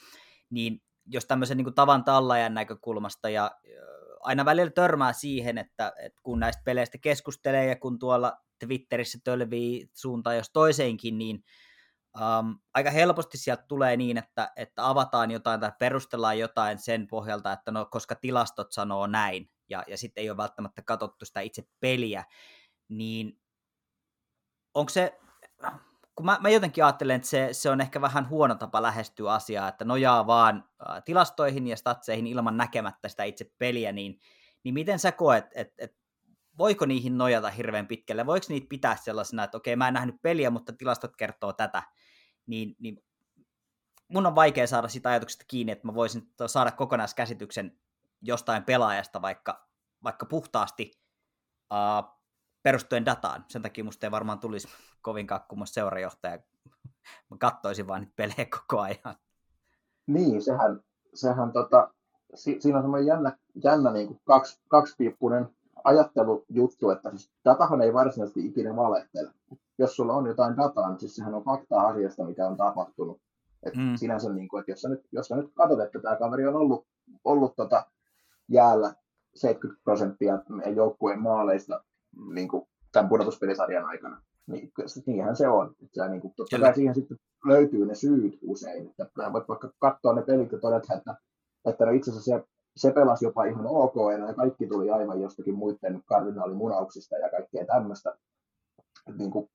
niin 0.50 0.82
jos 1.06 1.26
tämmöisen 1.26 1.56
niin 1.56 1.64
kuin 1.64 1.74
tavan 1.74 2.04
tallajan 2.04 2.54
näkökulmasta 2.54 3.28
ja 3.28 3.50
aina 4.20 4.44
välillä 4.44 4.70
törmää 4.70 5.12
siihen, 5.12 5.58
että, 5.58 5.92
että 6.02 6.20
kun 6.22 6.40
näistä 6.40 6.62
peleistä 6.64 6.98
keskustelee 6.98 7.66
ja 7.66 7.76
kun 7.76 7.98
tuolla 7.98 8.36
Twitterissä 8.58 9.18
tölvii 9.24 9.90
suuntaan 9.94 10.36
jos 10.36 10.50
toiseenkin, 10.52 11.18
niin 11.18 11.44
um, 12.16 12.58
aika 12.74 12.90
helposti 12.90 13.38
sieltä 13.38 13.64
tulee 13.68 13.96
niin, 13.96 14.18
että, 14.18 14.52
että 14.56 14.88
avataan 14.88 15.30
jotain 15.30 15.60
tai 15.60 15.72
perustellaan 15.78 16.38
jotain 16.38 16.78
sen 16.78 17.06
pohjalta, 17.06 17.52
että 17.52 17.70
no 17.70 17.86
koska 17.90 18.14
tilastot 18.14 18.72
sanoo 18.72 19.06
näin, 19.06 19.50
ja, 19.68 19.84
ja 19.86 19.98
sitten 19.98 20.22
ei 20.22 20.30
ole 20.30 20.36
välttämättä 20.36 20.82
katsottu 20.82 21.24
sitä 21.24 21.40
itse 21.40 21.62
peliä, 21.80 22.24
niin 22.88 23.40
onko 24.74 24.88
se, 24.88 25.20
kun 26.16 26.26
mä, 26.26 26.38
mä 26.40 26.48
jotenkin 26.48 26.84
ajattelen, 26.84 27.16
että 27.16 27.28
se, 27.28 27.48
se 27.52 27.70
on 27.70 27.80
ehkä 27.80 28.00
vähän 28.00 28.28
huono 28.28 28.54
tapa 28.54 28.82
lähestyä 28.82 29.32
asiaa, 29.32 29.68
että 29.68 29.84
nojaa 29.84 30.26
vaan 30.26 30.64
ä, 30.80 31.00
tilastoihin 31.00 31.66
ja 31.66 31.76
statseihin 31.76 32.26
ilman 32.26 32.56
näkemättä 32.56 33.08
sitä 33.08 33.24
itse 33.24 33.52
peliä, 33.58 33.92
niin, 33.92 34.20
niin 34.64 34.74
miten 34.74 34.98
sä 34.98 35.12
koet, 35.12 35.46
että 35.54 35.84
et, 35.84 35.96
voiko 36.58 36.86
niihin 36.86 37.18
nojata 37.18 37.50
hirveän 37.50 37.86
pitkälle? 37.86 38.26
Voiko 38.26 38.46
niitä 38.48 38.66
pitää 38.68 38.96
sellaisena, 38.96 39.44
että 39.44 39.56
okei, 39.56 39.76
mä 39.76 39.88
en 39.88 39.94
nähnyt 39.94 40.22
peliä, 40.22 40.50
mutta 40.50 40.72
tilastot 40.72 41.16
kertoo 41.16 41.52
tätä, 41.52 41.82
niin, 42.46 42.76
niin 42.78 43.04
mun 44.08 44.26
on 44.26 44.34
vaikea 44.34 44.66
saada 44.66 44.88
sitä 44.88 45.08
ajatuksesta 45.08 45.44
kiinni, 45.48 45.72
että 45.72 45.86
mä 45.86 45.94
voisin 45.94 46.22
saada 46.46 46.70
kokonaiskäsityksen 46.70 47.80
jostain 48.22 48.64
pelaajasta 48.64 49.22
vaikka, 49.22 49.68
vaikka 50.04 50.26
puhtaasti 50.26 50.90
uh, 51.72 52.19
perustuen 52.62 53.06
dataan. 53.06 53.44
Sen 53.48 53.62
takia 53.62 53.84
musta 53.84 54.06
ei 54.06 54.10
varmaan 54.10 54.38
tulisi 54.38 54.68
kovinkaan 55.02 55.40
kummoista 55.48 55.74
seurajohtaja. 55.74 56.38
Mä 57.30 57.36
kattoisin 57.38 57.86
vaan 57.86 58.00
niitä 58.00 58.12
pelejä 58.16 58.46
koko 58.50 58.80
ajan. 58.80 59.16
Niin, 60.06 60.42
sehän, 60.42 60.80
sehän 61.14 61.52
tota, 61.52 61.94
si, 62.34 62.56
siinä 62.60 62.78
on 62.78 62.84
semmoinen 62.84 63.06
jännä, 63.06 63.38
jännä 63.64 63.92
niin 63.92 64.06
kuin 64.06 64.20
kaksi, 64.24 64.60
kaksipiippunen 64.68 65.48
ajattelujuttu, 65.84 66.90
että 66.90 67.10
siis 67.10 67.30
datahan 67.44 67.82
ei 67.82 67.94
varsinaisesti 67.94 68.46
ikinä 68.46 68.76
valehtele. 68.76 69.30
Jos 69.78 69.96
sulla 69.96 70.12
on 70.12 70.26
jotain 70.26 70.56
dataa, 70.56 70.88
niin 70.88 71.00
siis 71.00 71.16
sehän 71.16 71.34
on 71.34 71.44
faktaa 71.44 71.86
asiasta, 71.86 72.24
mikä 72.24 72.46
on 72.46 72.56
tapahtunut. 72.56 73.20
Et 73.62 73.76
mm. 73.76 73.96
Sinänsä, 73.96 74.32
niin 74.32 74.48
kuin, 74.48 74.60
että 74.60 74.72
jos 74.72 74.82
sä, 74.82 74.88
nyt, 74.88 75.00
jos 75.12 75.28
sä 75.28 75.36
nyt 75.36 75.50
katsot, 75.54 75.80
että 75.80 75.98
tämä 75.98 76.16
kaveri 76.16 76.46
on 76.46 76.56
ollut, 76.56 76.86
ollut 77.24 77.56
tota 77.56 77.86
jäällä 78.48 78.94
70 79.34 79.84
prosenttia 79.84 80.38
joukkueen 80.74 81.22
maaleista 81.22 81.84
niin 82.34 82.48
kuin 82.48 82.66
tämän 82.92 83.08
pudotuspelisarjan 83.08 83.84
aikana, 83.84 84.22
niin 84.46 84.72
niinhän 85.06 85.36
se 85.36 85.48
on. 85.48 85.74
Että 85.82 86.08
niin 86.08 86.20
kuin, 86.20 86.34
totta 86.36 86.58
kai 86.58 86.74
siihen 86.74 86.94
sitten 86.94 87.16
löytyy 87.44 87.86
ne 87.86 87.94
syyt 87.94 88.38
usein. 88.42 88.94
Että 88.98 89.32
voit 89.32 89.48
vaikka 89.48 89.72
katsoa 89.78 90.14
ne 90.14 90.22
pelit 90.22 90.52
ja 90.52 90.58
todeta, 90.58 90.94
että, 90.94 91.14
että 91.64 91.86
no 91.86 91.92
itse 91.92 92.10
asiassa 92.10 92.38
se, 92.38 92.44
se 92.76 92.92
pelasi 92.92 93.24
jopa 93.24 93.44
ihan 93.44 93.66
ok, 93.66 93.94
ja 94.28 94.34
kaikki 94.34 94.66
tuli 94.66 94.90
aivan 94.90 95.20
jostakin 95.20 95.54
muiden 95.54 96.02
kardinaalimunauksista 96.06 97.16
ja 97.16 97.30
kaikkea 97.30 97.64
tämmöistä. 97.66 98.16
Niin 99.18 99.30
kuin, 99.30 99.48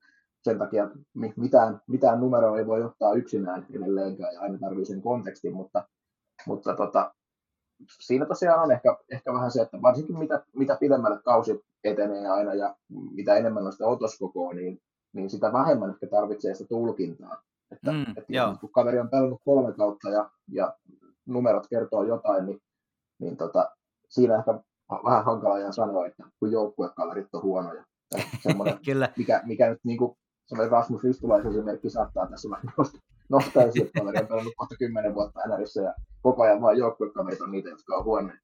sen 0.44 0.60
takia 0.60 0.90
mitään, 1.36 1.82
mitään 1.88 2.20
numeroa 2.20 2.58
ei 2.58 2.68
voi 2.68 2.84
ottaa 2.84 3.14
yksinään 3.14 3.66
edelleenkään 3.74 4.34
ja 4.34 4.42
aina 4.42 4.58
tarvii 4.58 4.86
sen 4.86 5.02
kontekstin, 5.02 5.54
mutta, 5.54 5.88
mutta 6.48 6.76
tota, 6.76 7.14
siinä 8.00 8.26
tosiaan 8.26 8.64
on 8.64 8.72
ehkä, 8.72 8.98
ehkä 9.12 9.34
vähän 9.34 9.52
se, 9.52 9.62
että 9.62 9.82
varsinkin 9.82 10.20
mitä, 10.20 10.46
mitä 10.56 10.78
pidemmälle 10.80 11.22
kausi 11.24 11.62
etenee 11.86 12.28
aina 12.28 12.54
ja 12.54 12.76
mitä 12.90 13.36
enemmän 13.36 13.66
on 13.66 13.72
sitä 13.72 13.88
otoskokoa, 13.88 14.54
niin, 14.54 14.80
niin 15.14 15.30
sitä 15.30 15.54
vähemmän 15.54 15.90
ehkä 15.90 16.08
tarvitsee 16.08 16.56
sitä 16.56 16.68
tulkintaa. 16.68 17.42
Että, 17.72 17.92
mm, 17.92 18.02
että 18.02 18.34
joo. 18.34 18.56
kun 18.62 18.72
kaveri 18.72 19.00
on 19.00 19.10
pelannut 19.10 19.42
kolme 19.46 19.74
kautta 19.74 20.10
ja, 20.10 20.30
ja 20.52 20.74
numerot 21.26 21.68
kertoo 21.68 22.04
jotain, 22.04 22.46
niin, 22.46 22.62
niin 23.20 23.38
tota, 23.38 23.72
siinä 24.10 24.38
ehkä 24.38 24.60
vähän 25.06 25.26
hankala 25.26 25.60
ja 25.60 25.72
sanoa, 25.72 26.08
että 26.08 26.24
kun 26.40 26.52
joukkuekaverit 26.52 27.36
on 27.36 27.44
huonoja. 27.44 27.86
Kyllä. 28.86 29.10
Mikä, 29.18 29.42
mikä 29.46 29.70
nyt 29.70 29.80
niin 29.84 29.98
kuin, 29.98 30.18
semmoinen 30.46 30.72
Rasmus 30.72 31.04
Ristulaisen 31.04 31.52
esimerkki 31.52 31.90
saattaa 31.90 32.28
tässä 32.28 32.50
vähän 32.50 32.74
nostaa, 32.78 33.02
nostaa 33.30 33.64
esille, 33.64 33.86
että 33.86 34.00
kaveri 34.00 34.20
on 34.20 34.28
pelannut 34.28 34.54
kohta 34.58 34.76
kymmenen 34.80 35.16
vuotta 35.16 35.40
NRissä 35.48 35.82
ja 35.82 35.94
koko 36.22 36.44
ajan 36.44 36.62
vain 36.62 36.78
joukkuekaverit 36.78 37.42
on 37.42 37.52
niitä, 37.52 37.70
jotka 37.70 37.96
on 37.96 38.06
huonoja. 38.06 38.38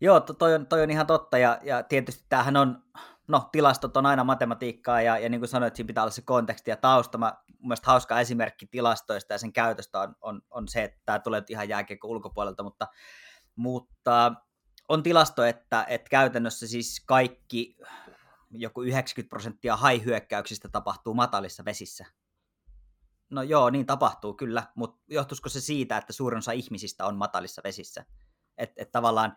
Joo, 0.00 0.20
toi 0.20 0.54
on, 0.54 0.66
toi 0.66 0.82
on 0.82 0.90
ihan 0.90 1.06
totta, 1.06 1.38
ja, 1.38 1.58
ja 1.62 1.82
tietysti 1.82 2.24
tämähän 2.28 2.56
on, 2.56 2.82
no 3.28 3.48
tilastot 3.52 3.96
on 3.96 4.06
aina 4.06 4.24
matematiikkaa, 4.24 5.02
ja, 5.02 5.18
ja 5.18 5.28
niin 5.28 5.40
kuin 5.40 5.48
sanoit, 5.48 5.76
siinä 5.76 5.86
pitää 5.86 6.04
olla 6.04 6.10
se 6.10 6.22
konteksti 6.22 6.70
ja 6.70 6.76
tausta. 6.76 7.18
Mä, 7.18 7.34
mun 7.48 7.68
mielestä 7.68 7.90
hauska 7.90 8.20
esimerkki 8.20 8.66
tilastoista 8.66 9.32
ja 9.32 9.38
sen 9.38 9.52
käytöstä 9.52 10.00
on, 10.00 10.16
on, 10.20 10.42
on 10.50 10.68
se, 10.68 10.84
että 10.84 11.00
tämä 11.04 11.18
tulee 11.18 11.42
ihan 11.48 11.68
jääkiekko 11.68 12.08
ulkopuolelta, 12.08 12.62
mutta, 12.62 12.88
mutta 13.56 14.32
on 14.88 15.02
tilasto, 15.02 15.44
että, 15.44 15.84
että 15.88 16.10
käytännössä 16.10 16.66
siis 16.66 17.02
kaikki 17.06 17.76
joku 18.50 18.82
90 18.82 19.30
prosenttia 19.30 19.76
haihyökkäyksistä 19.76 20.68
tapahtuu 20.68 21.14
matalissa 21.14 21.64
vesissä. 21.64 22.06
No 23.30 23.42
joo, 23.42 23.70
niin 23.70 23.86
tapahtuu 23.86 24.34
kyllä, 24.34 24.62
mutta 24.74 25.02
johtuisiko 25.08 25.48
se 25.48 25.60
siitä, 25.60 25.96
että 25.96 26.12
suurin 26.12 26.38
osa 26.38 26.52
ihmisistä 26.52 27.06
on 27.06 27.16
matalissa 27.16 27.62
vesissä? 27.64 28.04
Että 28.58 28.82
et 28.82 28.92
tavallaan, 28.92 29.36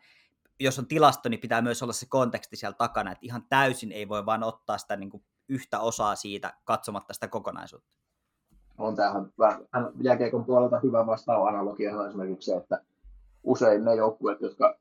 jos 0.59 0.79
on 0.79 0.87
tilasto, 0.87 1.29
niin 1.29 1.39
pitää 1.39 1.61
myös 1.61 1.83
olla 1.83 1.93
se 1.93 2.05
konteksti 2.09 2.55
siellä 2.55 2.75
takana, 2.77 3.11
että 3.11 3.25
ihan 3.25 3.43
täysin 3.49 3.91
ei 3.91 4.09
voi 4.09 4.25
vaan 4.25 4.43
ottaa 4.43 4.77
sitä 4.77 4.95
niin 4.95 5.09
kuin 5.09 5.23
yhtä 5.49 5.79
osaa 5.79 6.15
siitä 6.15 6.53
katsomatta 6.63 7.13
sitä 7.13 7.27
kokonaisuutta. 7.27 7.89
On 8.77 8.95
tähän 8.95 9.33
vähän 9.39 9.61
jääkeikon 10.01 10.45
puolelta 10.45 10.79
hyvä 10.79 11.05
vastaava 11.05 11.49
analogia 11.49 11.97
on 11.97 12.07
esimerkiksi 12.07 12.51
se, 12.51 12.57
että 12.57 12.81
usein 13.43 13.85
ne 13.85 13.95
joukkueet, 13.95 14.41
jotka 14.41 14.79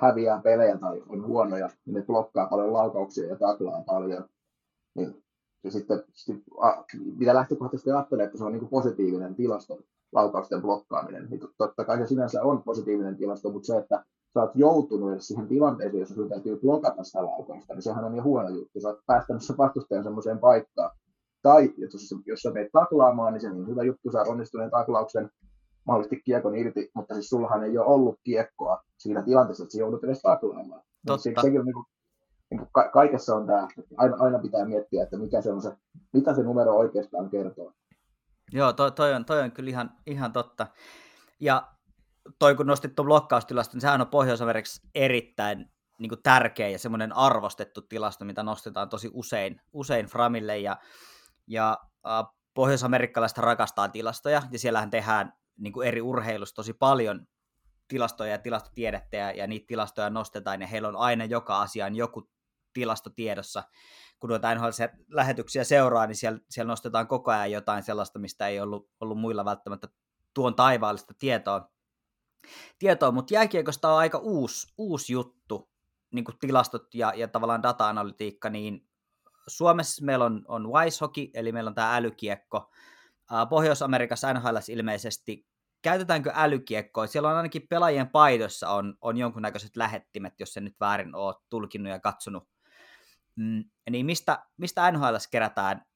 häviää 0.00 0.40
pelejä 0.40 0.78
tai 0.78 1.02
on 1.08 1.26
huonoja, 1.26 1.70
niin 1.86 1.94
ne 1.94 2.02
blokkaa 2.02 2.46
paljon 2.46 2.72
laukauksia 2.72 3.28
ja 3.28 3.36
taklaa 3.36 3.82
paljon. 3.86 4.28
Niin, 4.94 5.24
ja 5.64 5.70
sitten, 5.70 6.04
sitten 6.12 6.44
a, 6.60 6.84
mitä 7.16 7.34
lähtökohtaisesti 7.34 7.90
ajattelee, 7.90 8.26
että 8.26 8.38
se 8.38 8.44
on 8.44 8.52
niin 8.52 8.68
positiivinen 8.68 9.34
tilasto, 9.34 9.78
laukausten 10.12 10.62
blokkaaminen, 10.62 11.26
niin 11.30 11.40
totta 11.58 11.84
kai 11.84 11.98
se 11.98 12.06
sinänsä 12.06 12.42
on 12.42 12.62
positiivinen 12.62 13.16
tilasto, 13.16 13.50
mutta 13.50 13.66
se, 13.66 13.76
että 13.76 14.04
sä 14.34 14.40
oot 14.40 14.50
joutunut 14.54 15.12
edes 15.12 15.26
siihen 15.26 15.48
tilanteeseen, 15.48 16.00
jossa 16.00 16.14
sun 16.14 16.28
täytyy 16.28 16.56
blokata 16.60 17.04
sitä 17.04 17.24
laukausta, 17.24 17.74
niin 17.74 17.82
sehän 17.82 18.04
on 18.04 18.16
jo 18.16 18.22
huono 18.22 18.48
juttu. 18.48 18.80
Sä 18.80 18.88
oot 18.88 19.06
päästänyt 19.06 19.42
sen 19.42 19.58
vastustajan 19.58 20.04
semmoiseen 20.04 20.38
paikkaan. 20.38 20.90
Tai 21.42 21.74
jos, 21.76 22.14
jos 22.26 22.40
sä 22.40 22.50
meet 22.50 22.68
taklaamaan, 22.72 23.32
niin 23.32 23.40
se 23.40 23.50
on 23.50 23.68
hyvä 23.68 23.82
juttu, 23.82 24.10
sä 24.12 24.22
onnistuneen 24.22 24.70
taklauksen, 24.70 25.30
mahdollisesti 25.86 26.22
kiekon 26.24 26.56
irti, 26.56 26.90
mutta 26.94 27.14
siis 27.14 27.28
sullahan 27.28 27.64
ei 27.64 27.78
ole 27.78 27.86
ollut 27.86 28.18
kiekkoa 28.24 28.82
siinä 28.98 29.22
tilanteessa, 29.22 29.64
että 29.64 29.72
sä 29.72 29.78
joudut 29.78 30.04
edes 30.04 30.22
taklaamaan. 30.22 30.82
Totta. 31.06 31.22
Se, 31.22 31.34
sekin 31.42 31.60
on 31.60 31.66
niin 31.66 31.74
kuin, 31.74 31.86
niin 32.50 32.58
kuin 32.58 32.68
ka- 32.72 32.90
kaikessa 32.92 33.36
on 33.36 33.46
tämä, 33.46 33.68
aina, 33.96 34.16
aina 34.18 34.38
pitää 34.38 34.64
miettiä, 34.64 35.02
että 35.02 35.18
mikä 35.18 35.42
se 35.42 35.52
on 35.52 35.62
se, 35.62 35.72
mitä 36.12 36.34
se 36.34 36.42
numero 36.42 36.76
oikeastaan 36.76 37.30
kertoo. 37.30 37.72
Joo, 38.52 38.72
toi, 38.72 38.92
toi, 38.92 39.14
on, 39.14 39.24
toi 39.24 39.42
on 39.42 39.52
kyllä 39.52 39.70
ihan, 39.70 39.90
ihan 40.06 40.32
totta. 40.32 40.66
Ja 41.40 41.72
toi 42.38 42.54
kun 42.54 42.66
nostit 42.66 42.94
tuon 42.94 43.06
blokkaustilaston, 43.06 43.74
niin 43.74 43.80
sehän 43.80 44.00
on 44.00 44.08
Pohjois-Amerikassa 44.08 44.82
erittäin 44.94 45.72
niin 45.98 46.08
kuin 46.08 46.22
tärkeä 46.22 46.68
ja 46.68 46.78
semmoinen 46.78 47.16
arvostettu 47.16 47.82
tilasto, 47.82 48.24
mitä 48.24 48.42
nostetaan 48.42 48.88
tosi 48.88 49.10
usein, 49.12 49.60
usein 49.72 50.06
Framille. 50.06 50.58
Ja, 50.58 50.76
ja 51.46 51.78
pohjois-amerikkalaiset 52.54 53.38
rakastaa 53.38 53.88
tilastoja, 53.88 54.42
ja 54.50 54.58
siellähän 54.58 54.90
tehdään 54.90 55.32
niin 55.58 55.72
kuin 55.72 55.88
eri 55.88 56.00
urheilussa 56.00 56.54
tosi 56.54 56.72
paljon 56.72 57.26
tilastoja 57.88 58.30
ja 58.30 58.38
tilastotiedettä 58.38 59.16
ja, 59.16 59.30
ja 59.30 59.46
niitä 59.46 59.66
tilastoja 59.66 60.10
nostetaan 60.10 60.60
ja 60.60 60.66
heillä 60.66 60.88
on 60.88 60.96
aina 60.96 61.24
joka 61.24 61.60
asiaan 61.60 61.96
joku 61.96 62.30
tilastotiedossa. 62.72 63.62
Kun 64.18 64.30
noita 64.30 64.54
NHL-lähetyksiä 64.54 65.64
seuraa, 65.64 66.06
niin 66.06 66.16
siellä, 66.16 66.38
siellä 66.50 66.70
nostetaan 66.70 67.06
koko 67.06 67.30
ajan 67.30 67.50
jotain 67.50 67.82
sellaista, 67.82 68.18
mistä 68.18 68.48
ei 68.48 68.60
ollut, 68.60 68.90
ollut 69.00 69.18
muilla 69.18 69.44
välttämättä 69.44 69.88
tuon 70.34 70.54
taivaallista 70.54 71.14
tietoa. 71.18 71.71
Tietoa 72.78 73.12
mutta 73.12 73.34
jääkiekosta 73.34 73.92
on 73.92 73.98
aika 73.98 74.18
uusi, 74.18 74.72
uusi 74.78 75.12
juttu, 75.12 75.70
niin 76.10 76.24
kuin 76.24 76.38
tilastot 76.40 76.94
ja, 76.94 77.12
ja 77.16 77.28
tavallaan 77.28 77.62
data-analytiikka, 77.62 78.50
niin 78.50 78.88
Suomessa 79.46 80.04
meillä 80.04 80.24
on, 80.24 80.44
on 80.48 80.72
Wise 80.72 80.98
Hockey, 81.00 81.30
eli 81.34 81.52
meillä 81.52 81.68
on 81.68 81.74
tämä 81.74 81.96
älykiekko, 81.96 82.70
Pohjois-Amerikassa 83.50 84.32
NHL 84.32 84.56
ilmeisesti 84.68 85.46
käytetäänkö 85.82 86.32
älykiekkoa? 86.34 87.06
Siellä 87.06 87.28
on 87.28 87.36
ainakin 87.36 87.68
pelaajien 87.68 88.08
paidossa 88.08 88.70
on, 88.70 88.96
on 89.00 89.16
jonkunnäköiset 89.16 89.76
lähettimet, 89.76 90.40
jos 90.40 90.52
se 90.52 90.60
nyt 90.60 90.80
väärin 90.80 91.14
ole 91.14 91.34
tulkinnut 91.48 91.90
ja 91.90 92.00
katsonut. 92.00 92.48
Mm, 93.36 93.64
niin 93.90 94.06
mistä, 94.06 94.46
mistä 94.56 94.90
NHL 94.90 95.14
kerätään 95.30 95.86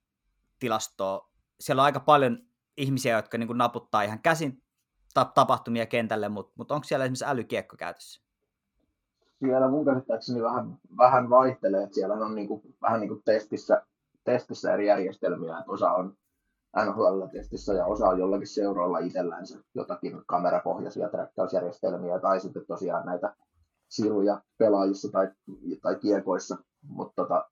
tilastoa? 0.58 1.30
Siellä 1.60 1.82
on 1.82 1.84
aika 1.84 2.00
paljon 2.00 2.38
ihmisiä, 2.76 3.16
jotka 3.16 3.38
niin 3.38 3.58
naputtaa 3.58 4.02
ihan 4.02 4.22
käsin 4.22 4.62
tapahtumia 5.24 5.86
kentälle, 5.86 6.28
mutta, 6.28 6.52
mutta 6.56 6.74
onko 6.74 6.84
siellä 6.84 7.04
esimerkiksi 7.04 7.24
älykiekko 7.24 7.76
käytössä? 7.76 8.22
Siellä 9.38 9.68
mun 9.68 9.84
käsittääkseni 9.84 10.42
vähän, 10.42 10.78
vähän 10.98 11.30
vaihtelee, 11.30 11.82
että 11.82 11.94
siellä 11.94 12.14
on 12.14 12.34
niin 12.34 12.48
kuin, 12.48 12.62
vähän 12.82 13.00
niin 13.00 13.08
kuin 13.08 13.22
testissä, 13.24 13.86
testissä 14.24 14.72
eri 14.72 14.86
järjestelmiä, 14.86 15.58
että 15.58 15.72
osa 15.72 15.90
on 15.90 16.16
NHL-testissä 16.84 17.74
ja 17.74 17.86
osa 17.86 18.08
on 18.08 18.18
jollakin 18.18 18.46
seuralla 18.46 18.98
itsellänsä 18.98 19.58
jotakin 19.74 20.22
kamerapohjaisia 20.26 21.08
träkkäysjärjestelmiä 21.08 22.18
tai 22.18 22.40
sitten 22.40 22.66
tosiaan 22.66 23.06
näitä 23.06 23.34
siruja 23.88 24.42
pelaajissa 24.58 25.12
tai, 25.12 25.28
tai 25.82 25.96
kiekoissa, 25.96 26.56
mutta 26.88 27.14
tota, 27.16 27.44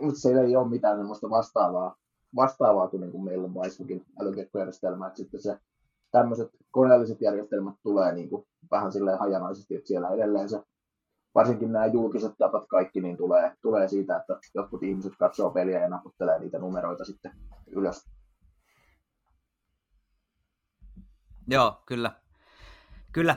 mutta 0.00 0.20
se 0.20 0.40
ei 0.40 0.56
ole 0.56 0.68
mitään 0.68 0.98
vastaavaa, 1.30 1.96
vastaavaa 2.36 2.88
kuin, 2.88 3.00
niin 3.00 3.12
kuin 3.12 3.24
meillä 3.24 3.44
on 3.44 3.54
Weisbukin 3.54 4.04
älykiekkojärjestelmä, 4.20 5.06
että 5.06 5.16
sitten 5.16 5.42
se 5.42 5.58
tämmöiset 6.10 6.50
koneelliset 6.70 7.20
järjestelmät 7.20 7.74
tulee 7.82 8.12
niin 8.14 8.30
kuin 8.30 8.46
vähän 8.70 8.92
silleen 8.92 9.18
hajanaisesti, 9.18 9.74
että 9.74 9.88
siellä 9.88 10.08
edelleen 10.08 10.48
se 10.48 10.62
varsinkin 11.34 11.72
nämä 11.72 11.86
julkiset 11.86 12.32
tapat 12.38 12.64
kaikki, 12.68 13.00
niin 13.00 13.16
tulee, 13.16 13.52
tulee 13.62 13.88
siitä, 13.88 14.16
että 14.16 14.38
jotkut 14.54 14.82
ihmiset 14.82 15.12
katsoo 15.18 15.50
peliä 15.50 15.80
ja 15.80 15.88
naputtelee 15.88 16.38
niitä 16.38 16.58
numeroita 16.58 17.04
sitten 17.04 17.32
ylös. 17.66 18.04
Joo, 21.48 21.82
kyllä. 21.86 22.12
Kyllä. 23.12 23.36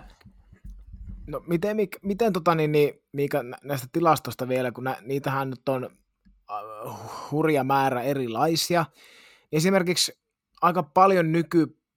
No 1.28 1.44
miten, 1.48 1.78
miten 2.04 2.34
tota, 2.34 2.56
niin, 2.56 2.72
niin, 2.72 2.94
Miika, 3.12 3.44
näistä 3.64 3.88
tilastosta 3.92 4.48
vielä, 4.48 4.72
kun 4.72 4.84
nä, 4.84 4.98
niitähän 5.02 5.50
nyt 5.50 5.70
on 5.70 5.90
uh, 6.86 7.00
hurja 7.32 7.64
määrä 7.64 8.02
erilaisia. 8.02 8.86
Esimerkiksi 9.52 10.20
aika 10.62 10.84
paljon 10.84 11.32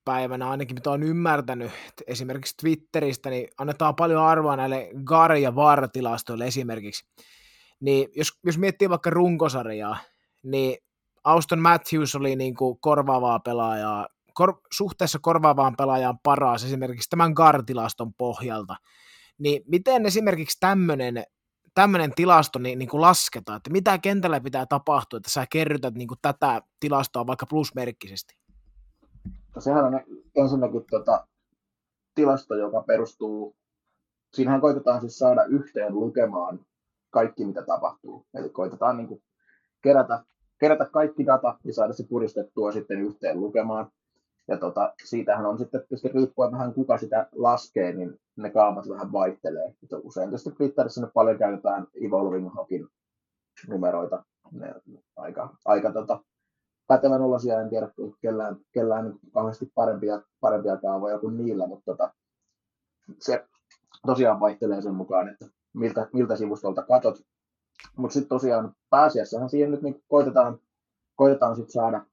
nykypäivänä, 0.03 0.51
ainakin 0.51 0.77
mitä 0.77 0.91
olen 0.91 1.03
ymmärtänyt 1.03 1.71
esimerkiksi 2.07 2.57
Twitteristä, 2.57 3.31
niin 3.31 3.49
annetaan 3.59 3.97
paljon 3.97 4.23
arvoa 4.23 4.57
näille 4.57 4.91
GAR- 5.05 5.37
ja 5.37 5.55
VAR-tilastoille 5.55 6.47
esimerkiksi. 6.47 7.07
Niin 7.81 8.09
jos, 8.17 8.39
jos 8.45 8.59
miettii 8.59 8.91
vaikka 8.91 9.11
runkosarjaa, 9.11 9.97
niin 10.43 10.77
Auston 11.25 11.59
Matthews 11.59 12.15
oli 12.15 12.37
niin 12.37 12.55
kuin 12.55 12.79
korvaavaa 12.81 13.41
pelaajaa, 13.41 14.09
kor, 14.35 14.61
suhteessa 14.73 15.19
korvaavaan 15.23 15.75
pelaajaan 15.77 16.19
paras 16.23 16.65
esimerkiksi 16.65 17.11
tämän 17.11 17.33
GAR-tilaston 17.33 18.15
pohjalta. 18.15 18.77
Niin 19.39 19.63
miten 19.67 20.07
esimerkiksi 20.07 20.57
tämmöinen 20.61 21.25
tämmöinen 21.75 22.15
tilasto 22.15 22.59
niin, 22.59 22.79
niin 22.79 22.89
kuin 22.89 23.01
lasketaan, 23.01 23.57
että 23.57 23.71
mitä 23.71 23.99
kentällä 23.99 24.41
pitää 24.41 24.67
tapahtua, 24.67 25.17
että 25.17 25.31
sä 25.31 25.47
kerrytät 25.51 25.95
niin 25.95 26.09
kuin 26.09 26.19
tätä 26.23 26.63
tilastoa 26.81 27.27
vaikka 27.27 27.47
plusmerkkisesti? 27.47 28.35
No 29.55 29.61
sehän 29.61 29.85
on 29.85 30.01
ensinnäkin 30.35 30.85
tota, 30.91 31.27
tilasto, 32.15 32.55
joka 32.55 32.83
perustuu, 32.83 33.57
siinähän 34.33 34.61
koitetaan 34.61 35.01
siis 35.01 35.19
saada 35.19 35.45
yhteen 35.45 35.95
lukemaan 35.95 36.61
kaikki, 37.11 37.45
mitä 37.45 37.63
tapahtuu. 37.63 38.27
Eli 38.35 38.49
koitetaan 38.49 38.97
niin 38.97 39.09
kuin 39.09 39.23
kerätä, 39.83 40.25
kerätä 40.61 40.85
kaikki 40.85 41.27
data 41.27 41.59
ja 41.65 41.75
saada 41.75 41.93
se 41.93 42.05
puristettua 42.09 42.73
sitten 42.73 43.01
yhteen 43.01 43.41
lukemaan. 43.41 43.91
Ja 44.49 44.57
tota, 44.57 44.95
siitähän 45.05 45.47
on 45.47 45.59
sitten 45.59 45.81
tietysti 45.81 46.09
riippuen 46.09 46.53
vähän 46.53 46.75
kuka 46.75 46.99
sitä 46.99 47.29
laskee, 47.33 47.93
niin 47.93 48.21
ne 48.37 48.51
kaamat 48.51 48.89
vähän 48.89 49.13
vaihtelee. 49.13 49.75
Että 49.83 49.97
usein 49.97 50.29
tietysti 50.29 50.51
Twitterissä 50.51 51.01
nyt 51.01 51.13
paljon 51.15 51.39
käytetään 51.39 51.87
Evolving 52.07 52.55
Hawkin 52.55 52.89
numeroita. 53.69 54.25
Ne 54.53 54.75
aika, 55.17 55.57
aika 55.65 55.93
tota, 55.93 56.21
pätevän 56.93 57.23
olosia, 57.23 57.61
en 57.61 57.69
tiedä 57.69 57.89
kellään, 58.21 58.57
kellään 58.73 59.05
niin 59.05 59.19
kauheasti 59.33 59.73
parempia, 59.75 60.23
parempia 60.41 60.77
kaavoja 60.77 61.19
kuin 61.19 61.37
niillä, 61.37 61.67
mutta 61.67 61.85
tota, 61.85 62.13
se 63.19 63.45
tosiaan 64.07 64.41
vaihtelee 64.41 64.83
sen 64.83 64.95
mukaan, 64.95 65.29
että 65.29 65.47
miltä, 65.75 66.09
miltä 66.13 66.37
sivustolta 66.37 66.83
katot. 66.83 67.23
Mutta 67.97 68.15
sitten 68.15 68.29
tosiaan 68.29 68.75
pääasiassahan 68.91 69.51
siihen 69.51 69.71
nyt 69.71 69.83
niin 69.83 70.03
koitetaan, 70.09 70.59
koitetaan 71.17 71.57
sit 71.57 71.71
saada 71.71 72.07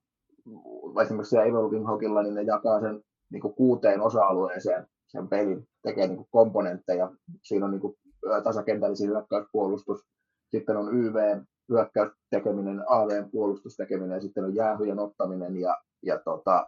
esimerkiksi 1.01 1.29
siellä 1.29 1.85
Hawkilla, 1.85 2.23
niin 2.23 2.35
ne 2.35 2.41
jakaa 2.41 2.81
sen 2.81 3.03
niin 3.31 3.53
kuuteen 3.55 4.01
osa-alueeseen 4.01 4.87
sen 5.07 5.27
pelin, 5.27 5.67
tekee 5.81 6.07
niin 6.07 6.27
komponentteja. 6.31 7.11
Siinä 7.43 7.65
on 7.65 7.71
niin 7.71 7.97
tasakentällisiä 8.43 9.07
hyökkäyspuolustus, 9.07 10.05
sitten 10.51 10.77
on 10.77 10.97
YV, 10.97 11.15
hyökkäystekeminen, 11.69 12.83
AV 12.87 13.29
puolustustekeminen, 13.31 14.15
ja 14.15 14.21
sitten 14.21 14.43
on 14.43 14.55
jäähyjen 14.55 14.99
ottaminen 14.99 15.57
ja, 15.57 15.77
ja 16.03 16.19
tota, 16.19 16.67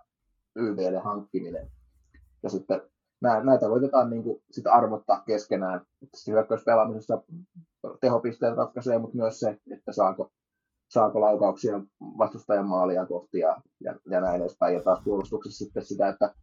YVden 0.56 1.02
hankkiminen. 1.02 1.68
Ja 2.43 2.49
sitten 2.49 2.82
näitä 3.43 3.70
voitetaan 3.70 4.10
niin 4.10 4.24
kuin, 4.24 4.41
sitä 4.52 4.74
arvottaa 4.74 5.24
keskenään. 5.28 5.82
Hyökkäyspelaamisessa 6.28 7.24
tehopisteet 8.02 8.58
ratkaisee, 8.58 8.99
mutta 8.99 9.18
myös 9.18 9.39
se, 9.39 9.58
että 9.72 9.91
saako 9.91 10.32
saako 10.93 11.22
laukauksia 11.22 11.82
vastustajan 12.18 12.68
maalia 12.68 13.06
kohti 13.06 13.39
ja, 13.39 13.62
ja, 13.80 13.95
ja 14.10 14.22
näin 14.22 14.41
edespäin. 14.41 14.74
Ja 14.74 14.82
taas 14.82 15.02
puolustuksessa 15.04 15.66
sitten 15.66 15.86
sitä, 15.86 16.10
että 16.10 16.34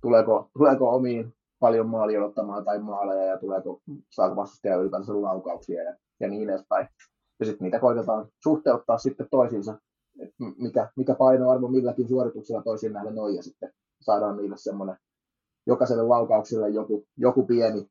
tuleeko, 0.00 0.50
tuleeko 0.58 0.90
omiin 0.90 1.34
paljon 1.60 1.88
maalia 1.88 2.24
ottamaan 2.24 2.64
tai 2.64 2.78
maaleja 2.78 3.24
ja 3.24 3.38
tuleeko, 3.38 3.80
saako 4.10 4.36
vastustaja 4.36 4.76
ylipäänsä 4.76 5.22
laukauksia 5.22 5.82
ja, 5.82 5.96
ja 6.20 6.28
niin 6.28 6.50
edespäin. 6.50 6.88
Ja 7.40 7.46
sitten 7.46 7.64
niitä 7.64 7.80
koitetaan 7.80 8.28
suhteuttaa 8.42 8.98
sitten 8.98 9.28
toisiinsa, 9.30 9.78
että 10.20 10.34
mikä, 10.58 10.90
mikä 10.96 11.14
painoarvo 11.14 11.68
milläkin 11.68 12.08
suorituksella 12.08 12.62
toisiin 12.62 12.92
nähden 12.92 13.18
on 13.18 13.34
ja 13.34 13.42
sitten 13.42 13.72
saadaan 14.00 14.36
niille 14.36 14.56
semmoinen 14.56 14.96
jokaiselle 15.66 16.02
laukaukselle 16.02 16.68
joku, 16.68 17.06
joku 17.16 17.46
pieni, 17.46 17.90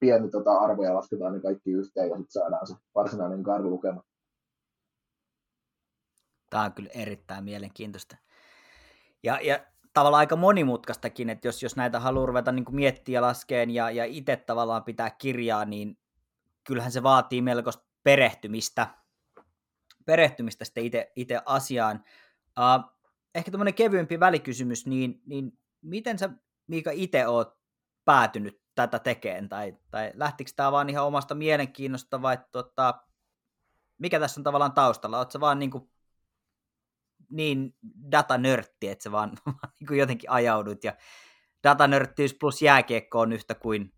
pieni 0.00 0.30
tota 0.30 0.52
arvo 0.52 0.84
ja 0.84 0.94
lasketaan 0.94 1.32
ne 1.32 1.40
kaikki 1.40 1.70
yhteen 1.70 2.10
ja 2.10 2.16
sitten 2.16 2.32
saadaan 2.32 2.66
se 2.66 2.74
varsinainen 2.94 3.42
karlukema. 3.42 4.02
Tämä 6.50 6.64
on 6.64 6.72
kyllä 6.72 6.90
erittäin 6.94 7.44
mielenkiintoista. 7.44 8.16
Ja, 9.22 9.40
ja 9.42 9.58
tavallaan 9.94 10.18
aika 10.18 10.36
monimutkaistakin, 10.36 11.30
että 11.30 11.48
jos, 11.48 11.62
jos 11.62 11.76
näitä 11.76 12.00
haluaa 12.00 12.26
ruveta 12.26 12.52
niin 12.52 12.64
miettiä 12.70 13.14
ja 13.14 13.22
laskeen 13.22 13.70
ja, 13.70 13.90
ja 13.90 14.04
itse 14.04 14.36
tavallaan 14.36 14.84
pitää 14.84 15.10
kirjaa, 15.10 15.64
niin 15.64 15.98
kyllähän 16.64 16.92
se 16.92 17.02
vaatii 17.02 17.42
melkoista 17.42 17.87
perehtymistä, 18.02 18.94
perehtymistä 20.06 20.64
sitten 20.64 20.84
itse, 20.84 21.12
itse 21.16 21.40
asiaan. 21.46 22.04
Uh, 22.58 22.98
ehkä 23.34 23.50
tämmöinen 23.50 23.74
kevyempi 23.74 24.20
välikysymys, 24.20 24.86
niin, 24.86 25.22
niin 25.26 25.58
miten 25.82 26.18
sä 26.18 26.30
Miika 26.66 26.90
itse 26.90 27.26
oot 27.26 27.58
päätynyt 28.04 28.62
tätä 28.74 28.98
tekemään, 28.98 29.48
tai, 29.48 29.76
tai 29.90 30.12
lähtikö 30.14 30.50
tämä 30.56 30.72
vaan 30.72 30.90
ihan 30.90 31.06
omasta 31.06 31.34
mielenkiinnosta, 31.34 32.22
vai 32.22 32.38
tota, 32.52 32.94
mikä 33.98 34.20
tässä 34.20 34.40
on 34.40 34.44
tavallaan 34.44 34.72
taustalla? 34.72 35.18
Oletko 35.18 35.40
vaan 35.40 35.58
niin 35.58 35.70
niin 37.30 37.74
datanörtti, 38.12 38.88
että 38.88 39.02
sä 39.02 39.12
vaan, 39.12 39.32
vaan 39.46 39.72
niin 39.80 39.86
kuin 39.86 39.98
jotenkin 39.98 40.30
ajaudut 40.30 40.84
ja 40.84 40.96
datanörttiys 41.64 42.34
plus 42.40 42.62
jääkiekko 42.62 43.20
on 43.20 43.32
yhtä 43.32 43.54
kuin, 43.54 43.94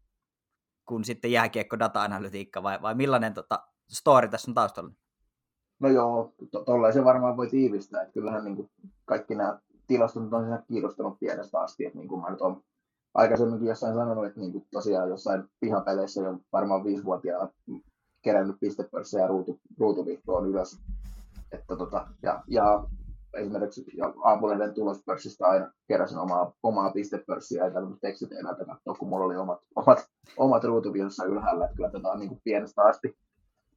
kuin 0.84 1.04
sitten 1.04 1.32
jääkiekko 1.32 1.78
data-analytiikka 1.78 2.62
vai, 2.62 2.82
vai 2.82 2.94
millainen 2.94 3.34
tota, 3.34 3.68
story 3.90 4.28
tässä 4.28 4.50
on 4.50 4.54
taustalla? 4.54 4.90
No 5.80 5.88
joo, 5.88 6.32
to- 6.50 6.64
tolleen 6.64 6.94
se 6.94 7.04
varmaan 7.04 7.36
voi 7.36 7.48
tiivistää, 7.48 8.02
että 8.02 8.12
kyllähän 8.12 8.44
niin 8.44 8.56
kuin 8.56 8.70
kaikki 9.04 9.34
nämä 9.34 9.58
tilastot 9.86 10.32
on 10.32 10.42
siinä 10.42 10.62
pienestä 11.20 11.60
asti, 11.60 11.84
että 11.84 11.98
niin 11.98 12.08
kuin 12.08 12.20
mä 12.20 12.30
nyt 12.30 12.40
olen 12.40 12.56
aikaisemminkin 13.14 13.68
jossain 13.68 13.94
sanonut, 13.94 14.26
että 14.26 14.40
niin 14.40 14.52
kuin 14.52 14.66
tosiaan 14.70 15.08
jossain 15.08 15.44
pihapeleissä 15.60 16.22
jo 16.22 16.38
varmaan 16.52 16.84
viisivuotiaana 16.84 17.48
kerännyt 18.22 18.56
pistepörssejä 18.60 19.26
ruutu, 19.26 19.60
ruutuvihkoon 19.78 20.46
ylös. 20.46 20.78
Että 21.52 21.76
tota, 21.76 22.08
ja, 22.22 22.42
ja 22.48 22.84
esimerkiksi 23.34 23.84
aamulehden 24.24 24.74
tulospörssistä 24.74 25.46
aina 25.46 25.72
keräsin 25.88 26.18
omaa, 26.18 26.52
omaa 26.62 26.90
pistepörssiä, 26.90 27.64
ei 27.64 27.70
tarvinnut 27.70 28.00
tekstiteemältä 28.00 28.64
katsoa, 28.64 28.94
kun 28.94 29.08
mulla 29.08 29.24
oli 29.24 29.36
omat, 29.36 29.58
omat, 29.76 30.06
omat 30.36 30.64
ylhäällä, 31.28 31.64
että 31.64 31.76
kyllä 31.76 31.90
tätä 31.90 32.08
on 32.08 32.18
niin 32.18 32.28
kuin 32.28 32.40
pienestä 32.44 32.82
asti 32.82 33.16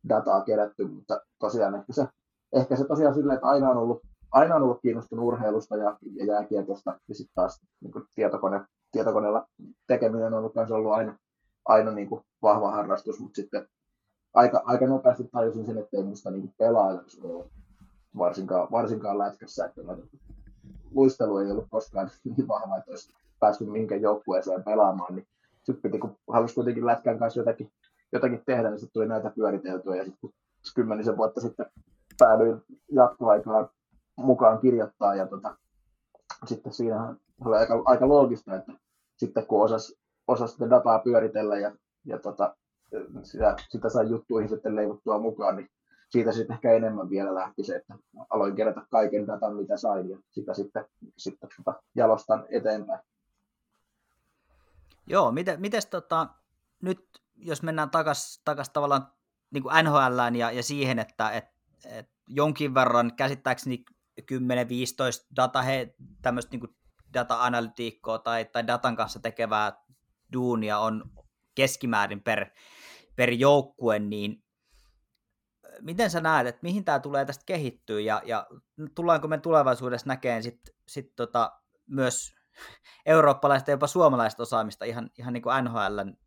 dataa 0.10 0.44
kerätty, 0.44 0.88
mutta 0.88 1.22
tosiaan 1.40 1.76
ehkä 1.76 1.94
se, 1.94 2.08
ehkä 2.54 2.76
se 2.76 2.86
tosiaan 2.86 3.14
silleen, 3.14 3.36
että 3.36 3.48
aina 3.48 3.70
on 3.70 3.78
ollut, 3.78 4.02
aina 4.32 4.56
on 4.56 4.64
ollut 4.64 4.82
kiinnostunut 4.82 5.26
urheilusta 5.26 5.78
ja, 5.78 5.98
ja 6.16 6.26
jääkiekosta, 6.26 7.00
ja 7.08 7.16
sitten 7.16 7.36
taas 7.36 7.62
niin 7.82 7.92
kuin 7.92 8.06
tietokone, 8.16 8.66
tietokoneella 8.92 9.48
tekeminen 9.88 10.28
on 10.28 10.34
ollut, 10.34 10.54
ollut 10.72 10.94
aina, 10.94 11.18
aina 11.66 11.92
niin 11.92 12.10
kuin 12.10 12.22
vahva 12.42 12.72
harrastus, 12.72 13.20
mutta 13.20 13.36
sitten 13.36 13.68
aika, 14.34 14.62
aika 14.66 14.88
nopeasti 14.88 15.24
tajusin 15.24 15.66
sen, 15.66 15.78
että 15.78 15.98
ei 15.98 16.04
musta 16.04 16.32
niin 16.32 16.54
pelaajaksi 16.58 17.22
ole 17.24 17.46
varsinkaan, 18.18 18.68
varsinkaan 18.72 19.18
lätkässä, 19.18 19.66
että 19.66 19.82
luistelu 20.92 21.38
ei 21.38 21.52
ollut 21.52 21.68
koskaan 21.70 22.12
niin 22.38 22.48
vahva, 22.48 22.78
että 22.78 22.92
olisi 22.92 23.14
päässyt 23.40 23.68
mihinkään 23.68 24.02
joukkueeseen 24.02 24.64
pelaamaan, 24.64 25.16
niin 25.16 25.28
sitten 25.64 25.82
piti, 25.82 26.00
kun 26.00 26.16
halusi 26.28 26.56
kuitenkin 26.56 26.86
lätkän 26.86 27.20
kanssa 27.20 27.40
jotakin, 27.40 27.72
jotakin 28.14 28.44
tehdä, 28.46 28.70
niin 28.70 28.80
sitten 28.80 28.94
tuli 28.94 29.08
näitä 29.08 29.32
pyöriteltyä, 29.36 29.96
ja 29.96 30.06
sitten 30.06 30.30
kymmenisen 30.76 31.18
vuotta 31.18 31.42
sitten 31.42 31.66
päädyin 32.20 32.62
jatkoaikaan 32.92 33.70
mukaan 34.16 34.60
kirjoittaa, 34.60 35.16
ja 35.16 35.28
tota, 35.28 35.58
sitten 36.46 36.74
siinä 36.74 37.16
oli 37.46 37.58
aika, 37.58 37.82
aika 37.86 38.08
loogista, 38.08 38.56
että 38.56 38.74
sitten 39.18 39.48
kun 39.48 39.64
osasi, 39.64 40.00
osasi 40.28 40.54
sitä 40.54 40.70
dataa 40.70 41.00
pyöritellä 41.00 41.58
ja, 41.58 41.76
ja 42.06 42.20
tota, 42.20 42.56
sitä, 43.24 43.56
sitä 43.70 43.90
sai 43.90 44.10
juttuihin 44.10 44.50
sitten 44.50 44.76
leivottua 44.76 45.20
mukaan, 45.20 45.56
niin 45.56 45.70
siitä 46.10 46.32
sitten 46.32 46.54
ehkä 46.54 46.72
enemmän 46.74 47.10
vielä 47.10 47.36
lähti 47.36 47.64
se, 47.64 47.76
että 47.76 47.96
aloin 48.30 48.56
kerätä 48.56 48.82
kaiken 48.90 49.28
datan, 49.28 49.56
mitä 49.56 49.78
sain, 49.78 50.10
ja 50.10 50.18
sitä 50.32 50.54
sitten, 50.54 50.86
sitten 51.18 51.50
tota, 51.58 51.84
jalostan 51.96 52.46
eteenpäin. 52.50 53.00
Joo, 55.08 55.32
miten, 55.32 55.62
mites 55.62 55.86
tota, 55.86 56.28
nyt 56.82 57.23
jos 57.46 57.64
mennään 57.64 57.90
takaisin 57.90 58.42
takas 58.46 58.70
tavallaan 58.70 59.08
niin 59.52 59.64
kuin 59.64 59.74
ja, 60.36 60.52
ja 60.52 60.64
siihen, 60.64 61.00
että 61.00 61.32
et, 61.32 61.46
et 61.86 62.10
jonkin 62.28 62.74
verran 62.74 63.16
käsittääkseni 63.16 63.86
10-15 64.22 64.26
data, 65.36 65.62
he, 65.62 65.96
tämmöistä 66.22 66.58
niin 66.58 66.76
data-analytiikkoa 67.14 68.20
tai, 68.20 68.46
tai 68.46 68.68
datan 68.68 68.96
kanssa 68.96 69.20
tekevää 69.20 69.84
duunia 70.34 70.80
on 70.80 71.12
keskimäärin 71.56 72.24
per, 72.24 72.50
per 73.16 73.30
joukkue, 73.30 74.00
niin 74.00 74.44
miten 75.82 76.10
sä 76.10 76.22
näet, 76.22 76.48
että 76.48 76.60
mihin 76.64 76.86
tämä 76.86 77.00
tulee 77.00 77.26
tästä 77.26 77.44
kehittyä 77.46 78.00
ja, 78.00 78.22
ja 78.26 78.48
tullaanko 78.96 79.28
me 79.28 79.38
tulevaisuudessa 79.38 80.08
näkemään 80.08 80.44
sit, 80.44 80.60
sit 80.88 81.16
tota, 81.16 81.52
myös 81.88 82.36
eurooppalaista 83.06 83.72
ja 83.72 83.74
jopa 83.74 83.88
suomalaista 83.88 84.44
osaamista 84.44 84.86
ihan, 84.86 85.10
ihan 85.18 85.34
niin 85.34 85.42
kuin 85.42 85.64
NHLn 85.64 86.18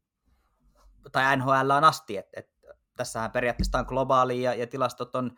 tai 1.13 1.37
NHL 1.37 1.71
on 1.77 1.85
asti, 1.85 2.17
että 2.17 2.41
et, 2.41 2.51
tässähän 2.97 3.31
periaatteessa 3.31 3.79
on 3.79 3.85
globaali 3.89 4.43
ja, 4.43 4.55
ja 4.55 4.67
tilastot 4.67 5.15
on 5.15 5.31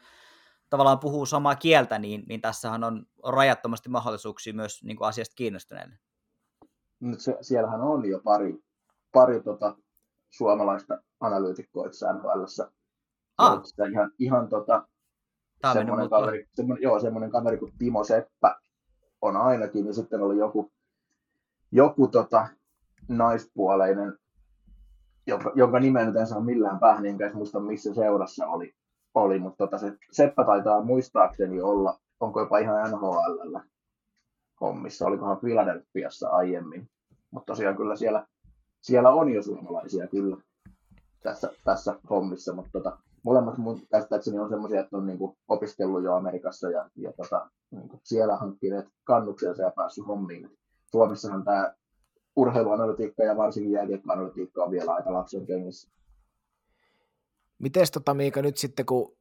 tavallaan 0.71 0.99
puhuu 0.99 1.27
samaa 1.27 1.55
kieltä, 1.55 1.99
niin, 1.99 2.25
niin 2.29 2.41
tässähän 2.41 2.85
on, 2.85 3.07
rajattomasti 3.27 3.89
mahdollisuuksia 3.89 4.55
myös 4.55 4.85
niin 4.85 4.97
kuin 4.97 5.09
asiasta 5.09 5.35
kiinnostuneille. 5.35 5.95
Nyt 7.01 7.21
se, 7.21 7.37
siellähän 7.41 7.81
on 7.81 8.09
jo 8.09 8.21
pari, 8.25 8.59
pari 9.13 9.43
tota, 9.43 9.77
suomalaista 10.31 11.03
analyytikkoa 11.21 11.87
itse 11.87 12.07
NHLssä. 12.13 12.71
Ah. 13.39 13.63
Ihan, 13.91 14.13
ihan 14.19 14.49
tota, 14.49 14.89
semmoinen 15.73 16.11
kaveri, 16.11 16.49
semmoinen, 16.55 16.83
joo, 16.83 17.01
semmoinen 17.01 17.31
kaveri 17.31 17.59
kuin 17.59 17.73
Timo 17.79 18.05
Seppä 18.05 18.61
on 19.23 19.37
ainakin, 19.37 19.87
ja 19.87 19.93
sitten 19.93 20.23
oli 20.23 20.39
joku, 20.39 20.73
joku 21.73 22.09
tota, 22.09 22.49
naispuoleinen, 23.09 24.19
jonka, 25.29 25.53
jonka 25.55 25.81
nimeä 25.81 26.05
nyt 26.05 26.17
en 26.17 26.27
saa 26.27 26.41
millään 26.41 26.79
päähän, 26.79 27.07
enkä 27.07 27.31
muista 27.35 27.61
missä 27.61 27.95
seurassa 27.95 28.47
oli, 28.47 28.75
oli 29.15 29.39
mutta 29.39 29.57
tota, 29.59 29.79
se 29.79 29.93
Seppä 30.13 30.45
taitaa 30.45 30.85
muistaakseni 30.85 31.61
olla, 31.61 31.99
onko 32.21 32.41
jopa 32.41 32.59
ihan 32.59 32.91
NHL 32.91 33.59
hommissa, 34.61 35.07
olikohan 35.07 35.39
Philadelphiassa 35.39 36.29
aiemmin, 36.29 36.89
mutta 37.31 37.47
tosiaan 37.47 37.77
kyllä 37.77 37.97
siellä, 37.97 38.27
siellä 38.81 39.11
on 39.11 39.33
jo 39.33 39.43
suomalaisia 39.43 40.07
kyllä 40.07 40.37
tässä, 41.23 41.51
tässä 41.65 41.95
hommissa, 42.11 42.53
mutta 42.55 42.71
tota, 42.73 42.99
molemmat 43.23 43.59
mun 43.59 43.81
käsittääkseni 43.91 44.39
on 44.39 44.49
semmoisia, 44.49 44.81
että 44.81 44.97
on 44.97 45.07
niinku 45.07 45.37
opiskellut 45.49 46.03
jo 46.03 46.15
Amerikassa 46.15 46.71
ja, 46.71 46.91
ja 46.97 47.13
tota, 47.13 47.51
niinku 47.71 48.01
siellä 48.05 48.37
hankkineet 48.37 48.89
kannuksensa 49.05 49.63
ja 49.63 49.73
päässyt 49.77 50.07
hommiin. 50.07 50.51
Suomessahan 50.87 51.45
tämä 51.45 51.75
urheiluanalytiikka 52.39 53.23
ja 53.23 53.37
varsinkin 53.37 53.73
jääkiekkoanalytiikka 53.73 54.65
on 54.65 54.71
vielä 54.71 54.95
aika 54.95 55.13
lapsen 55.13 55.47
kengissä. 55.47 55.91
Miten 57.59 57.87
tota 57.93 58.15
Miika 58.15 58.43
nyt 58.43 58.57
sitten, 58.57 58.87
kun 58.87 59.17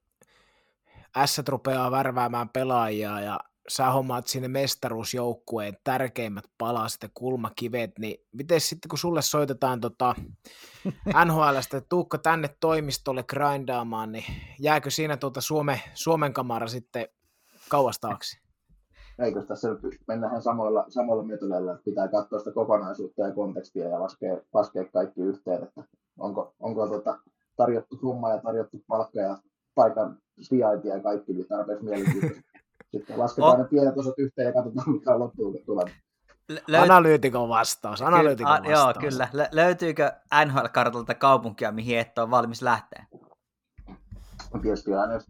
S 1.25 1.39
rupeaa 1.47 1.91
värväämään 1.91 2.49
pelaajia 2.49 3.19
ja 3.19 3.39
sä 3.67 3.91
hommaat 3.91 4.27
sinne 4.27 4.47
mestaruusjoukkueen 4.47 5.77
tärkeimmät 5.83 6.45
palaset 6.57 7.03
ja 7.03 7.09
kulmakivet, 7.13 7.99
niin 7.99 8.25
miten 8.31 8.61
sitten 8.61 8.89
kun 8.89 8.99
sulle 8.99 9.21
soitetaan 9.21 9.81
tota 9.81 10.15
NHLstä, 11.25 11.77
että 11.77 11.89
tuukko 11.89 12.17
tänne 12.17 12.49
toimistolle 12.59 13.23
grindaamaan, 13.23 14.11
niin 14.11 14.25
jääkö 14.59 14.91
siinä 14.91 15.17
tuota 15.17 15.41
Suome, 15.41 15.81
Suomen 15.93 16.33
kamara 16.33 16.67
sitten 16.67 17.07
kauas 17.69 17.99
taakse? 17.99 18.46
Eikö 19.19 19.41
tässä 19.41 19.69
nyt 19.69 19.97
mennään 20.07 20.41
samoilla, 20.41 20.85
samoilla 20.89 21.23
metodeilla, 21.23 21.71
että 21.71 21.83
pitää 21.83 22.07
katsoa 22.07 22.39
sitä 22.39 22.51
kokonaisuutta 22.51 23.21
ja 23.21 23.31
kontekstia 23.31 23.87
ja 23.87 23.99
laskea, 23.99 24.37
laskea 24.53 24.85
kaikki 24.85 25.21
yhteen, 25.21 25.63
että 25.63 25.83
onko, 26.19 26.53
onko 26.59 26.87
tota, 26.87 27.19
tarjottu 27.55 27.97
summa 27.97 28.29
ja 28.29 28.41
tarjottu 28.41 28.77
palkka 28.87 29.19
ja 29.19 29.37
paikan 29.75 30.17
sijaintia 30.41 30.95
ja 30.95 31.03
kaikki 31.03 31.33
niin 31.33 31.47
tarpeeksi 31.47 31.85
mielenkiintoista 31.85 32.41
sitten 32.91 33.19
lasketaan 33.19 33.53
oh. 33.53 33.57
ne 33.57 33.67
pienet 33.69 33.97
osat 33.97 34.13
yhteen 34.17 34.45
ja 34.45 34.53
katsotaan, 34.53 34.91
mikä 34.91 35.13
on 35.13 35.19
loppuun 35.19 35.55
tuleva. 35.65 35.89
Löyt... 36.67 36.83
Analyytikon 36.83 37.49
vastaus, 37.49 38.01
analyytikon 38.01 38.51
vastaus. 38.51 38.79
Joo, 38.79 38.93
kyllä. 38.99 39.27
Lö- 39.33 39.49
löytyykö 39.51 40.11
NHL-kartalta 40.45 41.15
kaupunkia, 41.15 41.71
mihin 41.71 41.99
et 41.99 42.17
ole 42.17 42.31
valmis 42.31 42.61
lähteä? 42.61 43.05
No 44.53 44.59
tietysti 44.61 44.93
aina, 44.93 45.13
jos 45.13 45.25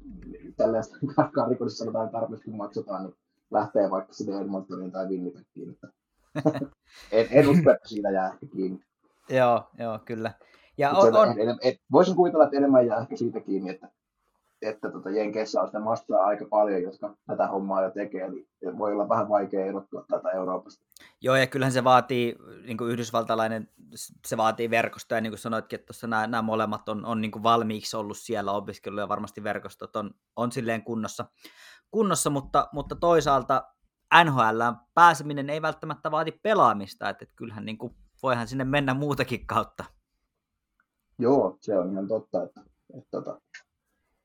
tällaista 0.57 0.97
karrikodissa 1.35 1.77
sanotaan 1.77 2.09
tarpeeksi, 2.09 2.45
kun 2.45 2.57
maksetaan, 2.57 3.03
niin 3.03 3.15
lähtee 3.51 3.89
vaikka 3.91 4.13
sinne 4.13 4.41
Edmontoniin 4.41 4.91
tai 4.91 5.07
Winnipegiin. 5.07 5.77
en, 7.11 7.27
en 7.31 7.49
usko, 7.49 7.71
että 7.71 7.87
siinä 7.89 8.11
jää 8.11 8.27
ehkä 8.27 8.45
kiinni. 8.55 8.79
joo, 9.29 9.63
joo, 9.79 9.99
kyllä. 10.05 10.33
Ja 10.77 10.91
on, 10.91 11.15
on... 11.15 11.29
En, 11.29 11.49
en, 11.49 11.57
en, 11.61 11.75
voisin 11.91 12.15
kuvitella, 12.15 12.43
että 12.43 12.57
enemmän 12.57 12.87
jää 12.87 12.99
ehkä 12.99 13.17
siitä 13.17 13.39
kiinni, 13.39 13.69
että 13.69 13.89
että 14.61 14.91
tota, 14.91 15.09
Jenkeissä 15.09 15.61
on 15.61 15.67
sitä 15.67 15.79
massaa 15.79 16.25
aika 16.25 16.45
paljon, 16.49 16.81
jotka 16.81 17.15
tätä 17.27 17.47
hommaa 17.47 17.83
jo 17.83 17.91
tekee, 17.91 18.25
eli 18.25 18.47
voi 18.77 18.91
olla 18.93 19.09
vähän 19.09 19.29
vaikea 19.29 19.65
erottua 19.65 20.05
tätä 20.09 20.29
Euroopasta. 20.29 20.85
Joo, 21.21 21.35
ja 21.35 21.47
kyllähän 21.47 21.71
se 21.71 21.83
vaatii, 21.83 22.35
niin 22.65 22.77
kuin 22.77 22.91
yhdysvaltalainen, 22.91 23.69
se 24.27 24.37
vaatii 24.37 24.69
verkostoa, 24.69 25.17
ja 25.17 25.21
niin 25.21 25.31
kuin 25.31 25.39
sanoitkin, 25.39 25.79
että 25.79 25.85
tuossa 25.85 26.07
nämä, 26.07 26.27
nämä 26.27 26.41
molemmat 26.41 26.89
on, 26.89 27.05
on 27.05 27.21
niin 27.21 27.31
kuin 27.31 27.43
valmiiksi 27.43 27.97
ollut 27.97 28.17
siellä 28.17 28.51
opiskellut, 28.51 28.99
ja 28.99 29.09
varmasti 29.09 29.43
verkostot 29.43 29.95
on, 29.95 30.11
on 30.35 30.51
silleen 30.51 30.83
kunnossa, 30.83 31.25
kunnossa 31.91 32.29
mutta, 32.29 32.69
mutta 32.71 32.95
toisaalta 32.95 33.73
NHL 34.25 34.61
pääseminen 34.93 35.49
ei 35.49 35.61
välttämättä 35.61 36.11
vaati 36.11 36.31
pelaamista, 36.31 37.09
että, 37.09 37.23
että 37.23 37.35
kyllähän 37.35 37.65
niin 37.65 37.77
kuin, 37.77 37.95
voihan 38.23 38.47
sinne 38.47 38.63
mennä 38.63 38.93
muutakin 38.93 39.47
kautta. 39.47 39.83
Joo, 41.19 41.57
se 41.61 41.77
on 41.77 41.91
ihan 41.91 42.07
totta, 42.07 42.43
että, 42.43 42.61
että, 42.61 42.97
että 42.97 43.09
tota, 43.11 43.41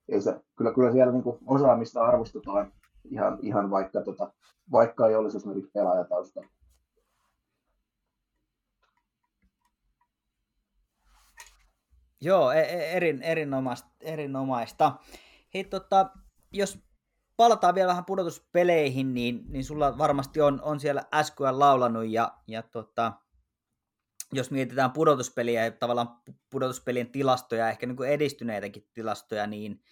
ei 0.09 0.21
se, 0.21 0.41
kyllä, 0.57 0.75
kyllä 0.75 0.93
siellä 0.93 1.13
niin 1.13 1.25
osaamista 1.47 2.05
arvostetaan 2.05 2.73
ihan, 3.05 3.39
ihan 3.43 3.71
vaikka, 3.71 4.03
tota, 4.03 4.33
vaikka 4.73 5.09
ei 5.09 5.17
olisi 5.17 5.37
esimerkiksi 5.37 5.71
pelaajatausta. 5.75 6.41
Joo, 12.21 12.53
e, 12.53 12.61
e, 12.61 12.97
erin, 12.97 13.23
erinomaista, 13.23 13.89
erinomaista. 14.01 14.93
Hei, 15.55 15.65
tota, 15.65 16.11
jos 16.53 16.79
palataan 17.37 17.74
vielä 17.74 17.89
vähän 17.89 18.05
pudotuspeleihin, 18.05 19.14
niin, 19.14 19.45
niin 19.49 19.64
sulla 19.64 19.99
varmasti 19.99 20.41
on, 20.41 20.62
on 20.62 20.80
siellä 20.80 21.05
SQL 21.22 21.59
laulanut 21.59 22.07
ja, 22.07 22.33
ja 22.47 22.62
tota, 22.62 23.12
jos 24.33 24.51
mietitään 24.51 24.93
pudotuspeliä 24.93 25.64
ja 25.64 25.70
tavallaan 25.70 26.20
pudotuspelien 26.51 27.12
tilastoja, 27.12 27.70
ehkä 27.70 27.87
niin 27.87 27.97
kuin 27.97 28.09
edistyneitäkin 28.09 28.89
tilastoja, 28.93 29.47
niin, 29.47 29.83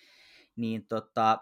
niin 0.56 0.86
tota, 0.86 1.38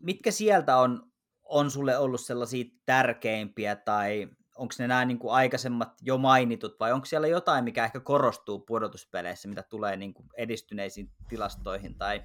mitkä 0.00 0.30
sieltä 0.30 0.76
on, 0.76 1.12
on 1.44 1.70
sulle 1.70 1.98
ollut 1.98 2.20
sellaisia 2.20 2.64
tärkeimpiä 2.86 3.76
tai 3.76 4.28
onko 4.56 4.74
ne 4.78 4.86
nämä 4.86 5.04
niin 5.04 5.18
kuin 5.18 5.34
aikaisemmat 5.34 5.92
jo 6.02 6.18
mainitut 6.18 6.80
vai 6.80 6.92
onko 6.92 7.06
siellä 7.06 7.26
jotain, 7.26 7.64
mikä 7.64 7.84
ehkä 7.84 8.00
korostuu 8.00 8.58
pudotuspeleissä, 8.58 9.48
mitä 9.48 9.62
tulee 9.62 9.96
niin 9.96 10.14
kuin 10.14 10.28
edistyneisiin 10.36 11.12
tilastoihin 11.28 11.98
tai, 11.98 12.22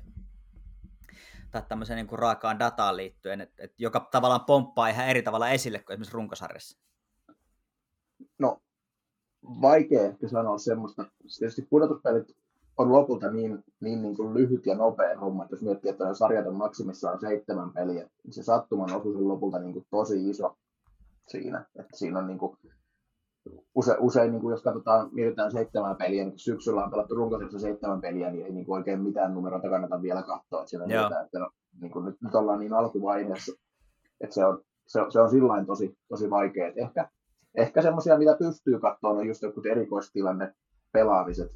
tai 1.52 1.62
tämmöiseen 1.70 1.98
niin 1.98 2.08
kuin 2.08 2.20
raakaan 2.20 2.60
dataan 2.60 2.98
liittyen, 2.98 3.42
että, 3.42 3.64
että 3.64 3.76
joka 3.80 4.08
tavallaan 4.12 4.46
pomppaa 4.46 4.88
ihan 4.88 5.08
eri 5.08 5.22
tavalla 5.22 5.50
esille 5.50 5.80
kuin 5.80 5.94
esimerkiksi 5.94 6.14
runkosarjassa? 6.14 6.80
No 8.40 8.62
vaikea 9.62 10.02
ehkä 10.02 10.28
sanoa 10.28 10.58
semmoista. 10.58 11.06
Tietysti 11.40 11.68
pudotuspelit 11.70 12.36
on 12.78 12.92
lopulta 12.92 13.32
niin, 13.32 13.64
niin, 13.80 14.02
niin 14.02 14.16
kuin 14.16 14.34
lyhyt 14.34 14.66
ja 14.66 14.76
nopea 14.76 15.20
homma, 15.20 15.44
että 15.44 15.56
jos 15.56 15.62
miettii, 15.62 15.92
että 15.92 16.14
sarjat 16.14 16.48
on 16.48 16.56
maksimissaan 16.56 17.20
seitsemän 17.20 17.74
peliä, 17.74 18.10
niin 18.24 18.34
se 18.34 18.44
sattuman 18.44 18.94
osuus 18.94 19.16
on 19.16 19.28
lopulta 19.28 19.60
niin 19.60 19.74
kuin 19.74 19.86
tosi 19.90 20.30
iso 20.30 20.58
siinä. 21.28 21.66
Että 21.76 21.98
siinä 21.98 22.20
on 22.20 22.28
niin 22.28 22.40
kuin, 22.40 22.58
use, 23.76 23.96
usein, 24.00 24.32
niin 24.32 24.42
kuin 24.42 24.52
jos 24.52 24.64
katsotaan, 24.64 25.10
mietitään 25.12 25.52
seitsemän 25.52 25.96
peliä, 25.96 26.24
niin 26.24 26.40
syksyllä 26.40 26.84
on 26.84 26.92
pelattu 26.92 27.16
runkosarjassa 27.16 27.60
seitsemän 27.60 28.02
peliä, 28.02 28.32
niin 28.32 28.46
ei 28.46 28.52
niin 28.52 28.66
kuin 28.66 28.78
oikein 28.78 29.02
mitään 29.02 29.34
numeroita 29.34 29.70
kannata 29.70 30.02
vielä 30.02 30.22
katsoa. 30.22 30.60
Että 30.60 30.70
siellä 30.70 30.88
mietitään, 30.88 31.26
että 31.26 31.40
no, 31.40 31.50
niin 31.82 31.92
kuin 31.92 32.06
nyt, 32.06 32.22
nyt 32.22 32.36
ollaan 32.36 32.60
niin 32.60 32.74
alkuvaiheessa, 32.74 33.52
että 34.22 34.34
se 34.34 34.46
on, 34.46 34.62
se, 34.88 35.00
se 35.10 35.20
on 35.20 35.30
sillä 35.30 35.66
tosi, 35.66 35.98
tosi 36.10 36.30
vaikea. 36.30 36.68
Että 36.68 36.82
ehkä 36.82 37.10
ehkä 37.56 37.82
semmoisia, 37.82 38.18
mitä 38.18 38.36
pystyy 38.40 38.80
katsoa, 38.80 39.10
on 39.10 39.28
just 39.28 39.42
joku 39.42 39.62
erikoistilanne 39.72 40.54
pelaamiset, 40.94 41.52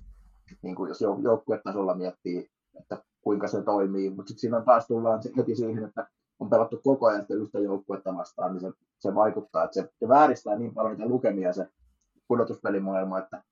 niin 0.62 0.76
kuin 0.76 0.88
jos 0.88 1.02
joukkuetasolla 1.24 1.96
miettii, 1.96 2.50
että 2.80 3.04
kuinka 3.22 3.48
se 3.48 3.62
toimii, 3.62 4.10
mutta 4.10 4.28
sitten 4.28 4.42
siinä 4.42 4.58
on 4.58 4.66
taas 4.66 4.88
tullaan 4.88 5.22
heti 5.38 5.56
siihen, 5.56 5.84
että 5.86 6.08
on 6.40 6.50
pelattu 6.50 6.82
koko 6.84 7.08
ajan 7.08 7.22
sitä 7.22 7.34
yhtä 7.34 7.60
joukkuetta 7.60 8.18
vastaan, 8.18 8.54
niin 8.54 8.62
se, 8.62 8.72
se 9.00 9.16
vaikuttaa, 9.16 9.64
että 9.64 9.82
se, 9.82 9.90
se 10.00 10.08
vääristää 10.08 10.56
niin 10.58 10.74
paljon 10.74 10.94
niitä 10.94 11.10
lukemia 11.10 11.54
se 11.54 11.68
pudotuspelimaailma, 12.28 13.20
että, 13.20 13.44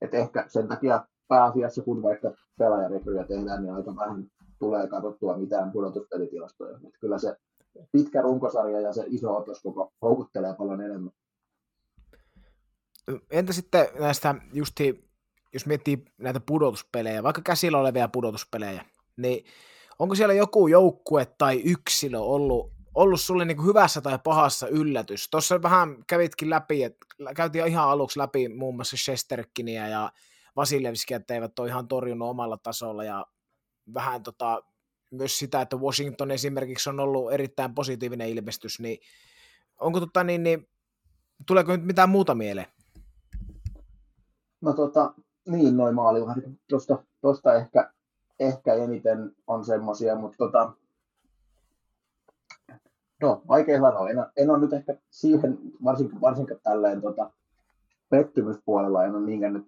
että 0.00 0.16
ehkä 0.16 0.44
sen 0.48 0.68
takia 0.68 1.06
pääasiassa, 1.28 1.82
kun 1.82 2.02
vaikka 2.02 2.32
pelaajarekryjä 2.58 3.24
tehdään, 3.24 3.62
niin 3.62 3.74
aika 3.74 3.96
vähän 3.96 4.26
tulee 4.58 4.88
katsottua 4.88 5.38
mitään 5.38 5.72
pudotuspelitilastoja. 5.72 6.76
Että 6.76 6.98
kyllä 7.00 7.18
se 7.18 7.36
pitkä 7.92 8.22
runkosarja 8.22 8.80
ja 8.80 8.92
se 8.92 9.04
iso 9.06 9.36
otos 9.36 9.62
koko 9.62 9.92
houkuttelee 10.02 10.54
paljon 10.54 10.80
enemmän. 10.80 11.12
Entä 13.30 13.52
sitten 13.52 13.86
näistä 13.98 14.34
justi, 14.52 15.10
jos 15.52 15.66
miettii 15.66 16.04
näitä 16.18 16.40
pudotuspelejä, 16.40 17.22
vaikka 17.22 17.42
käsillä 17.44 17.78
olevia 17.78 18.08
pudotuspelejä, 18.08 18.84
niin 19.16 19.44
onko 19.98 20.14
siellä 20.14 20.34
joku 20.34 20.68
joukkue 20.68 21.26
tai 21.38 21.62
yksilö 21.64 22.18
ollut, 22.18 22.72
ollut 22.94 23.20
sulle 23.20 23.44
niin 23.44 23.56
kuin 23.56 23.66
hyvässä 23.66 24.00
tai 24.00 24.18
pahassa 24.24 24.68
yllätys? 24.68 25.28
Tuossa 25.30 25.62
vähän 25.62 25.96
kävitkin 26.06 26.50
läpi, 26.50 26.82
että 26.82 27.06
käytiin 27.36 27.66
ihan 27.66 27.88
aluksi 27.88 28.18
läpi 28.18 28.48
muun 28.48 28.76
muassa 28.76 28.96
Shesterkinia 28.96 29.88
ja 29.88 30.12
Vasilevskia, 30.56 31.16
että 31.16 31.34
eivät 31.34 31.58
ole 31.58 31.68
ihan 31.68 31.88
torjunut 31.88 32.28
omalla 32.28 32.58
tasolla 32.58 33.04
ja 33.04 33.26
vähän 33.94 34.22
tota, 34.22 34.62
myös 35.10 35.38
sitä, 35.38 35.60
että 35.60 35.76
Washington 35.76 36.30
esimerkiksi 36.30 36.90
on 36.90 37.00
ollut 37.00 37.32
erittäin 37.32 37.74
positiivinen 37.74 38.28
ilmestys, 38.28 38.80
niin 38.80 38.98
onko 39.80 40.00
tota 40.00 40.24
niin, 40.24 40.42
niin 40.42 40.68
tuleeko 41.46 41.72
nyt 41.72 41.84
mitään 41.84 42.08
muuta 42.08 42.34
mieleen? 42.34 42.66
No 44.60 44.72
tota, 44.72 45.14
niin, 45.48 45.76
noin 45.76 45.94
maalivahdit. 45.94 46.44
Tuosta, 46.68 47.04
tuosta 47.20 47.54
ehkä, 47.54 47.92
ehkä 48.40 48.74
eniten 48.74 49.32
on 49.46 49.64
semmoisia, 49.64 50.16
mutta 50.16 50.36
tota, 50.38 50.72
no, 53.22 53.42
vaikea 53.48 53.80
sanoa. 53.80 54.10
En, 54.10 54.16
en 54.36 54.50
ole 54.50 54.58
nyt 54.58 54.72
ehkä 54.72 54.96
siihen, 55.10 55.58
varsinkin, 55.84 56.20
varsinkin 56.20 56.60
tälleen 56.62 57.00
tota, 57.00 57.30
pettymyspuolella, 58.10 59.04
en 59.04 59.14
ole 59.14 59.26
niinkään 59.26 59.52
nyt 59.52 59.66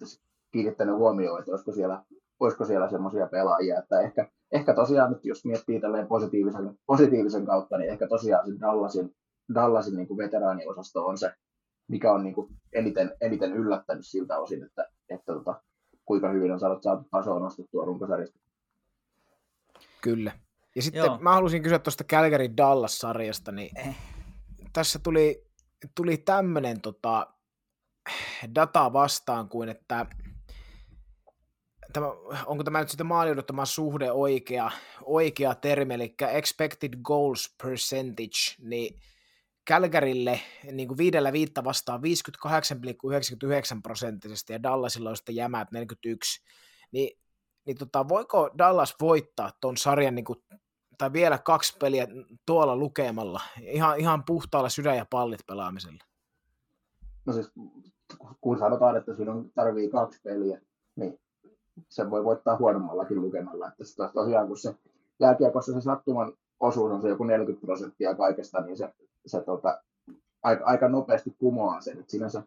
kiinnittänyt 0.53 0.97
huomioon, 0.97 1.39
että 1.39 1.53
olisiko 1.53 1.73
siellä, 1.73 2.03
olisiko 2.41 2.64
siellä 2.64 2.91
semmoisia 2.91 3.27
pelaajia, 3.27 3.79
että 3.79 4.01
ehkä, 4.01 4.29
ehkä 4.53 4.75
tosiaan 4.75 5.12
nyt 5.12 5.25
jos 5.25 5.45
miettii 5.45 5.81
tälleen 5.81 6.07
positiivisen, 6.07 6.79
positiivisen 6.87 7.47
kautta, 7.47 7.79
niin 7.79 7.91
ehkä 7.91 8.09
tosiaan 8.09 8.47
se 8.47 8.61
Dallasin, 8.61 9.14
Dallasin 9.55 9.97
niin 9.97 10.09
kuin 10.09 10.19
veteraaniosasto 10.19 11.07
on 11.07 11.19
se, 11.19 11.33
mikä 11.89 12.12
on 12.12 12.23
niin 12.23 12.35
kuin 12.35 12.49
eniten, 12.73 13.12
eniten 13.21 13.53
yllättänyt 13.53 14.07
siltä 14.07 14.39
osin, 14.39 14.64
että, 14.64 14.89
että 15.09 15.33
tota, 15.33 15.62
kuinka 16.05 16.29
hyvin 16.29 16.53
on 16.53 16.61
saatu, 16.61 16.83
saatu 16.83 17.05
tasoa 17.11 17.39
nostettua 17.39 17.85
runkosarjasta. 17.85 18.39
Kyllä. 20.01 20.38
Ja 20.76 20.82
sitten 20.82 21.05
Joo. 21.05 21.18
mä 21.18 21.32
halusin 21.32 21.62
kysyä 21.62 21.78
tuosta 21.78 22.05
Calgary 22.05 22.57
Dallas-sarjasta, 22.57 23.53
niin 23.53 23.78
eh. 23.78 23.96
tässä 24.72 24.99
tuli, 24.99 25.46
tuli 25.94 26.16
tämmöinen 26.16 26.80
tota, 26.80 27.26
data 28.55 28.92
vastaan 28.92 29.49
kuin, 29.49 29.68
että 29.68 30.07
tämä, 31.92 32.07
onko 32.46 32.64
tämä 32.64 32.80
nyt 32.80 32.88
sitten 32.88 33.07
maalin 33.07 33.42
suhde 33.64 34.12
oikea, 34.12 34.70
oikea 35.05 35.55
termi, 35.55 35.94
eli 35.94 36.14
expected 36.32 36.92
goals 37.03 37.55
percentage, 37.62 38.57
niin 38.59 39.01
Kälkärille 39.64 40.40
niin 40.72 40.88
kuin 40.88 40.99
viidellä 40.99 41.32
viitta 41.32 41.64
vastaan 41.64 42.01
58,99 42.01 43.80
prosenttisesti 43.82 44.53
ja 44.53 44.62
Dallasilla 44.62 45.11
on 45.11 45.16
sitten 45.16 45.34
jämät 45.34 45.72
41. 45.72 46.42
Niin, 46.92 47.18
niin 47.69 47.79
tota, 47.79 48.09
voiko 48.09 48.51
Dallas 48.59 48.97
voittaa 49.01 49.51
tuon 49.61 49.77
sarjan 49.77 50.14
niin 50.14 50.25
kuin, 50.25 50.39
tai 50.99 51.12
vielä 51.12 51.39
kaksi 51.39 51.77
peliä 51.81 52.07
tuolla 52.47 52.77
lukemalla, 52.77 53.41
ihan, 53.61 53.99
ihan 53.99 54.25
puhtaalla 54.25 54.69
sydän 54.69 54.97
ja 54.97 55.07
pallit 55.11 55.41
pelaamisella? 55.47 56.05
No 57.27 57.33
siis, 57.33 57.53
kun 58.41 58.59
sanotaan, 58.59 58.97
että 58.97 59.16
siinä 59.16 59.33
on, 59.33 59.51
tarvii 59.55 59.91
kaksi 59.91 60.21
peliä, 60.25 60.61
niin 60.97 61.21
se 61.89 62.11
voi 62.11 62.25
voittaa 62.25 62.57
huonommallakin 62.57 63.23
lukemalla. 63.23 63.69
Että 63.69 63.85
tosiaan, 64.14 64.47
kun 64.47 64.59
se 64.59 64.75
jääkiekossa 65.21 65.73
se 65.73 65.81
sattuman 65.81 66.33
osuus 66.61 66.93
on 66.93 67.03
se 67.03 67.09
joku 67.09 67.25
40 67.25 67.66
prosenttia 67.66 68.14
kaikesta, 68.14 68.61
niin 68.61 68.77
se 68.77 68.95
se 69.27 69.41
tota, 69.41 69.83
aika, 70.43 70.64
aika 70.64 70.89
nopeasti 70.89 71.35
kumoaa 71.39 71.81
sen. 71.81 72.01
Et 72.01 72.09
sinänsä 72.09 72.43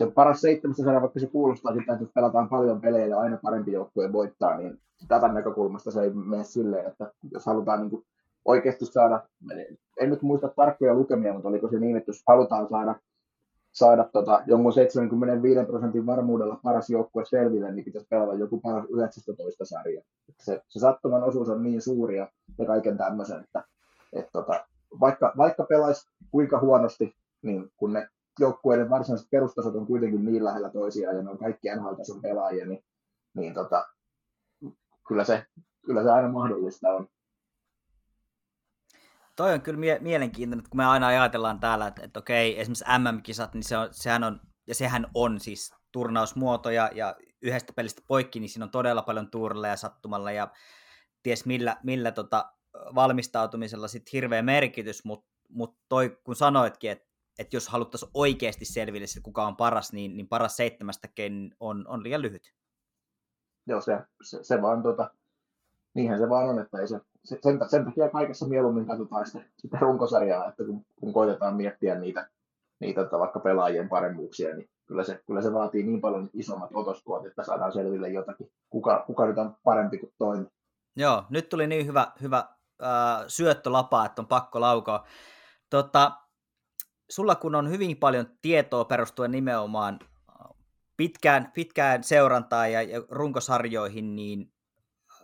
se 0.00 0.10
paras 0.14 0.40
seitsemästä 0.40 0.82
saada, 0.82 1.00
vaikka 1.00 1.20
se 1.20 1.26
kuulostaa 1.26 1.74
sitä, 1.74 1.92
että 1.92 2.06
pelataan 2.14 2.48
paljon 2.48 2.80
pelejä 2.80 3.06
ja 3.06 3.20
aina 3.20 3.38
parempi 3.42 3.72
joukkue 3.72 4.12
voittaa, 4.12 4.56
niin 4.56 4.80
tätä 5.08 5.28
näkökulmasta 5.28 5.90
se 5.90 6.02
ei 6.02 6.10
mene 6.10 6.44
silleen, 6.44 6.86
että 6.86 7.12
jos 7.32 7.46
halutaan 7.46 7.80
niin 7.80 7.90
kuin 7.90 8.04
oikeasti 8.44 8.86
saada, 8.86 9.20
en 10.00 10.10
nyt 10.10 10.22
muista 10.22 10.48
tarkkoja 10.48 10.94
lukemia, 10.94 11.32
mutta 11.32 11.48
oliko 11.48 11.68
se 11.68 11.78
niin, 11.78 11.96
että 11.96 12.08
jos 12.08 12.22
halutaan 12.26 12.68
saada, 12.68 12.94
saada 13.72 14.04
tota, 14.12 14.42
jonkun 14.46 14.72
75 14.72 15.64
prosentin 15.64 16.06
varmuudella 16.06 16.60
paras 16.62 16.90
joukkue 16.90 17.24
selville, 17.24 17.72
niin 17.72 17.84
pitäisi 17.84 18.08
pelata 18.10 18.34
joku 18.34 18.60
paras 18.60 18.84
19 18.90 19.64
sarja. 19.64 20.02
Se, 20.38 20.62
se 20.68 20.78
sattuman 20.78 21.24
osuus 21.24 21.48
on 21.48 21.62
niin 21.62 21.82
suuri 21.82 22.16
ja, 22.16 22.28
ja 22.58 22.66
kaiken 22.66 22.98
tämmöisen, 22.98 23.40
että, 23.40 23.64
että 24.12 24.30
tota, 24.32 24.64
vaikka, 25.00 25.32
vaikka 25.36 25.64
pelaisi 25.64 26.08
kuinka 26.30 26.60
huonosti, 26.60 27.14
niin 27.42 27.70
kun 27.76 27.92
ne 27.92 28.08
joukkueiden 28.38 28.90
varsinaiset 28.90 29.30
perustasot 29.30 29.74
on 29.74 29.86
kuitenkin 29.86 30.24
niin 30.24 30.44
lähellä 30.44 30.70
toisiaan 30.70 31.16
ja 31.16 31.22
ne 31.22 31.30
on 31.30 31.38
kaikki 31.38 31.68
nhl 31.76 32.20
pelaajia, 32.22 32.66
niin, 32.66 32.84
niin 33.34 33.54
tota, 33.54 33.86
kyllä, 35.08 35.24
se, 35.24 35.46
kyllä 35.86 36.02
se 36.02 36.10
aina 36.10 36.28
mahdollista 36.28 36.88
on. 36.88 37.08
Toi 39.36 39.54
on 39.54 39.60
kyllä 39.60 39.78
mie- 39.78 39.98
mielenkiintoinen, 40.00 40.66
kun 40.70 40.76
me 40.76 40.84
aina 40.84 41.06
ajatellaan 41.06 41.60
täällä, 41.60 41.86
että, 41.86 42.02
että 42.02 42.18
okei, 42.18 42.60
esimerkiksi 42.60 42.84
MM-kisat, 42.98 43.54
niin 43.54 43.64
se 43.64 43.76
on, 43.76 43.88
sehän 43.90 44.24
on, 44.24 44.40
ja 44.66 44.74
sehän 44.74 45.06
on 45.14 45.40
siis 45.40 45.74
turnausmuoto, 45.92 46.70
ja, 46.70 46.90
ja 46.94 47.16
yhdestä 47.42 47.72
pelistä 47.72 48.02
poikki, 48.06 48.40
niin 48.40 48.48
siinä 48.48 48.64
on 48.64 48.70
todella 48.70 49.02
paljon 49.02 49.30
turleja 49.30 49.76
sattumalla, 49.76 50.32
ja 50.32 50.48
ties 51.22 51.46
millä, 51.46 51.76
millä 51.82 52.12
tota, 52.12 52.52
valmistautumisella 52.94 53.88
sit 53.88 54.12
hirveä 54.12 54.42
merkitys, 54.42 55.04
mutta 55.04 55.30
mut 55.48 55.78
toi, 55.88 56.18
kun 56.24 56.36
sanoitkin, 56.36 56.90
että 56.90 57.09
et 57.40 57.52
jos 57.52 57.68
haluttaisiin 57.68 58.10
oikeasti 58.14 58.64
selville, 58.64 59.04
että 59.04 59.20
kuka 59.22 59.46
on 59.46 59.56
paras, 59.56 59.92
niin, 59.92 60.16
niin 60.16 60.28
paras 60.28 60.56
seitsemästäkin 60.56 61.54
on, 61.60 61.84
on 61.88 62.02
liian 62.02 62.22
lyhyt. 62.22 62.54
Joo, 63.66 63.80
se, 63.80 63.98
se, 64.22 64.44
se 64.44 64.62
vaan, 64.62 64.82
tota, 64.82 65.10
niinhän 65.94 66.18
se 66.18 66.28
vaan 66.28 66.48
on, 66.48 66.58
että 66.58 66.78
ei 66.80 66.88
se, 66.88 67.00
se 67.24 67.38
sen, 67.42 67.58
sen 67.68 67.84
takia 67.84 68.08
kaikessa 68.08 68.48
mieluummin 68.48 68.86
katsotaan 68.86 69.26
sitä, 69.26 69.44
sitä 69.58 69.78
runkosarjaa, 69.80 70.48
että 70.48 70.64
kun, 70.64 70.84
kun 70.96 71.12
koitetaan 71.12 71.56
miettiä 71.56 71.94
niitä, 71.94 72.30
niitä 72.80 73.00
että 73.00 73.18
vaikka 73.18 73.40
pelaajien 73.40 73.88
paremmuuksia, 73.88 74.56
niin 74.56 74.70
kyllä 74.86 75.04
se, 75.04 75.22
kyllä 75.26 75.42
se 75.42 75.52
vaatii 75.52 75.82
niin 75.82 76.00
paljon 76.00 76.30
isommat 76.34 76.70
otoskoot, 76.74 77.26
että 77.26 77.44
saadaan 77.44 77.72
selville 77.72 78.08
jotakin, 78.08 78.52
kuka, 78.70 79.04
kuka 79.06 79.26
nyt 79.26 79.38
on 79.38 79.56
parempi 79.64 79.98
kuin 79.98 80.12
toinen. 80.18 80.50
Joo, 80.96 81.24
nyt 81.30 81.48
tuli 81.48 81.66
niin 81.66 81.86
hyvä, 81.86 82.12
hyvä 82.22 82.48
äh, 82.82 83.24
syöttölapa, 83.26 84.06
että 84.06 84.22
on 84.22 84.26
pakko 84.26 84.60
laukoa. 84.60 85.06
Tota, 85.70 86.12
sulla 87.10 87.34
kun 87.34 87.54
on 87.54 87.70
hyvin 87.70 87.96
paljon 87.96 88.26
tietoa 88.42 88.84
perustuen 88.84 89.30
nimenomaan 89.30 89.98
pitkään, 90.96 91.52
pitkään 91.54 92.04
seurantaan 92.04 92.72
ja, 92.72 92.82
ja 92.82 93.02
runkosarjoihin, 93.08 94.16
niin 94.16 94.52
äh, 95.10 95.16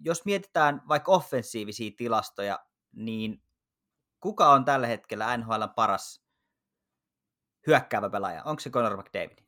jos 0.00 0.24
mietitään 0.24 0.82
vaikka 0.88 1.12
offensiivisia 1.12 1.90
tilastoja, 1.96 2.58
niin 2.92 3.42
kuka 4.20 4.52
on 4.52 4.64
tällä 4.64 4.86
hetkellä 4.86 5.36
NHL 5.36 5.62
paras 5.76 6.22
hyökkäävä 7.66 8.10
pelaaja? 8.10 8.42
Onko 8.44 8.60
se 8.60 8.70
Conor 8.70 8.96
McDavid? 8.96 9.38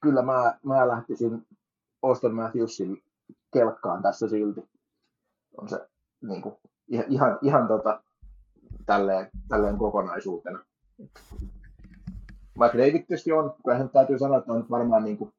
Kyllä 0.00 0.22
mä, 0.22 0.58
mä 0.62 0.88
lähtisin 0.88 1.46
Austin 2.02 2.34
Matthewsin 2.34 3.02
kelkkaan 3.52 4.02
tässä 4.02 4.28
silti. 4.28 4.68
On 5.56 5.68
se 5.68 5.88
niin 6.20 6.42
kuin, 6.42 6.56
ihan, 6.88 7.38
ihan 7.42 7.68
tota, 7.68 8.02
tälleen, 8.90 9.30
tälleen 9.48 9.78
kokonaisuutena. 9.78 10.58
Vaikka 12.58 12.78
David 12.78 13.02
tietysti 13.02 13.32
on, 13.32 13.54
kun 13.62 13.90
täytyy 13.92 14.18
sanoa, 14.18 14.38
että 14.38 14.52
on 14.52 14.66
varmaan 14.70 15.04
niin 15.04 15.18
kuin, 15.18 15.32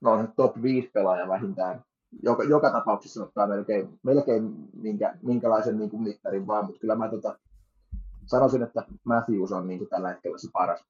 no 0.00 0.12
on 0.12 0.32
top 0.36 0.62
5 0.62 0.90
pelaaja 0.94 1.28
vähintään. 1.28 1.84
Joka, 2.22 2.42
joka 2.42 2.70
tapauksessa 2.70 3.22
ottaa 3.22 3.46
melkein, 3.46 3.98
melkein 4.02 4.54
minkä, 4.76 5.14
minkälaisen 5.22 5.78
niin 5.78 5.90
kuin 5.90 6.02
mittarin 6.02 6.46
vaan, 6.46 6.64
mutta 6.64 6.80
kyllä 6.80 6.94
mä 6.94 7.08
tota, 7.08 7.38
sanoisin, 8.26 8.62
että 8.62 8.84
Matthews 9.04 9.52
on 9.52 9.66
niin 9.66 9.78
kuin 9.78 9.88
tällä 9.88 10.08
hetkellä 10.08 10.38
se 10.38 10.48
paras 10.52 10.84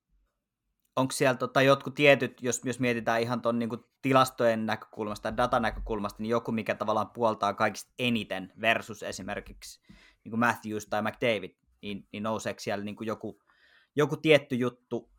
onko 0.97 1.13
siellä 1.13 1.35
tota, 1.35 1.63
jotkut 1.63 1.95
tietyt, 1.95 2.43
jos, 2.43 2.61
jos 2.65 2.81
mietitään 2.81 3.21
ihan 3.21 3.43
tuon 3.43 3.59
niin 3.59 3.71
tilastojen 4.03 4.67
näkökulmasta 4.67 5.29
ja 5.29 5.37
datan 5.37 5.63
näkökulmasta, 5.63 6.23
niin 6.23 6.31
joku, 6.31 6.53
mikä 6.53 6.75
tavallaan 6.75 7.11
puoltaa 7.11 7.55
kaikista 7.55 7.93
eniten 7.99 8.53
versus 8.61 9.03
esimerkiksi 9.03 9.81
niin 10.25 10.31
kuin 10.31 10.41
Matthews 10.41 10.87
tai 10.87 11.03
McDavid, 11.03 11.51
niin, 11.83 12.07
niin 12.13 12.23
nouseeko 12.23 12.61
siellä 12.61 12.85
niin 12.85 12.97
kuin 12.97 13.07
joku, 13.07 13.39
joku 13.97 14.17
tietty 14.17 14.55
juttu 14.55 15.11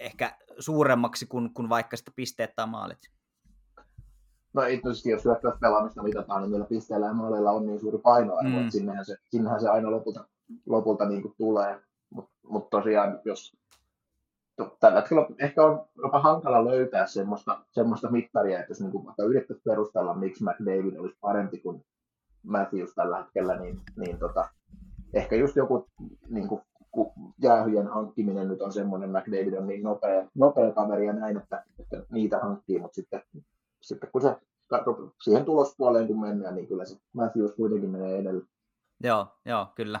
ehkä 0.00 0.38
suuremmaksi 0.58 1.26
kuin, 1.26 1.54
kuin 1.54 1.68
vaikka 1.68 1.96
sitä 1.96 2.12
pisteet 2.16 2.50
tai 2.56 2.66
maalit? 2.66 2.98
No 4.52 4.62
tietysti, 4.62 5.10
jos 5.10 5.22
pelaamista 5.60 6.02
mitataan, 6.02 6.42
niin 6.42 6.50
meillä 6.50 6.66
pisteillä 6.66 7.06
ja 7.06 7.12
maaleilla 7.12 7.50
on 7.50 7.66
niin 7.66 7.80
suuri 7.80 7.98
painoarvo, 7.98 8.48
mm. 8.50 8.58
että 8.58 8.72
sinnehän 8.72 9.04
se, 9.04 9.16
sinnehän 9.28 9.60
se 9.60 9.68
aina 9.68 9.90
lopulta, 9.90 10.28
lopulta 10.66 11.08
niin 11.08 11.22
kuin 11.22 11.34
tulee. 11.38 11.80
Mutta 12.10 12.32
mut 12.42 12.70
tosiaan, 12.70 13.20
jos 13.24 13.56
tällä 14.80 15.00
hetkellä 15.00 15.26
ehkä 15.38 15.64
on 15.64 15.88
jopa 16.02 16.20
hankala 16.20 16.64
löytää 16.64 17.06
semmoista, 17.06 17.64
semmoista 17.70 18.10
mittaria, 18.10 18.58
että 18.58 18.70
jos 18.70 18.80
niin 18.80 19.04
vaikka 19.04 19.22
yrittäisi 19.22 19.62
perustella, 19.62 20.14
miksi 20.14 20.44
McDavid 20.44 20.96
olisi 20.96 21.16
parempi 21.20 21.58
kuin 21.58 21.84
Matthews 22.42 22.94
tällä 22.94 23.18
hetkellä, 23.18 23.56
niin, 23.56 23.80
niin 23.96 24.18
tota, 24.18 24.48
ehkä 25.14 25.36
just 25.36 25.56
joku 25.56 25.86
niin 26.28 26.48
kuin, 26.48 26.60
jäähyjen 27.42 27.86
hankkiminen 27.86 28.48
nyt 28.48 28.62
on 28.62 28.72
semmoinen, 28.72 29.10
McDavid 29.10 29.54
on 29.54 29.66
niin 29.66 29.82
nopea, 29.82 30.26
nopea 30.34 30.72
kaveri 30.72 31.06
ja 31.06 31.12
näin, 31.12 31.36
että, 31.36 31.64
että 31.78 32.02
niitä 32.10 32.38
hankkii, 32.38 32.78
mutta 32.78 32.94
sitten, 32.94 33.22
sitten 33.82 34.10
kun 34.12 34.22
se 34.22 34.36
siihen 35.22 35.44
tulospuoleen 35.44 36.06
kun 36.06 36.20
mennään, 36.20 36.54
niin 36.54 36.66
kyllä 36.66 36.84
se 36.84 36.96
Matthews 37.12 37.52
kuitenkin 37.52 37.90
menee 37.90 38.18
edelle. 38.18 38.44
Joo, 39.04 39.26
joo, 39.44 39.66
kyllä. 39.74 40.00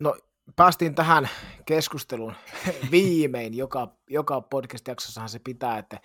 No 0.00 0.16
päästiin 0.56 0.94
tähän 0.94 1.28
keskusteluun 1.66 2.32
viimein. 2.90 3.54
Joka, 3.54 3.88
joka 4.10 4.40
podcast-jaksossahan 4.40 5.28
se 5.28 5.38
pitää, 5.38 5.78
että 5.78 6.00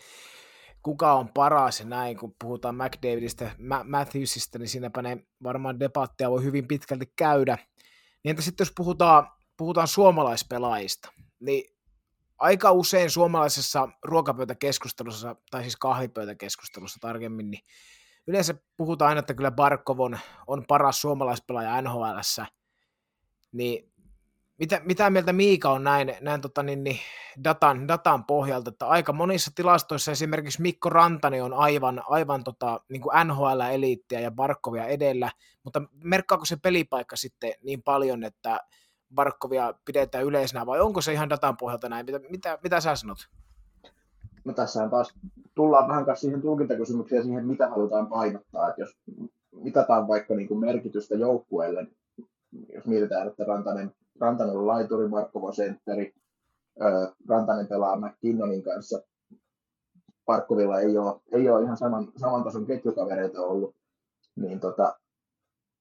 kuka 0.84 1.14
on 1.14 1.30
paras 1.34 1.80
ja 1.80 1.86
näin, 1.86 2.18
kun 2.18 2.36
puhutaan 2.40 2.76
McDavidistä, 2.76 3.52
Matthewsista, 3.84 4.60
niin 4.60 4.70
siinäpä 4.70 5.02
ne 5.02 5.18
varmaan 5.44 5.80
debatteja 5.80 6.32
voi 6.32 6.44
hyvin 6.44 6.68
pitkälti 6.68 7.14
käydä. 7.16 7.58
Niin 8.24 8.30
entä 8.30 8.42
sitten 8.42 8.66
jos 8.66 8.74
puhutaan, 8.76 9.28
puhutaan 9.58 9.88
suomalaispelaajista, 9.88 11.12
niin 11.40 11.76
aika 12.38 12.72
usein 12.72 13.10
suomalaisessa 13.10 13.90
ruokapöytäkeskustelussa, 14.04 15.36
tai 15.52 15.62
siis 15.62 15.76
kahvipöytäkeskustelussa 15.76 16.98
tarkemmin, 17.02 17.52
niin 17.52 17.64
yleensä 18.28 18.56
puhutaan 18.78 19.10
aina, 19.10 19.20
että 19.20 19.34
kyllä 19.34 19.52
Barkov 19.52 20.00
on, 20.00 20.20
on 20.48 20.66
paras 20.68 21.02
suomalaispelaaja 21.02 21.82
NHLssä, 21.82 22.46
niin 23.52 23.89
mitä, 24.60 24.82
mitä 24.86 25.10
mieltä 25.10 25.34
Miika 25.34 25.70
on 25.70 25.84
näin, 25.84 26.16
näin 26.22 26.41
tota, 26.41 26.64
niin, 26.64 26.84
niin, 26.84 26.97
datan, 27.43 27.88
datan 27.88 28.26
pohjalta, 28.26 28.70
että 28.70 28.88
aika 28.88 29.14
monissa 29.14 29.51
tilastoissa 29.55 30.12
esimerkiksi 30.12 30.62
Mikko 30.62 30.89
Rantani 30.89 31.41
on 31.41 31.53
aivan, 31.53 32.01
aivan 32.10 32.43
tota, 32.43 32.82
niin 32.89 33.01
kuin 33.01 33.14
NHL-eliittiä 33.28 34.20
ja 34.20 34.32
Barkovia 34.32 34.86
edellä, 34.86 35.32
mutta 35.64 35.82
merkkaako 36.03 36.45
se 36.45 36.57
pelipaikka 36.64 37.16
sitten 37.16 37.53
niin 37.62 37.84
paljon, 37.84 38.24
että 38.24 38.60
Barkovia 39.16 39.74
pidetään 39.86 40.26
yleisenä, 40.26 40.66
vai 40.66 40.80
onko 40.80 41.01
se 41.01 41.14
ihan 41.14 41.30
datan 41.30 41.57
pohjalta 41.57 41.89
näin? 41.89 42.05
Mitä, 42.05 42.20
mitä, 42.30 42.60
mitä 42.64 42.80
sä 42.82 42.95
sanot? 42.95 43.18
No 44.45 44.53
tässähän 44.53 44.89
taas 44.89 45.14
tullaan 45.55 45.88
vähän 45.88 46.05
kanssa 46.05 46.22
siihen 46.22 46.41
tulkintakysymykseen 46.41 47.24
siihen, 47.24 47.47
mitä 47.47 47.70
halutaan 47.70 48.07
painottaa. 48.07 48.70
Että 48.70 48.82
jos 48.82 48.97
mitataan 49.55 50.07
vaikka 50.07 50.36
niin 50.36 50.47
kuin 50.47 50.60
merkitystä 50.60 51.16
joukkueelle, 51.16 51.88
jos 52.74 52.86
mietitään, 52.86 53.28
että 53.28 53.43
Rantanen 53.43 53.91
Rantanen 54.20 54.57
on 54.57 54.67
laituri, 54.67 55.07
Markova 55.07 55.51
sentteri, 55.51 56.13
Rantanen 57.28 57.67
pelaa 57.67 57.99
McKinnonin 57.99 58.63
kanssa. 58.63 59.01
Parkkovilla 60.26 60.80
ei 60.80 60.97
ole, 60.97 61.22
ei 61.32 61.49
ole 61.49 61.63
ihan 61.63 61.78
saman, 61.78 62.11
saman 62.17 62.43
tason 62.43 62.65
ketjukavereita 62.65 63.41
ollut, 63.41 63.76
niin 64.36 64.59
tota, 64.59 64.99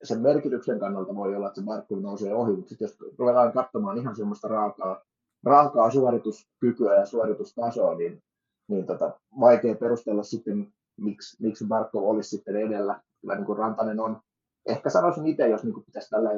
sen 0.02 0.20
merkityksen 0.20 0.78
kannalta 0.78 1.16
voi 1.16 1.36
olla, 1.36 1.46
että 1.46 1.60
se 1.60 1.66
Barkov 1.66 2.00
nousee 2.00 2.34
ohi, 2.34 2.56
mutta 2.56 2.74
jos 2.80 2.96
ruvetaan 3.18 3.52
katsomaan 3.52 3.98
ihan 3.98 4.16
semmoista 4.16 4.48
raakaa, 4.48 5.02
raakaa 5.44 5.90
suorituskykyä 5.90 6.94
ja 6.94 7.06
suoritustasoa, 7.06 7.94
niin, 7.94 8.22
niin 8.68 8.86
tota, 8.86 9.20
vaikea 9.40 9.74
perustella 9.74 10.22
sitten, 10.22 10.72
miksi, 10.96 11.36
miksi 11.42 11.64
Barkov 11.68 12.04
olisi 12.04 12.30
sitten 12.30 12.56
edellä. 12.56 13.00
Kyllä 13.20 13.34
niin 13.34 13.46
kuin 13.46 13.58
Rantanen 13.58 14.00
on, 14.00 14.20
ehkä 14.66 14.90
sanoisin 14.90 15.26
itse, 15.26 15.48
jos 15.48 15.64
niin 15.64 15.74
kuin 15.74 15.84
pitäisi 15.84 16.10
tällä 16.10 16.30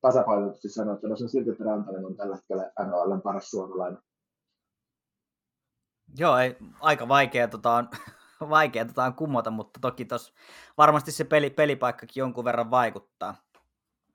tasapainoisesti 0.00 0.68
sanoa, 0.68 0.94
että 0.94 1.16
se 1.16 1.28
silti, 1.28 1.50
että 1.50 1.64
Rantanen 1.64 2.06
on 2.06 2.16
tällä 2.16 2.36
hetkellä 2.36 2.72
NHL 2.86 3.16
paras 3.22 3.50
suomalainen. 3.50 4.02
Joo, 6.18 6.38
ei, 6.38 6.56
aika 6.80 7.08
vaikea, 7.08 7.48
tota, 7.48 7.72
on, 7.72 7.88
vaikea 8.50 8.84
tota 8.84 9.04
on 9.04 9.14
kumota, 9.14 9.50
mutta 9.50 9.80
toki 9.80 10.04
tos, 10.04 10.34
varmasti 10.78 11.12
se 11.12 11.24
peli, 11.24 11.50
pelipaikkakin 11.50 12.20
jonkun 12.20 12.44
verran 12.44 12.70
vaikuttaa. 12.70 13.34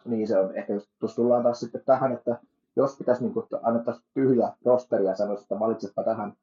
Niin 0.06 0.28
se 0.28 0.40
on. 0.40 0.58
Ehkä 0.58 0.74
tuossa 1.00 1.16
tullaan 1.16 1.44
taas 1.44 1.60
sitten 1.60 1.84
tähän, 1.86 2.12
että 2.12 2.40
jos 2.76 2.98
pitäisi 2.98 3.24
niin 3.24 3.34
annettaisiin 3.64 4.06
tyhjä 4.14 4.54
rosteri 4.66 5.06
ja 5.06 5.16
sanoisi, 5.16 5.44
että 5.44 5.60
valitsepa 5.60 6.04
tähän 6.04 6.34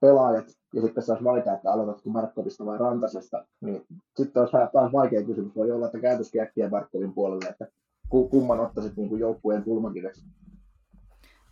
pelaajat, 0.00 0.46
ja 0.74 0.82
sitten 0.82 1.02
saisi 1.02 1.24
valita, 1.24 1.52
että 1.52 1.72
aloitatko 1.72 2.10
Markkovista 2.10 2.66
vai 2.66 2.78
Rantasesta, 2.78 3.46
niin 3.60 3.86
sitten 4.16 4.40
olisi 4.40 4.56
taas 4.72 4.92
vaikea 4.92 5.22
kysymys. 5.22 5.56
Voi 5.56 5.70
olla, 5.70 5.86
että 5.86 5.98
käytöskin 5.98 6.42
äkkiä 6.42 6.68
Markkovin 6.68 7.14
puolelle, 7.14 7.48
että 7.48 7.66
kumman 8.08 8.60
ottaisit 8.60 8.96
niin 8.96 9.08
kuin 9.08 9.20
joukkueen 9.20 9.64
kulmakiveksi? 9.64 10.24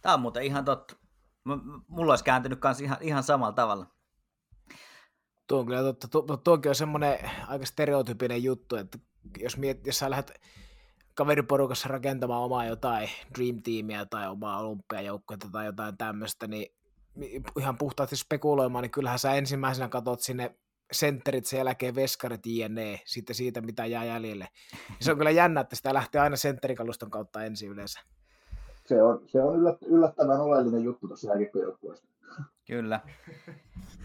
Tämä 0.03 0.15
on 0.15 0.21
muuten 0.21 0.43
ihan 0.43 0.65
totta. 0.65 0.97
M- 1.45 1.81
mulla 1.89 2.13
olisi 2.13 2.25
kääntynyt 2.25 2.61
kanssa 2.61 2.85
ihan, 2.85 2.99
ihan 3.01 3.23
samalla 3.23 3.53
tavalla. 3.53 3.87
Tuo 5.47 5.61
on 5.61 5.67
kyllä 5.67 5.83
totta. 5.83 6.09
Tuo, 6.09 6.37
tuokin 6.37 6.69
on 6.69 6.75
semmoinen 6.75 7.19
aika 7.47 7.67
stereotypinen 7.67 8.43
juttu, 8.43 8.77
että 8.77 8.99
jos, 9.39 9.57
miet, 9.57 9.87
jos 9.87 9.99
sä 9.99 10.11
lähdet 10.11 10.41
kaveriporukassa 11.15 11.89
rakentamaan 11.89 12.43
omaa 12.43 12.67
jotain 12.67 13.09
Dream 13.39 13.63
Teamia 13.63 14.07
tai 14.07 14.29
omaa 14.29 14.61
olympiajoukkuetta 14.61 15.49
tai 15.53 15.67
jotain 15.67 15.97
tämmöistä, 15.97 16.47
niin 16.47 16.75
ihan 17.59 17.79
puhtaasti 17.79 18.17
spekuloimaan, 18.17 18.83
niin 18.83 18.91
kyllähän 18.91 19.19
sä 19.19 19.35
ensimmäisenä 19.35 19.89
katsot 19.89 20.21
sinne 20.21 20.59
sentterit, 20.93 21.47
sen 21.47 21.59
jälkeen 21.59 21.95
veskarit, 21.95 22.47
jne, 22.47 23.01
sitten 23.05 23.37
siitä, 23.37 23.61
mitä 23.61 23.87
jää 23.87 24.05
jäljelle. 24.05 24.49
Ja 24.73 24.97
se 25.01 25.11
on 25.11 25.19
kyllä 25.19 25.31
jännä, 25.31 25.61
että 25.61 25.77
sitä 25.77 25.95
lähtee 25.95 26.21
aina 26.21 26.37
sentterikaluston 26.37 27.11
kautta 27.11 27.45
ensin 27.45 27.71
yleensä. 27.71 28.01
Se 28.85 29.03
on, 29.03 29.23
se 29.27 29.43
on 29.43 29.79
yllättävän 29.87 30.41
oleellinen 30.41 30.85
juttu 30.85 31.07
tuossa 31.07 31.29
jääkiekkojoukkueessa. 31.29 32.07
Kyllä. 32.67 33.01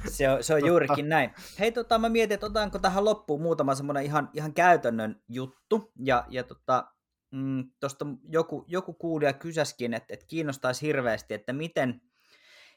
Se 0.09 0.29
on, 0.29 0.43
se 0.43 0.53
on 0.53 0.65
juurikin 0.67 1.09
näin. 1.09 1.31
Hei, 1.59 1.71
tota, 1.71 1.97
mä 1.97 2.09
mietin, 2.09 2.33
että 2.33 2.45
otanko 2.45 2.79
tähän 2.79 3.05
loppuun 3.05 3.41
muutama 3.41 3.75
semmoinen 3.75 4.03
ihan, 4.03 4.29
ihan 4.33 4.53
käytännön 4.53 5.21
juttu. 5.29 5.91
Ja, 5.99 6.25
ja 6.29 6.43
tota, 6.43 6.87
mm, 7.31 7.63
tuosta 7.79 8.05
joku, 8.29 8.65
joku 8.67 8.93
kuulija 8.93 9.33
kysäskin, 9.33 9.93
että, 9.93 10.13
että 10.13 10.25
kiinnostaisi 10.25 10.87
hirveästi, 10.87 11.33
että 11.33 11.53
miten, 11.53 12.01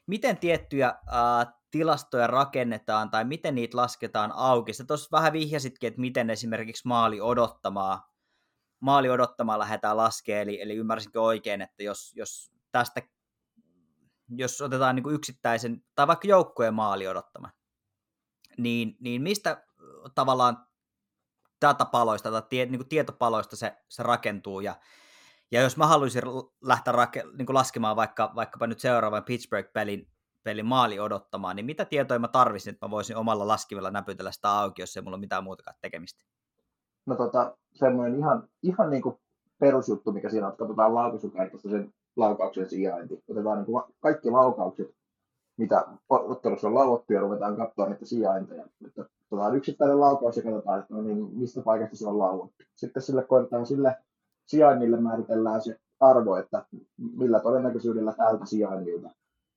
miten 0.07 0.37
tiettyjä 0.37 0.87
äh, 0.87 1.53
tilastoja 1.71 2.27
rakennetaan 2.27 3.09
tai 3.09 3.25
miten 3.25 3.55
niitä 3.55 3.77
lasketaan 3.77 4.31
auki. 4.31 4.73
Sä 4.73 4.85
tuossa 4.85 5.09
vähän 5.11 5.33
vihjasitkin, 5.33 5.87
että 5.87 6.01
miten 6.01 6.29
esimerkiksi 6.29 6.87
maali 6.87 7.21
odottamaa, 7.21 8.13
maali 8.79 9.09
odottamaa 9.09 9.59
lähdetään 9.59 9.97
laskemaan, 9.97 10.41
eli, 10.41 10.61
eli 10.61 10.75
ymmärsinkö 10.75 11.21
oikein, 11.21 11.61
että 11.61 11.83
jos, 11.83 12.13
jos 12.15 12.51
tästä 12.71 13.01
jos 14.29 14.61
otetaan 14.61 14.95
niin 14.95 15.03
kuin 15.03 15.15
yksittäisen, 15.15 15.83
tai 15.95 16.07
vaikka 16.07 16.27
joukkueen 16.27 16.73
maali 16.73 17.07
odottama, 17.07 17.51
niin, 18.57 18.97
niin 18.99 19.21
mistä 19.21 19.63
tavallaan 20.15 20.67
datapaloista 21.61 22.31
tai 22.31 22.41
tie, 22.49 22.65
niin 22.65 22.79
kuin 22.79 22.89
tietopaloista 22.89 23.55
se, 23.55 23.77
se 23.89 24.03
rakentuu, 24.03 24.59
ja, 24.59 24.75
ja 25.51 25.61
jos 25.61 25.77
mä 25.77 25.87
haluaisin 25.87 26.21
lähteä 26.61 26.93
rake, 26.93 27.23
niin 27.37 27.45
kuin 27.45 27.53
laskemaan 27.53 27.95
vaikka, 27.95 28.31
vaikkapa 28.35 28.67
nyt 28.67 28.79
seuraavan 28.79 29.23
Pittsburgh-pelin 29.23 30.07
pelin 30.45 30.65
maali 30.65 30.99
odottamaan, 30.99 31.55
niin 31.55 31.65
mitä 31.65 31.85
tietoja 31.85 32.19
mä 32.19 32.27
tarvisin, 32.27 32.73
että 32.73 32.85
mä 32.85 32.91
voisin 32.91 33.17
omalla 33.17 33.47
laskimella 33.47 33.91
näpytellä 33.91 34.31
sitä 34.31 34.51
auki, 34.51 34.81
jos 34.81 34.97
ei 34.97 35.03
mulla 35.03 35.15
ole 35.15 35.19
mitään 35.19 35.43
muutakaan 35.43 35.77
tekemistä? 35.81 36.23
No 37.05 37.15
tota, 37.15 37.57
semmoinen 37.73 38.19
ihan, 38.19 38.47
ihan 38.63 38.89
niin 38.89 39.01
kuin 39.01 39.15
perusjuttu, 39.59 40.11
mikä 40.11 40.29
siinä 40.29 40.47
on, 40.47 40.53
että 40.53 40.59
katsotaan 40.59 40.95
laukaisukartasta 40.95 41.69
sen 41.69 41.93
laukauksen 42.15 42.69
sijainti. 42.69 43.23
Otetaan 43.29 43.57
niin 43.57 43.65
kuin 43.65 43.83
kaikki 43.99 44.29
laukaukset, 44.29 44.95
mitä 45.57 45.85
ottelussa 46.09 46.67
on 46.67 46.75
lauottu 46.75 47.13
ja 47.13 47.19
ruvetaan 47.19 47.57
katsoa 47.57 47.89
niitä 47.89 48.05
sijainteja. 48.05 48.65
Että 48.85 49.05
otetaan 49.31 49.55
yksittäinen 49.55 49.99
laukaus 49.99 50.37
ja 50.37 50.43
katsotaan, 50.43 50.79
että 50.79 50.93
no 50.93 51.01
niin, 51.01 51.29
mistä 51.33 51.61
paikasta 51.61 51.97
se 51.97 52.07
on 52.07 52.19
lauottu. 52.19 52.63
Sitten 52.75 53.01
sille 53.01 53.23
koitetaan 53.23 53.65
sille 53.65 53.95
sijainnille 54.45 55.01
määritellään 55.01 55.61
se 55.61 55.79
arvo, 55.99 56.35
että 56.35 56.65
millä 56.97 57.39
todennäköisyydellä 57.39 58.13
tältä 58.13 58.45
sijainnilta 58.45 59.09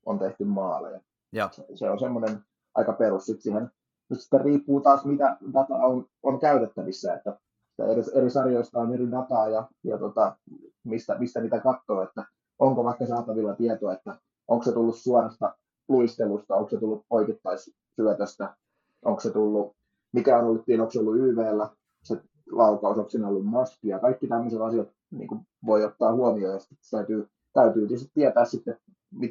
on 0.07 0.18
tehty 0.18 0.45
maaleja. 0.45 1.01
Ja. 1.32 1.49
Se, 1.53 1.66
se 1.74 1.91
on 1.91 1.99
semmoinen 1.99 2.39
aika 2.74 2.93
perus. 2.93 3.26
Sitten 3.26 3.43
siihen 3.43 3.70
nyt 4.11 4.20
sitten 4.20 4.41
riippuu 4.41 4.80
taas, 4.80 5.05
mitä 5.05 5.36
data 5.53 5.74
on, 5.74 6.07
on 6.22 6.41
käytettävissä, 6.41 7.14
että 7.14 7.39
eri, 7.78 8.03
eri 8.14 8.30
sarjoista 8.30 8.80
on 8.80 8.95
eri 8.95 9.11
dataa 9.11 9.49
ja, 9.49 9.68
ja 9.84 9.99
tota, 9.99 10.36
mistä, 10.84 11.18
mistä 11.18 11.41
niitä 11.41 11.61
katsoo, 11.61 12.03
että 12.03 12.24
onko 12.59 12.84
vaikka 12.84 13.07
saatavilla 13.07 13.55
tietoa, 13.55 13.93
että 13.93 14.16
onko 14.49 14.64
se 14.64 14.72
tullut 14.72 14.99
suorasta 14.99 15.57
luistelusta, 15.89 16.55
onko 16.55 16.70
se 16.70 16.76
tullut 16.76 17.05
poikittaisyötöstä, 17.09 18.57
onko 19.05 19.20
se 19.20 19.30
tullut, 19.30 19.76
mikä 20.12 20.39
on 20.39 20.45
ollut, 20.45 20.64
onko 20.80 20.91
se 20.91 21.01
ollut 21.01 21.16
YVllä, 21.16 21.68
se 22.05 22.22
laukaus, 22.53 22.99
onko 22.99 23.11
siinä 23.11 23.29
ollut 23.29 23.47
maskia, 23.47 23.99
kaikki 23.99 24.27
tämmöiset 24.27 24.61
asiat 24.61 24.89
niin 25.11 25.29
kuin 25.29 25.41
voi 25.67 25.85
ottaa 25.85 26.13
huomioon 26.13 26.53
ja 26.55 26.59
sitten 26.59 26.79
täytyy, 26.91 27.29
täytyy 27.53 27.87
tietysti 27.87 28.11
tietää 28.15 28.45
sitten 28.45 28.79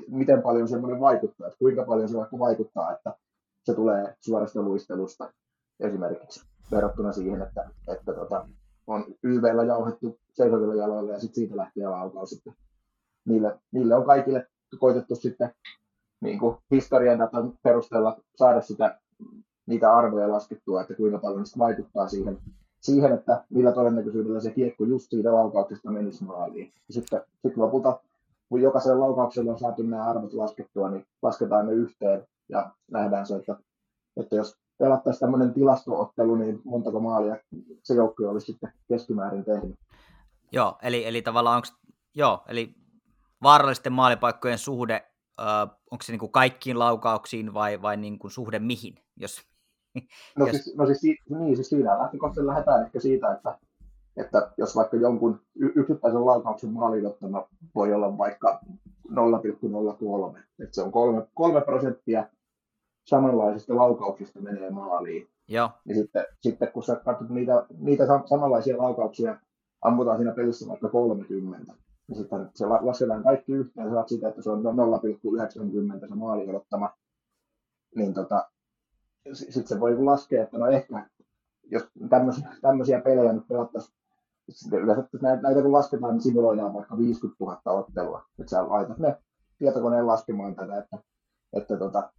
miten 0.07 0.41
paljon 0.41 0.67
semmoinen 0.67 0.99
vaikuttaa, 0.99 1.47
että 1.47 1.59
kuinka 1.59 1.83
paljon 1.83 2.09
se 2.09 2.17
vaikka 2.17 2.39
vaikuttaa, 2.39 2.93
että 2.93 3.13
se 3.63 3.73
tulee 3.73 4.15
suorasta 4.21 4.61
luistelusta 4.61 5.33
esimerkiksi 5.79 6.45
verrattuna 6.71 7.11
siihen, 7.13 7.41
että, 7.41 7.69
että 7.87 8.13
tota, 8.13 8.47
on 8.87 9.05
YVllä 9.23 9.63
jauhettu 9.63 10.19
seisovilla 10.33 10.75
jaloilla 10.75 11.11
ja 11.11 11.19
sitten 11.19 11.35
siitä 11.35 11.57
lähtee 11.57 11.87
laukaus. 11.87 12.29
Sitten 12.29 12.53
niille, 13.25 13.59
niille 13.71 13.95
on 13.95 14.05
kaikille 14.05 14.47
koitettu 14.79 15.15
sitten 15.15 15.53
niin 16.21 16.39
kuin 16.39 16.57
historian 16.71 17.19
datan 17.19 17.53
perusteella 17.63 18.17
saada 18.35 18.61
sitä, 18.61 18.99
niitä 19.65 19.93
arvoja 19.95 20.31
laskettua, 20.31 20.81
että 20.81 20.95
kuinka 20.95 21.17
paljon 21.17 21.45
se 21.45 21.59
vaikuttaa 21.59 22.07
siihen, 22.07 22.37
siihen, 22.87 23.13
että 23.13 23.43
millä 23.49 23.71
todennäköisyydellä 23.71 24.39
se 24.39 24.51
kiekko 24.51 24.83
just 24.83 25.09
siitä 25.09 25.33
laukauksesta 25.33 25.91
menisi 25.91 26.23
maaliin. 26.23 26.71
Sitten, 26.89 27.21
sitten 27.41 27.63
lopulta 27.63 27.99
kun 28.49 28.61
jokaisella 28.61 28.99
laukauksella 28.99 29.51
on 29.51 29.59
saatu 29.59 29.83
nämä 29.83 30.03
arvot 30.03 30.33
laskettua, 30.33 30.89
niin 30.89 31.05
lasketaan 31.21 31.65
ne 31.65 31.73
yhteen 31.73 32.27
ja 32.49 32.71
nähdään 32.91 33.25
se, 33.25 33.35
että, 33.35 33.55
että 34.17 34.35
jos 34.35 34.57
pelattaisiin 34.77 35.19
tämmöinen 35.19 35.53
tilastoottelu, 35.53 36.35
niin 36.35 36.61
montako 36.63 36.99
maalia 36.99 37.35
se 37.83 37.93
joukkue 37.93 38.27
olisi 38.27 38.45
sitten 38.45 38.73
keskimäärin 38.87 39.45
tehnyt. 39.45 39.75
Joo, 40.51 40.77
eli, 40.81 41.05
eli 41.05 41.21
tavallaan 41.21 41.55
onko, 41.55 41.67
joo, 42.15 42.43
eli 42.47 42.75
vaarallisten 43.43 43.93
maalipaikkojen 43.93 44.57
suhde, 44.57 45.07
äh, 45.41 45.61
onko 45.91 46.03
se 46.03 46.11
niin 46.11 46.19
kuin 46.19 46.31
kaikkiin 46.31 46.79
laukauksiin 46.79 47.53
vai, 47.53 47.81
vai 47.81 47.97
niin 47.97 48.19
kuin 48.19 48.31
suhde 48.31 48.59
mihin? 48.59 48.95
Jos, 49.17 49.41
no. 50.37 50.45
Siis, 50.45 50.75
no 50.77 50.85
siis, 50.85 51.01
niin, 51.29 51.55
siis 51.55 51.69
siinä 51.69 51.99
lähtökohtaisesti 51.99 52.47
lähdetään 52.47 52.85
ehkä 52.85 52.99
siitä, 52.99 53.31
että 53.31 53.57
että 54.17 54.51
jos 54.57 54.75
vaikka 54.75 54.97
jonkun 54.97 55.39
yksittäisen 55.55 56.25
laukauksen 56.25 56.69
maalidottama 56.69 57.47
voi 57.75 57.93
olla 57.93 58.17
vaikka 58.17 58.59
0,03. 59.09 60.39
Et 60.59 60.73
se 60.73 60.81
on 60.81 60.91
kolme, 60.91 61.27
kolme 61.33 61.61
prosenttia 61.61 62.27
samanlaisista 63.05 63.75
laukauksista 63.75 64.41
menee 64.41 64.69
maaliin. 64.69 65.27
Joo. 65.47 65.69
Niin 65.85 65.97
sitten, 65.97 66.25
sitten 66.41 66.71
kun 66.71 66.83
sä 66.83 66.95
katsot 66.95 67.29
niitä, 67.29 67.65
niitä 67.77 68.05
samanlaisia 68.25 68.77
laukauksia, 68.77 69.39
ammutaan 69.81 70.17
siinä 70.17 70.33
pelissä 70.33 70.67
vaikka 70.67 70.89
30, 70.89 71.73
niin 72.07 72.17
sitten 72.17 72.49
se 72.53 72.65
lasketaan 72.65 73.23
kaikki 73.23 73.51
yhteen, 73.51 73.91
saat 73.91 74.09
sitä, 74.09 74.29
että 74.29 74.41
se 74.41 74.49
on 74.49 74.63
0,90 74.63 76.07
se 76.09 76.15
maali 76.15 76.49
odottama, 76.49 76.93
niin 77.95 78.13
tota, 78.13 78.49
sitten 79.33 79.67
se 79.67 79.79
voi 79.79 80.03
laskea, 80.03 80.43
että 80.43 80.57
no 80.57 80.67
ehkä, 80.67 81.09
jos 81.63 81.89
tämmöisiä, 82.09 82.47
tämmöisiä 82.61 83.01
pelejä 83.01 83.33
nyt 83.33 83.47
pelattaisiin, 83.47 83.97
yleensä 84.71 85.03
näitä, 85.21 85.41
näitä 85.41 85.61
kun 85.61 85.71
lasketaan, 85.71 86.13
niin 86.13 86.21
simuloidaan 86.21 86.73
vaikka 86.73 86.97
50 86.97 87.43
000 87.43 87.61
ottelua, 87.65 88.25
että 88.39 88.49
sä 88.49 88.69
laitat 88.69 88.97
ne 88.97 89.17
tietokoneen 89.57 90.07
laskemaan 90.07 90.55
tätä, 90.55 90.77
että, 90.77 90.97
että 91.53 91.77
tota, 91.77 92.09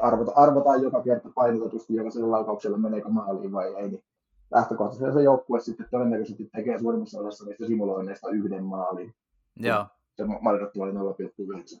arvota, 0.00 0.32
arvotaan 0.34 0.82
joka 0.82 1.02
kerta 1.02 1.28
painotetusti 1.34 1.94
jokaisella 1.94 2.30
laukauksella 2.30 2.78
meneekö 2.78 3.08
maaliin 3.08 3.52
vai 3.52 3.74
ei, 3.74 3.88
niin 3.88 4.04
lähtökohtaisesti 4.50 5.12
se 5.14 5.22
joukkue 5.22 5.60
sitten 5.60 5.86
todennäköisesti 5.90 6.50
tekee 6.56 6.78
suurimmassa 6.78 7.20
osassa 7.20 7.44
niistä 7.44 7.66
simuloinneista 7.66 8.28
yhden 8.30 8.64
maalin. 8.64 9.14
Joo. 9.56 9.86
Se 10.16 10.24
maalidotti 10.40 10.80
oli 10.80 10.92
0,9. 10.92 11.80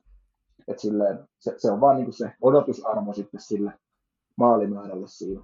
Et 0.68 0.78
silleen, 0.78 1.28
se, 1.38 1.54
se, 1.56 1.70
on 1.70 1.80
vaan 1.80 1.96
niin 1.96 2.12
se 2.12 2.32
odotusarvo 2.40 3.12
sitten 3.12 3.40
sille 3.40 3.72
maalimäärälle 4.38 5.08
siinä. 5.08 5.42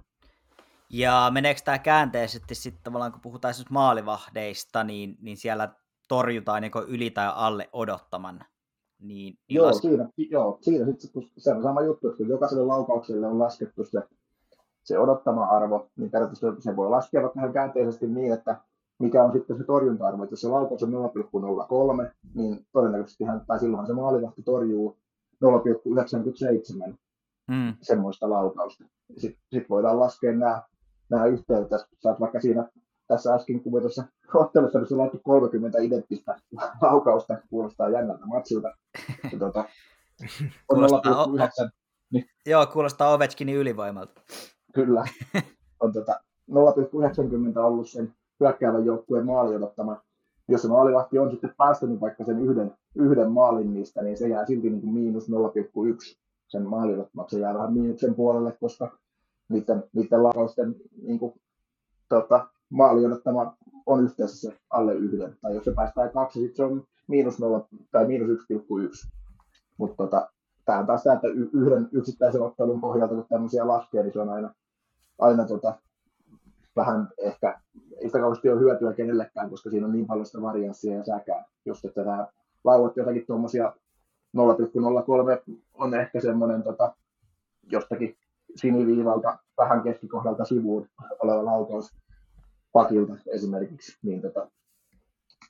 Ja 0.89 1.31
meneekö 1.33 1.61
tämä 1.65 1.79
käänteisesti 1.79 2.55
sitten 2.55 2.83
tavallaan, 2.83 3.11
kun 3.11 3.21
puhutaan 3.21 3.49
esimerkiksi 3.49 3.73
maalivahdeista, 3.73 4.83
niin, 4.83 5.17
niin 5.21 5.37
siellä 5.37 5.69
torjutaan 6.07 6.61
niin 6.61 6.71
yli 6.87 7.09
tai 7.09 7.31
alle 7.35 7.69
odottaman 7.73 8.39
niin, 8.99 9.37
niin 9.49 9.55
joo, 9.57 9.67
las... 9.67 9.77
siinä, 9.77 10.09
joo, 10.17 10.57
siinä 10.61 10.85
sitten, 10.85 11.11
kun 11.13 11.23
se 11.37 11.53
on 11.53 11.63
sama 11.63 11.81
juttu, 11.81 12.07
että 12.07 12.17
kun 12.17 12.27
jokaiselle 12.27 12.65
laukaukselle 12.65 13.27
on 13.27 13.39
laskettu 13.39 13.85
se, 13.85 14.01
se 14.83 14.99
odottama 14.99 15.45
arvo, 15.45 15.89
niin 15.95 16.11
periaatteessa 16.11 16.55
se 16.59 16.75
voi 16.75 16.89
laskea 16.89 17.21
vaikka 17.21 17.39
ihan 17.39 17.53
käänteisesti 17.53 18.07
niin, 18.07 18.33
että 18.33 18.61
mikä 18.99 19.23
on 19.23 19.31
sitten 19.33 19.57
se 19.57 19.63
torjunta-arvo, 19.63 20.23
että 20.23 20.33
jos 20.33 20.41
se 20.41 20.47
laukaus 20.47 20.83
on 20.83 20.93
0,03, 20.93 22.11
niin 22.33 22.65
todennäköisesti 22.71 23.23
hän, 23.23 23.45
tai 23.47 23.59
silloin 23.59 23.87
se 23.87 23.93
maalivahti 23.93 24.43
torjuu 24.43 24.97
0,97 25.45 26.93
mm. 27.47 27.73
semmoista 27.81 28.29
laukausta. 28.29 28.83
Sitten 29.17 29.41
sit 29.51 29.69
voidaan 29.69 29.99
laskea 29.99 30.31
nämä, 30.31 30.63
nämä 31.09 31.25
yhteen, 31.25 31.63
että 31.63 31.85
saat 31.99 32.19
vaikka 32.19 32.39
siinä 32.39 32.69
tässä 33.07 33.33
äsken 33.33 33.63
kuvatussa 33.63 34.03
ottelussa, 34.33 34.79
missä 34.79 34.95
on 34.95 34.99
laittu 34.99 35.19
30 35.23 35.79
identtistä 35.79 36.39
laukausta, 36.81 37.37
kuulostaa 37.49 37.89
jännältä 37.89 38.25
matsilta. 38.25 38.75
Ja 39.31 39.39
tuota, 39.39 39.59
on 40.69 40.79
kuulostaa, 40.79 41.23
o- 41.23 41.27
niin, 42.11 42.25
Joo, 42.45 42.65
kuulostaa 42.65 43.13
Ovechkinin 43.13 43.55
ylivoimalta. 43.55 44.21
Kyllä. 44.73 45.05
On 45.79 45.93
tuota, 45.93 46.19
0,90 46.51 47.59
ollut 47.59 47.89
sen 47.89 48.13
hyökkäävän 48.39 48.85
joukkueen 48.85 49.25
maali 49.25 49.55
odottama. 49.55 50.01
Jos 50.47 50.61
se 50.61 50.67
maalivahti 50.67 51.19
on 51.19 51.31
sitten 51.31 51.53
päästänyt 51.57 52.01
vaikka 52.01 52.25
sen 52.25 52.39
yhden, 52.39 52.73
yhden 52.95 53.31
maalin 53.31 53.73
niistä, 53.73 54.01
niin 54.01 54.17
se 54.17 54.27
jää 54.27 54.45
silti 54.45 54.69
niin 54.69 54.81
kuin 54.81 54.93
miinus 54.93 55.29
0,1 55.29 56.17
sen 56.47 56.67
maalin 56.67 57.05
Se 57.27 57.39
jää 57.39 57.53
vähän 57.53 57.73
miinuksen 57.73 58.15
puolelle, 58.15 58.57
koska 58.59 58.97
niiden, 59.49 59.83
niiden 59.93 60.23
laukausten 60.23 60.75
niin 61.01 61.19
kuin, 61.19 61.33
tota, 62.09 62.47
maali 62.69 63.05
odottama 63.05 63.57
on 63.85 64.03
yhteensä 64.03 64.37
se 64.37 64.57
alle 64.69 64.93
yhden. 64.93 65.37
Tai 65.41 65.55
jos 65.55 65.65
se 65.65 65.73
päästään 65.75 66.11
kaksi, 66.11 66.39
sitten 66.39 66.55
se 66.55 66.63
on 66.63 66.83
miinus 67.07 67.39
0 67.39 67.67
tai 67.91 68.07
miinus 68.07 68.29
1,1. 68.29 69.11
Mutta 69.77 69.95
tota, 69.95 70.29
tämä 70.65 70.79
on 70.79 70.85
taas 70.85 71.03
tämä, 71.03 71.15
että 71.15 71.27
yhden 71.53 71.89
yksittäisen 71.91 72.41
ottelun 72.41 72.81
pohjalta, 72.81 73.15
kun 73.15 73.25
tämmöisiä 73.29 73.67
laskee, 73.67 74.03
niin 74.03 74.13
se 74.13 74.19
on 74.19 74.29
aina, 74.29 74.53
aina 75.19 75.45
tota, 75.45 75.73
vähän 76.75 77.07
ehkä, 77.17 77.59
ei 78.01 78.07
sitä 78.07 78.19
kauheasti 78.19 78.49
ole 78.49 78.59
hyötyä 78.59 78.93
kenellekään, 78.93 79.49
koska 79.49 79.69
siinä 79.69 79.85
on 79.85 79.93
niin 79.93 80.07
paljon 80.07 80.25
sitä 80.25 80.41
varianssia 80.41 80.97
ja 80.97 81.03
säkää. 81.03 81.45
Just, 81.65 81.85
että 81.85 82.03
tämä 82.03 82.27
lauvat 82.63 82.97
jotakin 82.97 83.25
tuommoisia 83.27 83.73
0,03 84.35 85.55
on 85.73 85.93
ehkä 85.93 86.21
semmoinen 86.21 86.63
tota, 86.63 86.95
jostakin 87.71 88.17
siniviivalta 88.55 89.37
vähän 89.57 89.83
keskikohdalta 89.83 90.45
sivuun 90.45 90.87
oleva 91.23 91.45
laukaus, 91.45 91.95
pakilta 92.71 93.13
esimerkiksi, 93.27 93.97
niin 94.03 94.21
tota, 94.21 94.47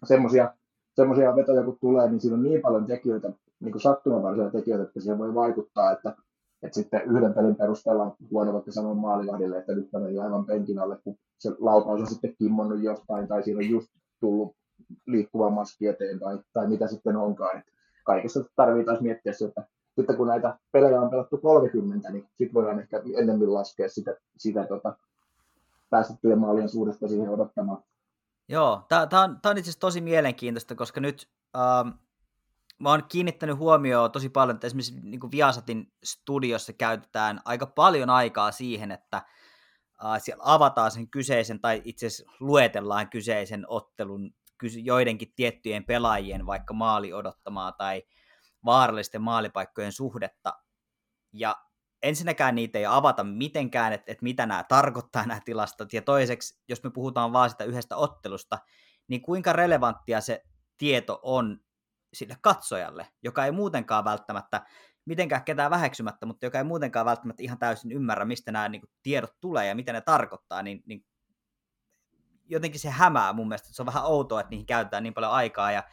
semmoisia 0.03 0.53
semmoisia 0.95 1.35
vetoja 1.35 1.63
kun 1.63 1.77
tulee, 1.81 2.09
niin 2.09 2.19
siinä 2.21 2.35
on 2.35 2.43
niin 2.43 2.61
paljon 2.61 2.85
tekijöitä, 2.85 3.31
niin 3.59 3.71
kuin 3.71 3.81
sattumanvaraisia 3.81 4.51
tekijöitä, 4.51 4.83
että 4.83 4.99
siihen 4.99 5.17
voi 5.17 5.35
vaikuttaa, 5.35 5.91
että, 5.91 6.15
että 6.63 6.75
sitten 6.75 7.01
yhden 7.05 7.33
pelin 7.33 7.55
perusteella 7.55 8.15
huono 8.31 8.63
sanoa 8.69 8.93
maalivahdille, 8.93 9.57
että 9.57 9.75
nyt 9.75 9.89
meni 9.93 10.19
aivan 10.19 10.45
penkin 10.45 10.79
alle, 10.79 10.97
kun 11.03 11.15
se 11.39 11.51
laukaus 11.59 12.01
on 12.01 12.07
sitten 12.07 12.35
kimmonnut 12.39 12.83
jostain, 12.83 13.27
tai 13.27 13.43
siinä 13.43 13.57
on 13.57 13.69
just 13.69 13.87
tullut 14.19 14.55
liikkuva 15.07 15.49
maski 15.49 15.87
eteen, 15.87 16.19
tai, 16.19 16.39
tai 16.53 16.67
mitä 16.67 16.87
sitten 16.87 17.17
onkaan. 17.17 17.59
Että 17.59 17.71
kaikessa 18.05 18.43
tarvitsee 18.55 18.85
taas 18.85 19.01
miettiä 19.01 19.33
se, 19.33 19.45
että 19.45 19.67
sitten 19.95 20.17
kun 20.17 20.27
näitä 20.27 20.57
pelejä 20.71 21.01
on 21.01 21.09
pelattu 21.09 21.37
30, 21.37 22.11
niin 22.11 22.27
sitten 22.35 22.53
voidaan 22.53 22.79
ehkä 22.79 23.01
enemmän 23.17 23.53
laskea 23.53 23.89
sitä, 23.89 24.15
sitä 24.37 24.65
tota, 24.67 24.97
päästettyjen 25.89 26.39
maalien 26.39 26.69
suuresta 26.69 27.07
siihen 27.07 27.29
odottamaan. 27.29 27.83
Joo, 28.49 28.81
tämä 28.89 29.21
on, 29.21 29.39
on 29.45 29.57
itse 29.57 29.69
asiassa 29.69 29.79
tosi 29.79 30.01
mielenkiintoista, 30.01 30.75
koska 30.75 31.01
nyt 31.01 31.29
ähm, 31.55 31.89
mä 32.79 32.89
oon 32.89 33.03
kiinnittänyt 33.09 33.57
huomioon 33.57 34.11
tosi 34.11 34.29
paljon, 34.29 34.55
että 34.55 34.67
esimerkiksi 34.67 34.99
niin 35.03 35.31
Viasatin 35.31 35.93
studiossa 36.03 36.73
käytetään 36.73 37.41
aika 37.45 37.65
paljon 37.65 38.09
aikaa 38.09 38.51
siihen, 38.51 38.91
että 38.91 39.17
äh, 39.17 40.21
siellä 40.21 40.43
avataan 40.45 40.91
sen 40.91 41.09
kyseisen, 41.09 41.59
tai 41.59 41.81
itse 41.85 42.07
asiassa 42.07 42.31
luetellaan 42.39 43.09
kyseisen 43.09 43.65
ottelun 43.67 44.31
joidenkin 44.83 45.33
tiettyjen 45.35 45.85
pelaajien 45.85 46.45
vaikka 46.45 46.73
maali 46.73 47.13
odottamaa 47.13 47.71
tai 47.71 48.03
vaarallisten 48.65 49.21
maalipaikkojen 49.21 49.91
suhdetta. 49.91 50.53
Ja 51.33 51.55
ensinnäkään 52.03 52.55
niitä 52.55 52.79
ei 52.79 52.85
avata 52.85 53.23
mitenkään, 53.23 53.93
että, 53.93 54.11
että 54.11 54.23
mitä 54.23 54.45
nämä 54.45 54.63
tarkoittaa 54.63 55.25
nämä 55.25 55.39
tilastot, 55.45 55.93
ja 55.93 56.01
toiseksi, 56.01 56.61
jos 56.69 56.83
me 56.83 56.89
puhutaan 56.89 57.33
vaan 57.33 57.49
sitä 57.49 57.63
yhdestä 57.63 57.95
ottelusta, 57.95 58.57
niin 59.07 59.21
kuinka 59.21 59.53
relevanttia 59.53 60.21
se 60.21 60.43
tieto 60.77 61.19
on 61.23 61.59
sille 62.13 62.37
katsojalle, 62.41 63.07
joka 63.23 63.45
ei 63.45 63.51
muutenkaan 63.51 64.05
välttämättä, 64.05 64.65
mitenkään 65.05 65.43
ketään 65.43 65.71
väheksymättä, 65.71 66.25
mutta 66.25 66.45
joka 66.45 66.57
ei 66.57 66.63
muutenkaan 66.63 67.05
välttämättä 67.05 67.43
ihan 67.43 67.59
täysin 67.59 67.91
ymmärrä, 67.91 68.25
mistä 68.25 68.51
nämä 68.51 68.69
niin 68.69 68.81
kuin, 68.81 68.89
tiedot 69.03 69.33
tulee 69.41 69.67
ja 69.67 69.75
mitä 69.75 69.93
ne 69.93 70.01
tarkoittaa, 70.01 70.63
niin, 70.63 70.83
niin 70.85 71.05
jotenkin 72.45 72.79
se 72.79 72.89
hämää 72.89 73.33
mun 73.33 73.47
mielestä. 73.47 73.73
Se 73.73 73.81
on 73.81 73.85
vähän 73.85 74.05
outoa, 74.05 74.39
että 74.39 74.49
niihin 74.49 74.65
käytetään 74.65 75.03
niin 75.03 75.13
paljon 75.13 75.31
aikaa 75.31 75.71
ja 75.71 75.83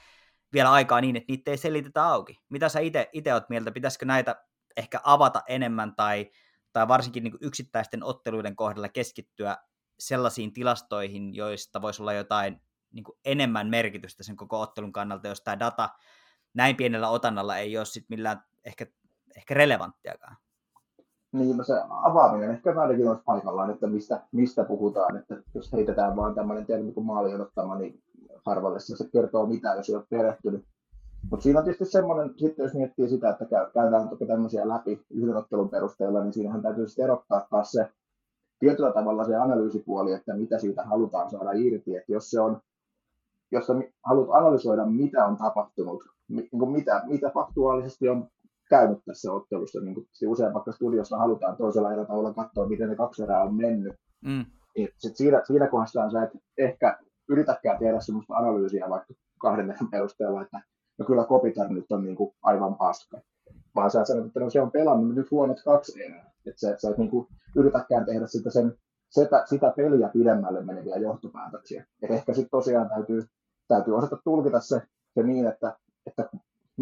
vielä 0.52 0.72
aikaa 0.72 1.00
niin, 1.00 1.16
että 1.16 1.32
niitä 1.32 1.50
ei 1.50 1.56
selitetä 1.56 2.04
auki. 2.04 2.38
Mitä 2.48 2.68
sä 2.68 2.80
itse 3.12 3.34
oot 3.34 3.48
mieltä, 3.48 3.72
pitäisikö 3.72 4.06
näitä 4.06 4.44
ehkä 4.76 5.00
avata 5.04 5.42
enemmän 5.48 5.96
tai, 5.96 6.30
tai 6.72 6.88
varsinkin 6.88 7.24
niin 7.24 7.38
yksittäisten 7.40 8.04
otteluiden 8.04 8.56
kohdalla 8.56 8.88
keskittyä 8.88 9.56
sellaisiin 9.98 10.52
tilastoihin, 10.52 11.34
joista 11.34 11.82
voisi 11.82 12.02
olla 12.02 12.12
jotain 12.12 12.60
niin 12.90 13.04
enemmän 13.24 13.68
merkitystä 13.68 14.22
sen 14.22 14.36
koko 14.36 14.60
ottelun 14.60 14.92
kannalta, 14.92 15.28
jos 15.28 15.40
tämä 15.40 15.58
data 15.58 15.88
näin 16.54 16.76
pienellä 16.76 17.08
otannalla 17.08 17.56
ei 17.56 17.76
ole 17.76 17.84
sit 17.84 18.08
millään 18.08 18.42
ehkä, 18.64 18.86
ehkä 19.36 19.54
relevanttiakaan. 19.54 20.36
Niin, 21.32 21.64
se 21.64 21.74
avaaminen 21.90 22.50
ehkä 22.50 22.80
ainakin 22.80 23.08
olisi 23.08 23.22
paikallaan, 23.26 23.70
että 23.70 23.86
mistä, 23.86 24.22
mistä 24.32 24.64
puhutaan, 24.64 25.16
että 25.16 25.36
jos 25.54 25.72
heitetään 25.72 26.16
vaan 26.16 26.34
tämmöinen 26.34 26.66
termi 26.66 26.92
kuin 26.92 27.06
maali 27.06 27.34
odottama, 27.34 27.78
niin 27.78 28.02
harvalle 28.46 28.80
se 28.80 29.08
kertoo 29.12 29.46
mitään, 29.46 29.76
jos 29.76 29.88
ei 29.88 29.96
ole 29.96 30.04
perehtynyt 30.10 30.64
mutta 31.30 31.42
siinä 31.42 31.58
on 31.58 31.64
tietysti 31.64 31.84
semmoinen, 31.84 32.34
sitten 32.36 32.62
jos 32.62 32.74
miettii 32.74 33.08
sitä, 33.08 33.30
että 33.30 33.46
käydään 33.74 34.08
toki 34.08 34.26
tämmöisiä 34.26 34.68
läpi 34.68 35.04
yhden 35.10 35.36
ottelun 35.36 35.68
perusteella, 35.68 36.22
niin 36.22 36.32
siinähän 36.32 36.62
täytyy 36.62 36.86
sitten 36.86 37.04
erottaa 37.04 37.46
taas 37.50 37.70
se 37.70 37.88
tietyllä 38.58 38.92
tavalla 38.92 39.24
se 39.24 39.36
analyysipuoli, 39.36 40.12
että 40.12 40.36
mitä 40.36 40.58
siitä 40.58 40.84
halutaan 40.84 41.30
saada 41.30 41.52
irti. 41.52 41.96
Että 41.96 42.12
jos 42.12 42.30
se 42.30 42.40
on, 42.40 42.60
jos 43.52 43.66
sä 43.66 43.74
haluat 44.06 44.28
analysoida, 44.32 44.86
mitä 44.86 45.26
on 45.26 45.36
tapahtunut, 45.36 46.04
niin 46.28 46.48
kuin 46.50 46.70
mitä, 46.70 47.02
mitä 47.06 47.30
faktuaalisesti 47.34 48.08
on 48.08 48.28
käynyt 48.74 48.98
tässä 49.06 49.32
ottelussa, 49.32 49.80
niin 49.80 49.94
kuin 49.94 50.06
usein 50.26 50.54
vaikka 50.54 50.72
studiossa 50.72 51.16
halutaan 51.16 51.56
toisella 51.56 52.06
tavalla 52.06 52.34
katsoa, 52.34 52.68
miten 52.68 52.88
ne 52.88 52.96
kaksi 52.96 53.22
erää 53.22 53.42
on 53.42 53.54
mennyt, 53.54 53.94
mm. 54.24 54.44
niin 54.76 54.88
sit 54.98 55.16
siinä, 55.16 55.42
siinä 55.44 55.68
kohdassa 55.68 56.10
sä 56.10 56.22
et 56.22 56.30
ehkä 56.58 56.98
yritäkään 57.28 57.78
tehdä 57.78 58.00
sellaista 58.00 58.34
analyysiä 58.34 58.86
vaikka 58.88 59.14
kahden 59.40 59.74
perusteella, 59.90 60.42
että 60.42 60.60
no 60.98 61.04
kyllä 61.06 61.24
Kopitar 61.24 61.68
nyt 61.68 61.92
on 61.92 62.04
niin 62.04 62.16
kuin 62.16 62.34
aivan 62.42 62.74
paska. 62.74 63.20
Vaan 63.74 63.90
sä 63.90 64.04
sanot, 64.04 64.26
että 64.26 64.40
no 64.40 64.50
se 64.50 64.60
on 64.60 64.70
pelannut 64.70 65.14
nyt 65.14 65.30
huonot 65.30 65.62
kaksi 65.64 66.02
erää. 66.02 66.32
Että 66.46 66.60
sä, 66.60 66.74
sä 66.78 66.90
et 66.90 66.98
niin 66.98 67.10
kuin 67.10 67.28
yritäkään 67.56 68.06
tehdä 68.06 68.26
sitä, 68.26 68.50
sen, 68.50 68.74
sitä, 69.10 69.42
sitä 69.46 69.72
peliä 69.76 70.08
pidemmälle 70.08 70.64
meneviä 70.64 70.96
johtopäätöksiä. 70.96 71.86
Et 72.02 72.10
ehkä 72.10 72.34
sitten 72.34 72.50
tosiaan 72.50 72.88
täytyy, 72.88 73.22
täytyy 73.68 73.96
osata 73.96 74.16
tulkita 74.24 74.60
se, 74.60 74.82
se 75.14 75.22
niin, 75.22 75.46
että, 75.46 75.76
että 76.06 76.28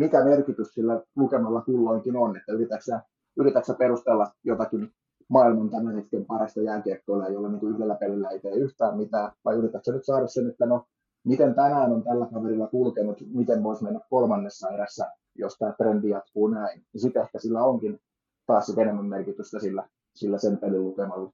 mikä 0.00 0.24
merkitys 0.24 0.74
sillä 0.74 1.02
lukemalla 1.16 1.60
kulloinkin 1.60 2.16
on, 2.16 2.36
että 2.36 2.52
yritätkö 2.52 2.98
yritätkö 3.38 3.74
perustella 3.74 4.26
jotakin 4.44 4.92
maailman 5.28 5.70
tämän 5.70 5.94
hetken 5.94 6.24
parasta 6.24 6.60
jääkiekkoilla, 6.62 7.28
jolla 7.28 7.48
niin 7.48 7.60
kuin 7.60 7.74
yhdellä 7.74 7.94
pelillä 7.94 8.28
ei 8.28 8.40
tee 8.40 8.52
yhtään 8.52 8.96
mitään, 8.96 9.32
vai 9.44 9.54
yritätkö 9.54 9.92
nyt 9.92 10.04
saada 10.04 10.26
sen, 10.26 10.50
että 10.50 10.66
no, 10.66 10.84
miten 11.24 11.54
tänään 11.54 11.92
on 11.92 12.02
tällä 12.02 12.26
kaverilla 12.32 12.66
kulkenut, 12.66 13.18
miten 13.34 13.62
voisi 13.62 13.84
mennä 13.84 14.00
kolmannessa 14.10 14.70
erässä, 14.70 15.10
jos 15.34 15.56
tämä 15.58 15.72
trendi 15.72 16.08
jatkuu 16.08 16.48
näin. 16.48 16.84
Ja 16.94 17.00
sitten 17.00 17.22
ehkä 17.22 17.38
sillä 17.38 17.64
onkin 17.64 18.00
taas 18.46 18.78
enemmän 18.78 19.06
merkitystä 19.06 19.60
sillä, 19.60 19.88
sillä 20.14 20.38
sen 20.38 20.58
pelin 20.58 20.84
lukemalla. 20.84 21.32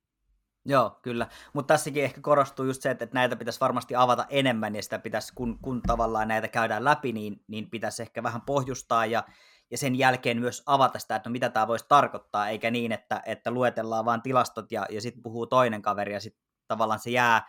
Joo, 0.68 0.98
kyllä. 1.02 1.26
Mutta 1.52 1.74
tässäkin 1.74 2.04
ehkä 2.04 2.20
korostuu 2.20 2.66
just 2.66 2.82
se, 2.82 2.90
että 2.90 3.08
näitä 3.12 3.36
pitäisi 3.36 3.60
varmasti 3.60 3.96
avata 3.96 4.26
enemmän 4.28 4.74
ja 4.74 4.82
sitä 4.82 4.98
pitäisi, 4.98 5.32
kun, 5.34 5.58
kun 5.62 5.82
tavallaan 5.82 6.28
näitä 6.28 6.48
käydään 6.48 6.84
läpi, 6.84 7.12
niin, 7.12 7.44
niin 7.48 7.70
pitäisi 7.70 8.02
ehkä 8.02 8.22
vähän 8.22 8.42
pohjustaa 8.42 9.06
ja, 9.06 9.24
ja 9.70 9.78
sen 9.78 9.96
jälkeen 9.96 10.40
myös 10.40 10.62
avata 10.66 10.98
sitä, 10.98 11.16
että 11.16 11.28
no 11.28 11.32
mitä 11.32 11.48
tämä 11.48 11.68
voisi 11.68 11.84
tarkoittaa, 11.88 12.48
eikä 12.48 12.70
niin, 12.70 12.92
että, 12.92 13.22
että 13.26 13.50
luetellaan 13.50 14.04
vain 14.04 14.22
tilastot 14.22 14.72
ja, 14.72 14.86
ja 14.90 15.00
sitten 15.00 15.22
puhuu 15.22 15.46
toinen 15.46 15.82
kaveri 15.82 16.12
ja 16.12 16.20
sitten 16.20 16.42
tavallaan 16.68 17.00
se 17.00 17.10
jää, 17.10 17.46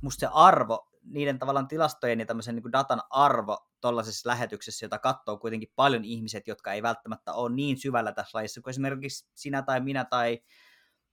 musta 0.00 0.20
se 0.20 0.28
arvo, 0.32 0.88
niiden 1.04 1.38
tavallaan 1.38 1.68
tilastojen 1.68 2.20
ja 2.20 2.26
tämmöisen 2.26 2.54
niin 2.54 2.72
datan 2.72 3.02
arvo 3.10 3.68
tuollaisessa 3.80 4.28
lähetyksessä, 4.28 4.84
jota 4.84 4.98
katsoo 4.98 5.36
kuitenkin 5.36 5.72
paljon 5.76 6.04
ihmiset, 6.04 6.48
jotka 6.48 6.72
ei 6.72 6.82
välttämättä 6.82 7.32
ole 7.32 7.54
niin 7.54 7.78
syvällä 7.78 8.12
tässä 8.12 8.38
lajissa 8.38 8.60
kuin 8.60 8.70
esimerkiksi 8.70 9.26
sinä 9.34 9.62
tai 9.62 9.80
minä 9.80 10.04
tai, 10.04 10.40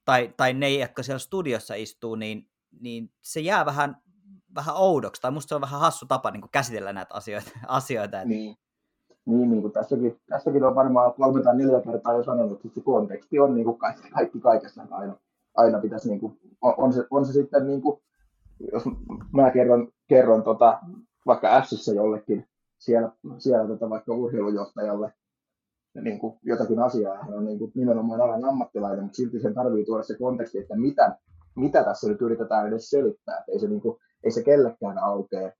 tai, 0.05 0.33
tai 0.37 0.53
ne, 0.53 0.69
jotka 0.69 1.03
siellä 1.03 1.19
studiossa 1.19 1.75
istuu, 1.75 2.15
niin, 2.15 2.47
niin 2.79 3.09
se 3.21 3.39
jää 3.39 3.65
vähän, 3.65 3.97
vähän 4.55 4.75
oudoksi, 4.75 5.21
tai 5.21 5.31
musta 5.31 5.49
se 5.49 5.55
on 5.55 5.61
vähän 5.61 5.79
hassu 5.79 6.05
tapa 6.05 6.31
niin 6.31 6.49
käsitellä 6.51 6.93
näitä 6.93 7.13
asioita. 7.13 7.51
asioita. 7.67 8.25
Niin. 8.25 8.55
Niin, 9.25 9.49
niin 9.49 9.61
kuin 9.61 9.73
tässäkin, 9.73 10.19
tässäkin 10.29 10.63
on 10.63 10.75
varmaan 10.75 11.13
kolme 11.13 11.43
tai 11.43 11.57
neljä 11.57 11.81
kertaa 11.81 12.13
jo 12.13 12.23
sanonut, 12.23 12.65
että 12.65 12.75
se 12.75 12.81
konteksti 12.81 13.39
on 13.39 13.55
niin 13.55 13.65
kuin 13.65 13.77
kaikki, 13.77 14.09
kaikki 14.09 14.39
kaikessa 14.39 14.85
aina, 14.91 15.15
aina 15.55 15.79
pitäisi, 15.79 16.09
niin 16.09 16.19
kuin, 16.19 16.39
on, 16.61 16.73
on, 16.77 16.93
se, 16.93 17.03
on 17.11 17.25
se 17.25 17.33
sitten, 17.33 17.67
niin 17.67 17.81
kuin, 17.81 18.01
jos 18.71 18.83
mä 19.33 19.51
kerron, 19.51 19.91
kerron 20.07 20.43
tota, 20.43 20.79
vaikka 21.25 21.63
Sissä 21.63 21.93
jollekin, 21.93 22.47
siellä, 22.77 23.11
siellä 23.37 23.67
tota, 23.67 23.89
vaikka 23.89 24.13
urheilujohtajalle 24.13 25.13
niin 26.01 26.19
kuin 26.19 26.39
jotakin 26.43 26.79
asiaa, 26.79 27.23
hän 27.23 27.33
on 27.33 27.45
niin 27.45 27.59
kuin 27.59 27.71
nimenomaan 27.75 28.21
alan 28.21 28.45
ammattilainen, 28.45 29.03
mutta 29.03 29.15
silti 29.15 29.39
sen 29.39 29.53
tarvii 29.53 29.85
tuoda 29.85 30.03
se 30.03 30.17
konteksti, 30.17 30.57
että 30.57 30.75
mitä, 30.75 31.17
mitä 31.55 31.83
tässä 31.83 32.09
nyt 32.09 32.21
yritetään 32.21 32.67
edes 32.67 32.89
selittää, 32.89 33.37
että 33.39 33.51
ei 33.51 33.59
se, 33.59 33.67
niin 33.67 33.81
kuin, 33.81 33.99
ei 34.23 34.31
se 34.31 34.43
kellekään 34.43 34.97
aukea, 34.97 35.51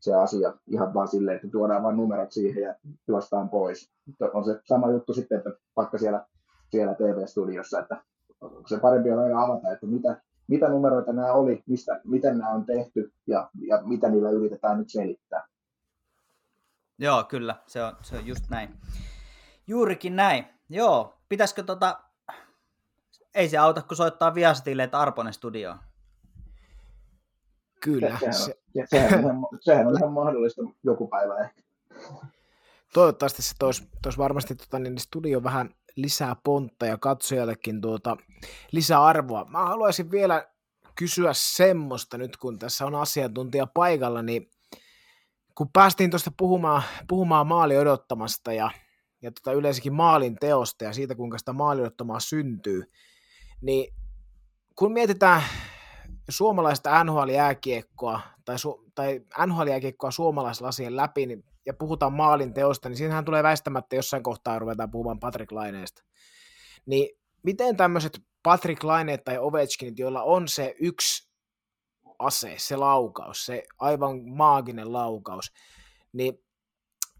se 0.00 0.14
asia 0.14 0.54
ihan 0.66 0.94
vaan 0.94 1.08
silleen, 1.08 1.36
että 1.36 1.48
tuodaan 1.48 1.82
vain 1.82 1.96
numerot 1.96 2.32
siihen 2.32 2.62
ja 2.62 2.74
juostaan 3.08 3.48
pois. 3.48 3.92
On 4.32 4.44
se 4.44 4.60
sama 4.64 4.90
juttu 4.90 5.12
sitten, 5.14 5.38
että 5.38 5.50
vaikka 5.76 5.98
siellä, 5.98 6.26
siellä 6.70 6.94
TV-studiossa, 6.94 7.80
että 7.80 8.02
se 8.68 8.78
parempi 8.78 9.10
on 9.10 9.18
aina 9.18 9.44
avata, 9.44 9.72
että 9.72 9.86
mitä, 9.86 10.20
mitä 10.48 10.68
numeroita 10.68 11.12
nämä 11.12 11.32
oli, 11.32 11.62
mistä, 11.66 12.00
miten 12.04 12.38
nämä 12.38 12.50
on 12.50 12.66
tehty 12.66 13.12
ja, 13.26 13.50
ja 13.66 13.82
mitä 13.82 14.08
niillä 14.08 14.30
yritetään 14.30 14.78
nyt 14.78 14.90
selittää. 14.90 15.46
Joo, 16.98 17.24
kyllä, 17.24 17.54
se 17.66 17.82
on, 17.82 17.92
se 18.02 18.16
on 18.16 18.26
just 18.26 18.50
näin. 18.50 18.68
Juurikin 19.68 20.16
näin. 20.16 20.46
Joo, 20.68 21.18
pitäisikö 21.28 21.62
tota, 21.62 22.00
ei 23.34 23.48
se 23.48 23.58
auta, 23.58 23.82
kun 23.82 23.96
soittaa 23.96 24.34
Viasatille, 24.34 24.82
että 24.82 25.00
Arponen 25.00 25.32
studioon. 25.32 25.78
Kyllä. 27.80 28.18
Sehän, 28.18 28.34
se... 28.34 28.56
sehän, 28.86 29.24
on, 29.24 29.48
sehän 29.60 29.86
on 29.86 29.96
ihan 29.98 30.12
mahdollista 30.12 30.62
joku 30.82 31.08
päivä 31.08 31.38
ehkä. 31.38 31.62
Toivottavasti 32.92 33.42
se 33.42 33.54
toisi, 33.58 33.88
toisi 34.02 34.18
varmasti 34.18 34.54
tota, 34.54 34.78
niin 34.78 34.98
studio 34.98 35.42
vähän 35.42 35.74
lisää 35.96 36.36
pontta 36.44 36.86
ja 36.86 36.98
katsojallekin 36.98 37.80
tuota, 37.80 38.16
lisää 38.72 39.04
arvoa. 39.04 39.44
Mä 39.44 39.66
haluaisin 39.66 40.10
vielä 40.10 40.46
kysyä 40.94 41.30
semmoista 41.32 42.18
nyt, 42.18 42.36
kun 42.36 42.58
tässä 42.58 42.86
on 42.86 42.94
asiantuntija 42.94 43.66
paikalla, 43.66 44.22
niin 44.22 44.50
kun 45.54 45.70
päästiin 45.72 46.10
tuosta 46.10 46.32
puhumaan, 46.36 46.82
puhumaan 47.08 47.46
maali 47.46 47.78
odottamasta 47.78 48.52
ja, 48.52 48.70
ja 49.22 49.32
tota 49.32 49.52
yleensäkin 49.52 49.92
maalin 49.92 50.36
teosta 50.40 50.84
ja 50.84 50.92
siitä, 50.92 51.14
kuinka 51.14 51.38
sitä 51.38 51.52
maali 51.52 51.80
odottamaa 51.80 52.20
syntyy, 52.20 52.82
niin 53.60 53.94
kun 54.78 54.92
mietitään 54.92 55.42
suomalaista 56.28 57.04
NHL-jääkiekkoa 57.04 58.20
tai, 58.44 58.56
su- 58.56 58.90
tai 58.94 59.20
NHL-jääkiekkoa 59.46 60.10
suomalaislasien 60.10 60.96
läpi 60.96 61.26
niin, 61.26 61.44
ja 61.66 61.74
puhutaan 61.74 62.12
maalin 62.12 62.54
teosta, 62.54 62.88
niin 62.88 62.96
siinähän 62.96 63.24
tulee 63.24 63.42
väistämättä 63.42 63.96
jossain 63.96 64.22
kohtaa 64.22 64.58
ruvetaan 64.58 64.90
puhumaan 64.90 65.20
Patrick 65.20 65.52
Laineesta. 65.52 66.02
Niin 66.86 67.18
miten 67.42 67.76
tämmöiset 67.76 68.20
Patrick 68.42 68.84
Laineet 68.84 69.24
tai 69.24 69.38
Ovechkinit, 69.38 69.98
joilla 69.98 70.22
on 70.22 70.48
se 70.48 70.74
yksi 70.80 71.28
ase, 72.18 72.54
se 72.58 72.76
laukaus, 72.76 73.46
se 73.46 73.62
aivan 73.78 74.28
maaginen 74.28 74.92
laukaus, 74.92 75.52
niin 76.12 76.44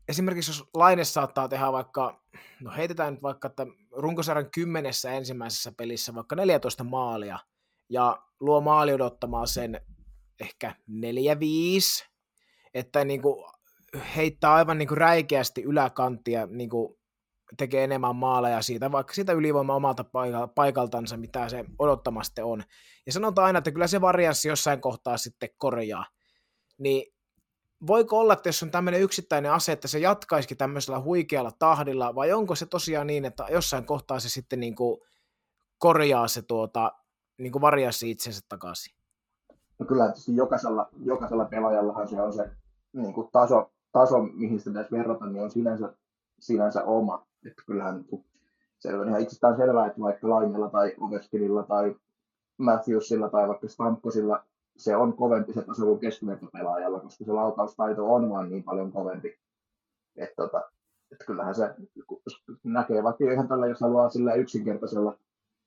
esimerkiksi 0.09 0.51
jos 0.51 0.65
Laine 0.75 1.05
saattaa 1.05 1.49
tehdä 1.49 1.73
vaikka, 1.73 2.23
no 2.61 2.71
heitetään 2.77 3.15
nyt 3.15 3.23
vaikka, 3.23 3.49
että 3.49 3.67
runkosarjan 3.93 4.51
kymmenessä 4.51 5.11
ensimmäisessä 5.11 5.73
pelissä 5.73 6.15
vaikka 6.15 6.37
14 6.37 6.85
maalia, 6.85 7.39
ja 7.91 8.23
luo 8.41 8.61
maali 8.61 8.93
odottamaan 8.93 9.49
sen 9.49 9.81
ehkä 10.41 10.75
4-5, 10.91 12.09
että 12.75 13.05
niin 13.05 13.23
kuin 13.23 13.45
heittää 14.17 14.55
aivan 14.55 14.79
niin 14.79 14.89
kuin 14.89 14.99
räikeästi 14.99 15.63
yläkanttia, 15.63 16.47
niin 16.47 16.71
kuin 16.71 16.99
tekee 17.57 17.85
enemmän 17.85 18.17
maaleja 18.17 18.63
siitä, 18.63 18.93
vaikka 18.93 19.15
sitä 19.15 19.33
ylivoima 19.33 19.75
omalta 19.75 20.05
paikaltansa, 20.55 21.17
mitä 21.17 21.49
se 21.49 21.65
odottamasti 21.79 22.43
on. 22.43 22.65
Ja 23.07 23.13
sanotaan 23.13 23.47
aina, 23.47 23.59
että 23.59 23.73
kyllä 23.73 23.87
se 23.87 24.01
varianssi 24.01 24.49
jossain 24.49 24.81
kohtaa 24.81 25.17
sitten 25.17 25.49
korjaa. 25.59 26.07
Niin 26.79 27.15
voiko 27.87 28.19
olla, 28.19 28.33
että 28.33 28.49
jos 28.49 28.63
on 28.63 28.71
tämmöinen 28.71 29.01
yksittäinen 29.01 29.53
ase, 29.53 29.73
että 29.73 29.89
se 29.89 29.99
jatkaisikin 29.99 30.57
tämmöisellä 30.57 31.01
huikealla 31.01 31.53
tahdilla, 31.59 32.15
vai 32.15 32.33
onko 32.33 32.55
se 32.55 32.67
tosiaan 32.67 33.07
niin, 33.07 33.25
että 33.25 33.47
jossain 33.51 33.85
kohtaa 33.85 34.21
se 34.21 34.29
sitten 34.29 34.61
niin 34.61 34.75
kuin 34.75 35.01
korjaa 35.79 36.29
se 36.29 36.43
tuota, 36.43 36.93
niin 37.39 37.53
kuin 37.53 37.63
varjasi 37.63 38.11
itsensä 38.11 38.41
takaisin? 38.49 38.95
No 39.79 39.87
kyllä 39.87 40.05
tietysti 40.05 40.37
jokaisella, 40.37 40.89
jokaisella 41.05 41.45
pelaajallahan 41.45 42.09
se 42.09 42.23
on 42.23 42.33
se 42.33 42.51
niin 42.93 43.15
kuin 43.15 43.29
taso, 43.33 43.71
taso, 43.93 44.23
mihin 44.23 44.59
sitä 44.59 44.71
pitäisi 44.71 44.91
verrata, 44.91 45.27
niin 45.27 45.43
on 45.43 45.51
sinänsä, 45.51 45.95
sinänsä 46.39 46.85
oma. 46.85 47.27
Että 47.47 47.63
kyllähän 47.67 48.05
niin 48.11 48.25
se 48.79 48.95
on 48.95 49.09
ihan 49.09 49.21
itsestään 49.21 49.57
selvää, 49.57 49.87
että 49.87 50.01
vaikka 50.01 50.29
Lainella 50.29 50.71
tai 50.71 50.95
Oveskinilla 51.01 51.63
tai 51.63 51.97
Matthewsilla 52.57 53.29
tai 53.29 53.49
vaikka 53.49 53.69
Stamkosilla 53.69 54.45
se 54.79 54.97
on 54.97 55.17
kovempi 55.17 55.53
se 55.53 55.63
taso 55.63 55.85
kuin 55.87 56.01
keskivertopelaajalla, 56.01 57.01
koska 57.01 57.25
se 57.25 57.33
laukaustaito 57.33 58.15
on 58.15 58.31
vaan 58.31 58.51
niin 58.51 58.63
paljon 58.63 58.93
kovempi. 58.93 59.39
Että 60.17 60.35
tota, 60.37 60.63
et 61.13 61.19
kyllähän 61.27 61.55
se 61.55 61.75
näkee 62.65 63.03
vaikka 63.03 63.33
ihan 63.33 63.49
tällä, 63.49 63.67
jos 63.67 63.81
haluaa 63.81 64.09
sillä 64.09 64.35
yksinkertaisella 64.35 65.17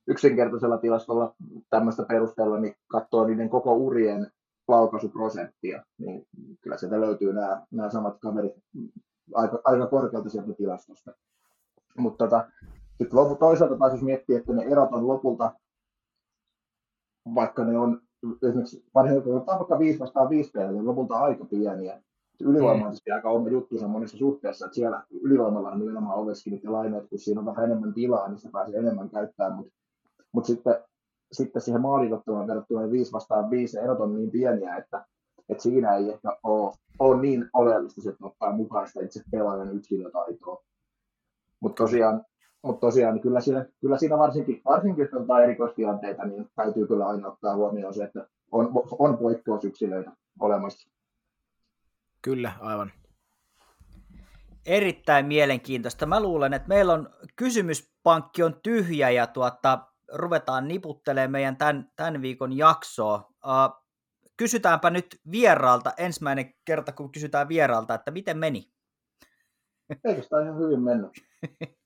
yksinkertaisella 0.07 0.77
tilastolla 0.77 1.35
tämmöistä 1.69 2.03
perusteella, 2.03 2.59
niin 2.59 2.75
katsoo 2.87 3.27
niiden 3.27 3.49
koko 3.49 3.73
urien 3.73 4.31
laukaisuprosenttia, 4.67 5.83
niin 5.97 6.27
kyllä 6.61 6.77
sieltä 6.77 7.01
löytyy 7.01 7.33
nämä, 7.33 7.65
nämä 7.71 7.89
samat 7.89 8.19
kaverit 8.19 8.53
aika, 9.33 9.61
aika 9.63 9.87
korkealta 9.87 10.29
sieltä 10.29 10.53
tilastosta. 10.53 11.11
Mutta 11.97 12.25
tota, 12.25 12.51
sitten 12.97 13.37
toisaalta 13.39 13.77
taas 13.77 13.91
jos 13.93 14.01
miettii, 14.01 14.35
että 14.35 14.53
ne 14.53 14.63
erot 14.63 14.93
on 14.93 15.07
lopulta, 15.07 15.51
vaikka 17.35 17.63
ne 17.63 17.77
on 17.77 18.01
esimerkiksi 18.43 18.85
varsinkin 18.95 19.23
kun 19.23 19.45
vaikka 19.45 19.79
5 19.79 19.99
vastaan 19.99 20.29
5 20.29 20.51
peliä, 20.51 20.71
niin 20.71 20.85
lopulta 20.85 21.15
aika 21.15 21.45
pieniä. 21.45 22.01
Ylivoima 22.41 22.85
on 22.85 22.93
mm. 22.93 23.13
aika 23.13 23.29
oma 23.29 23.49
juttu 23.49 23.87
monessa 23.87 24.17
suhteessa, 24.17 24.65
että 24.65 24.75
siellä 24.75 25.03
ylivoimalla 25.21 25.71
on 25.71 25.79
nimenomaan 25.79 26.19
Oveskinit 26.19 26.63
ja 26.63 26.71
Laineet, 26.71 27.09
kun 27.09 27.19
siinä 27.19 27.39
on 27.39 27.45
vähän 27.45 27.65
enemmän 27.65 27.93
tilaa, 27.93 28.27
niin 28.27 28.37
sitä 28.37 28.51
pääsee 28.51 28.79
enemmän 28.79 29.09
käyttämään, 29.09 29.55
mutta 29.55 29.73
mutta 30.31 30.47
sitten, 30.47 30.75
sitten 31.31 31.61
siihen 31.61 31.81
maalilottuun 31.81 32.47
verrattuna 32.47 32.91
5 32.91 33.11
vastaan 33.11 33.49
5 33.49 33.79
erot 33.79 33.99
on 33.99 34.15
niin 34.15 34.31
pieniä, 34.31 34.75
että, 34.75 35.05
että 35.49 35.63
siinä 35.63 35.95
ei 35.95 36.09
ehkä 36.09 36.37
ole, 36.43 36.73
ole 36.99 37.21
niin 37.21 37.49
oleellista 37.53 38.09
että 38.09 38.25
ottaa 38.25 38.55
mukaan 38.55 38.87
sitä 38.87 39.05
itse 39.05 39.23
pelaajan 39.31 39.75
yksilötaitoa. 39.75 40.63
Mutta 41.59 41.83
tosiaan, 41.83 42.25
mut 42.61 42.79
tosiaan 42.79 43.13
niin 43.13 43.21
kyllä, 43.21 43.41
siinä, 43.41 43.65
kyllä 43.81 43.97
siinä 43.97 44.17
varsinkin, 44.17 44.61
varsinkin 44.65 45.01
jos 45.01 45.29
on 45.29 45.43
erikoistilanteita, 45.43 46.25
niin 46.25 46.49
täytyy 46.55 46.87
kyllä 46.87 47.07
aina 47.07 47.27
ottaa 47.27 47.55
huomioon 47.55 47.93
se, 47.93 48.03
että 48.03 48.27
on, 48.51 48.71
on 48.99 49.17
poikkeusyksilöitä 49.17 50.11
olemassa. 50.39 50.89
Kyllä, 52.21 52.51
aivan. 52.59 52.91
Erittäin 54.65 55.25
mielenkiintoista. 55.25 56.05
Mä 56.05 56.19
luulen, 56.19 56.53
että 56.53 56.67
meillä 56.67 56.93
on 56.93 57.09
kysymyspankki 57.35 58.43
on 58.43 58.59
tyhjä 58.63 59.09
ja 59.09 59.27
tuota, 59.27 59.79
ruvetaan 60.13 60.67
niputtelemaan 60.67 61.31
meidän 61.31 61.57
tämän, 61.57 61.91
tämän 61.95 62.21
viikon 62.21 62.57
jaksoa. 62.57 63.31
Uh, 63.45 63.85
kysytäänpä 64.37 64.89
nyt 64.89 65.19
vieraalta, 65.31 65.93
ensimmäinen 65.97 66.53
kerta 66.65 66.91
kun 66.91 67.11
kysytään 67.11 67.47
vieraalta, 67.47 67.93
että 67.93 68.11
miten 68.11 68.37
meni? 68.37 68.71
Eikö 70.05 70.23
sitä 70.23 70.41
ihan 70.41 70.57
hyvin 70.57 70.81
mennyt? 70.81 71.11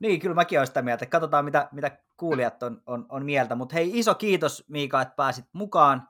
niin, 0.00 0.20
kyllä 0.20 0.34
mäkin 0.34 0.58
olen 0.58 0.66
sitä 0.66 0.82
mieltä. 0.82 1.06
Katsotaan, 1.06 1.44
mitä, 1.44 1.68
mitä 1.72 1.98
kuulijat 2.16 2.62
on, 2.62 2.82
on, 2.86 3.06
on 3.08 3.24
mieltä. 3.24 3.54
Mutta 3.54 3.74
hei, 3.74 3.98
iso 3.98 4.14
kiitos 4.14 4.64
Miika, 4.68 5.02
että 5.02 5.14
pääsit 5.14 5.44
mukaan 5.52 6.08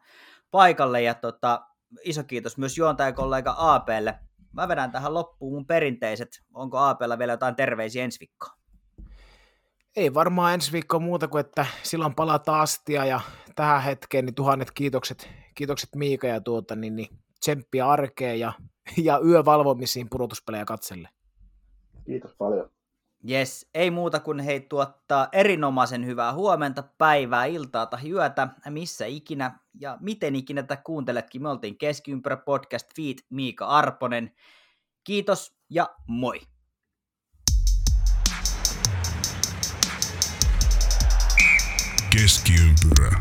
paikalle 0.50 1.02
ja 1.02 1.14
tota, 1.14 1.66
iso 2.04 2.24
kiitos 2.24 2.58
myös 2.58 2.78
juontajakollega 2.78 3.54
APlle. 3.58 4.18
Mä 4.52 4.68
vedän 4.68 4.92
tähän 4.92 5.14
loppuun 5.14 5.52
mun 5.52 5.66
perinteiset. 5.66 6.28
Onko 6.54 6.78
APlla 6.78 7.18
vielä 7.18 7.32
jotain 7.32 7.56
terveisiä 7.56 8.04
ensi 8.04 8.20
viikkoa? 8.20 8.50
Ei 9.96 10.14
varmaan 10.14 10.54
ensi 10.54 10.72
viikko 10.72 11.00
muuta 11.00 11.28
kuin, 11.28 11.40
että 11.40 11.66
silloin 11.82 12.14
palataan 12.14 12.60
astia 12.60 13.04
ja 13.04 13.20
tähän 13.56 13.82
hetkeen 13.82 14.24
niin 14.24 14.34
tuhannet 14.34 14.70
kiitokset, 14.70 15.30
kiitokset 15.54 15.90
Miika 15.96 16.26
ja 16.26 16.40
tuota, 16.40 16.76
niin, 16.76 16.96
niin 16.96 17.08
tsemppiä 17.40 17.88
arkeen 17.88 18.40
ja, 18.40 18.52
ja 18.96 19.20
yövalvomisiin 19.24 20.06
pudotuspelejä 20.10 20.64
katselle. 20.64 21.08
Kiitos 22.06 22.34
paljon. 22.34 22.70
Yes, 23.28 23.68
ei 23.74 23.90
muuta 23.90 24.20
kuin 24.20 24.40
hei 24.40 24.60
tuottaa 24.60 25.28
erinomaisen 25.32 26.06
hyvää 26.06 26.32
huomenta, 26.32 26.82
päivää, 26.98 27.44
iltaa 27.44 27.86
tai 27.86 28.10
yötä, 28.10 28.48
missä 28.68 29.06
ikinä 29.06 29.58
ja 29.80 29.98
miten 30.00 30.36
ikinä 30.36 30.62
tätä 30.62 30.82
kuunteletkin. 30.82 31.42
Me 31.42 31.48
oltiin 31.48 31.78
Keskiympärä 31.78 32.36
podcast 32.36 32.88
feed 32.96 33.18
Miika 33.30 33.66
Arponen. 33.66 34.32
Kiitos 35.04 35.54
ja 35.70 35.88
moi! 36.06 36.40
Keskiympyrä 42.10 43.20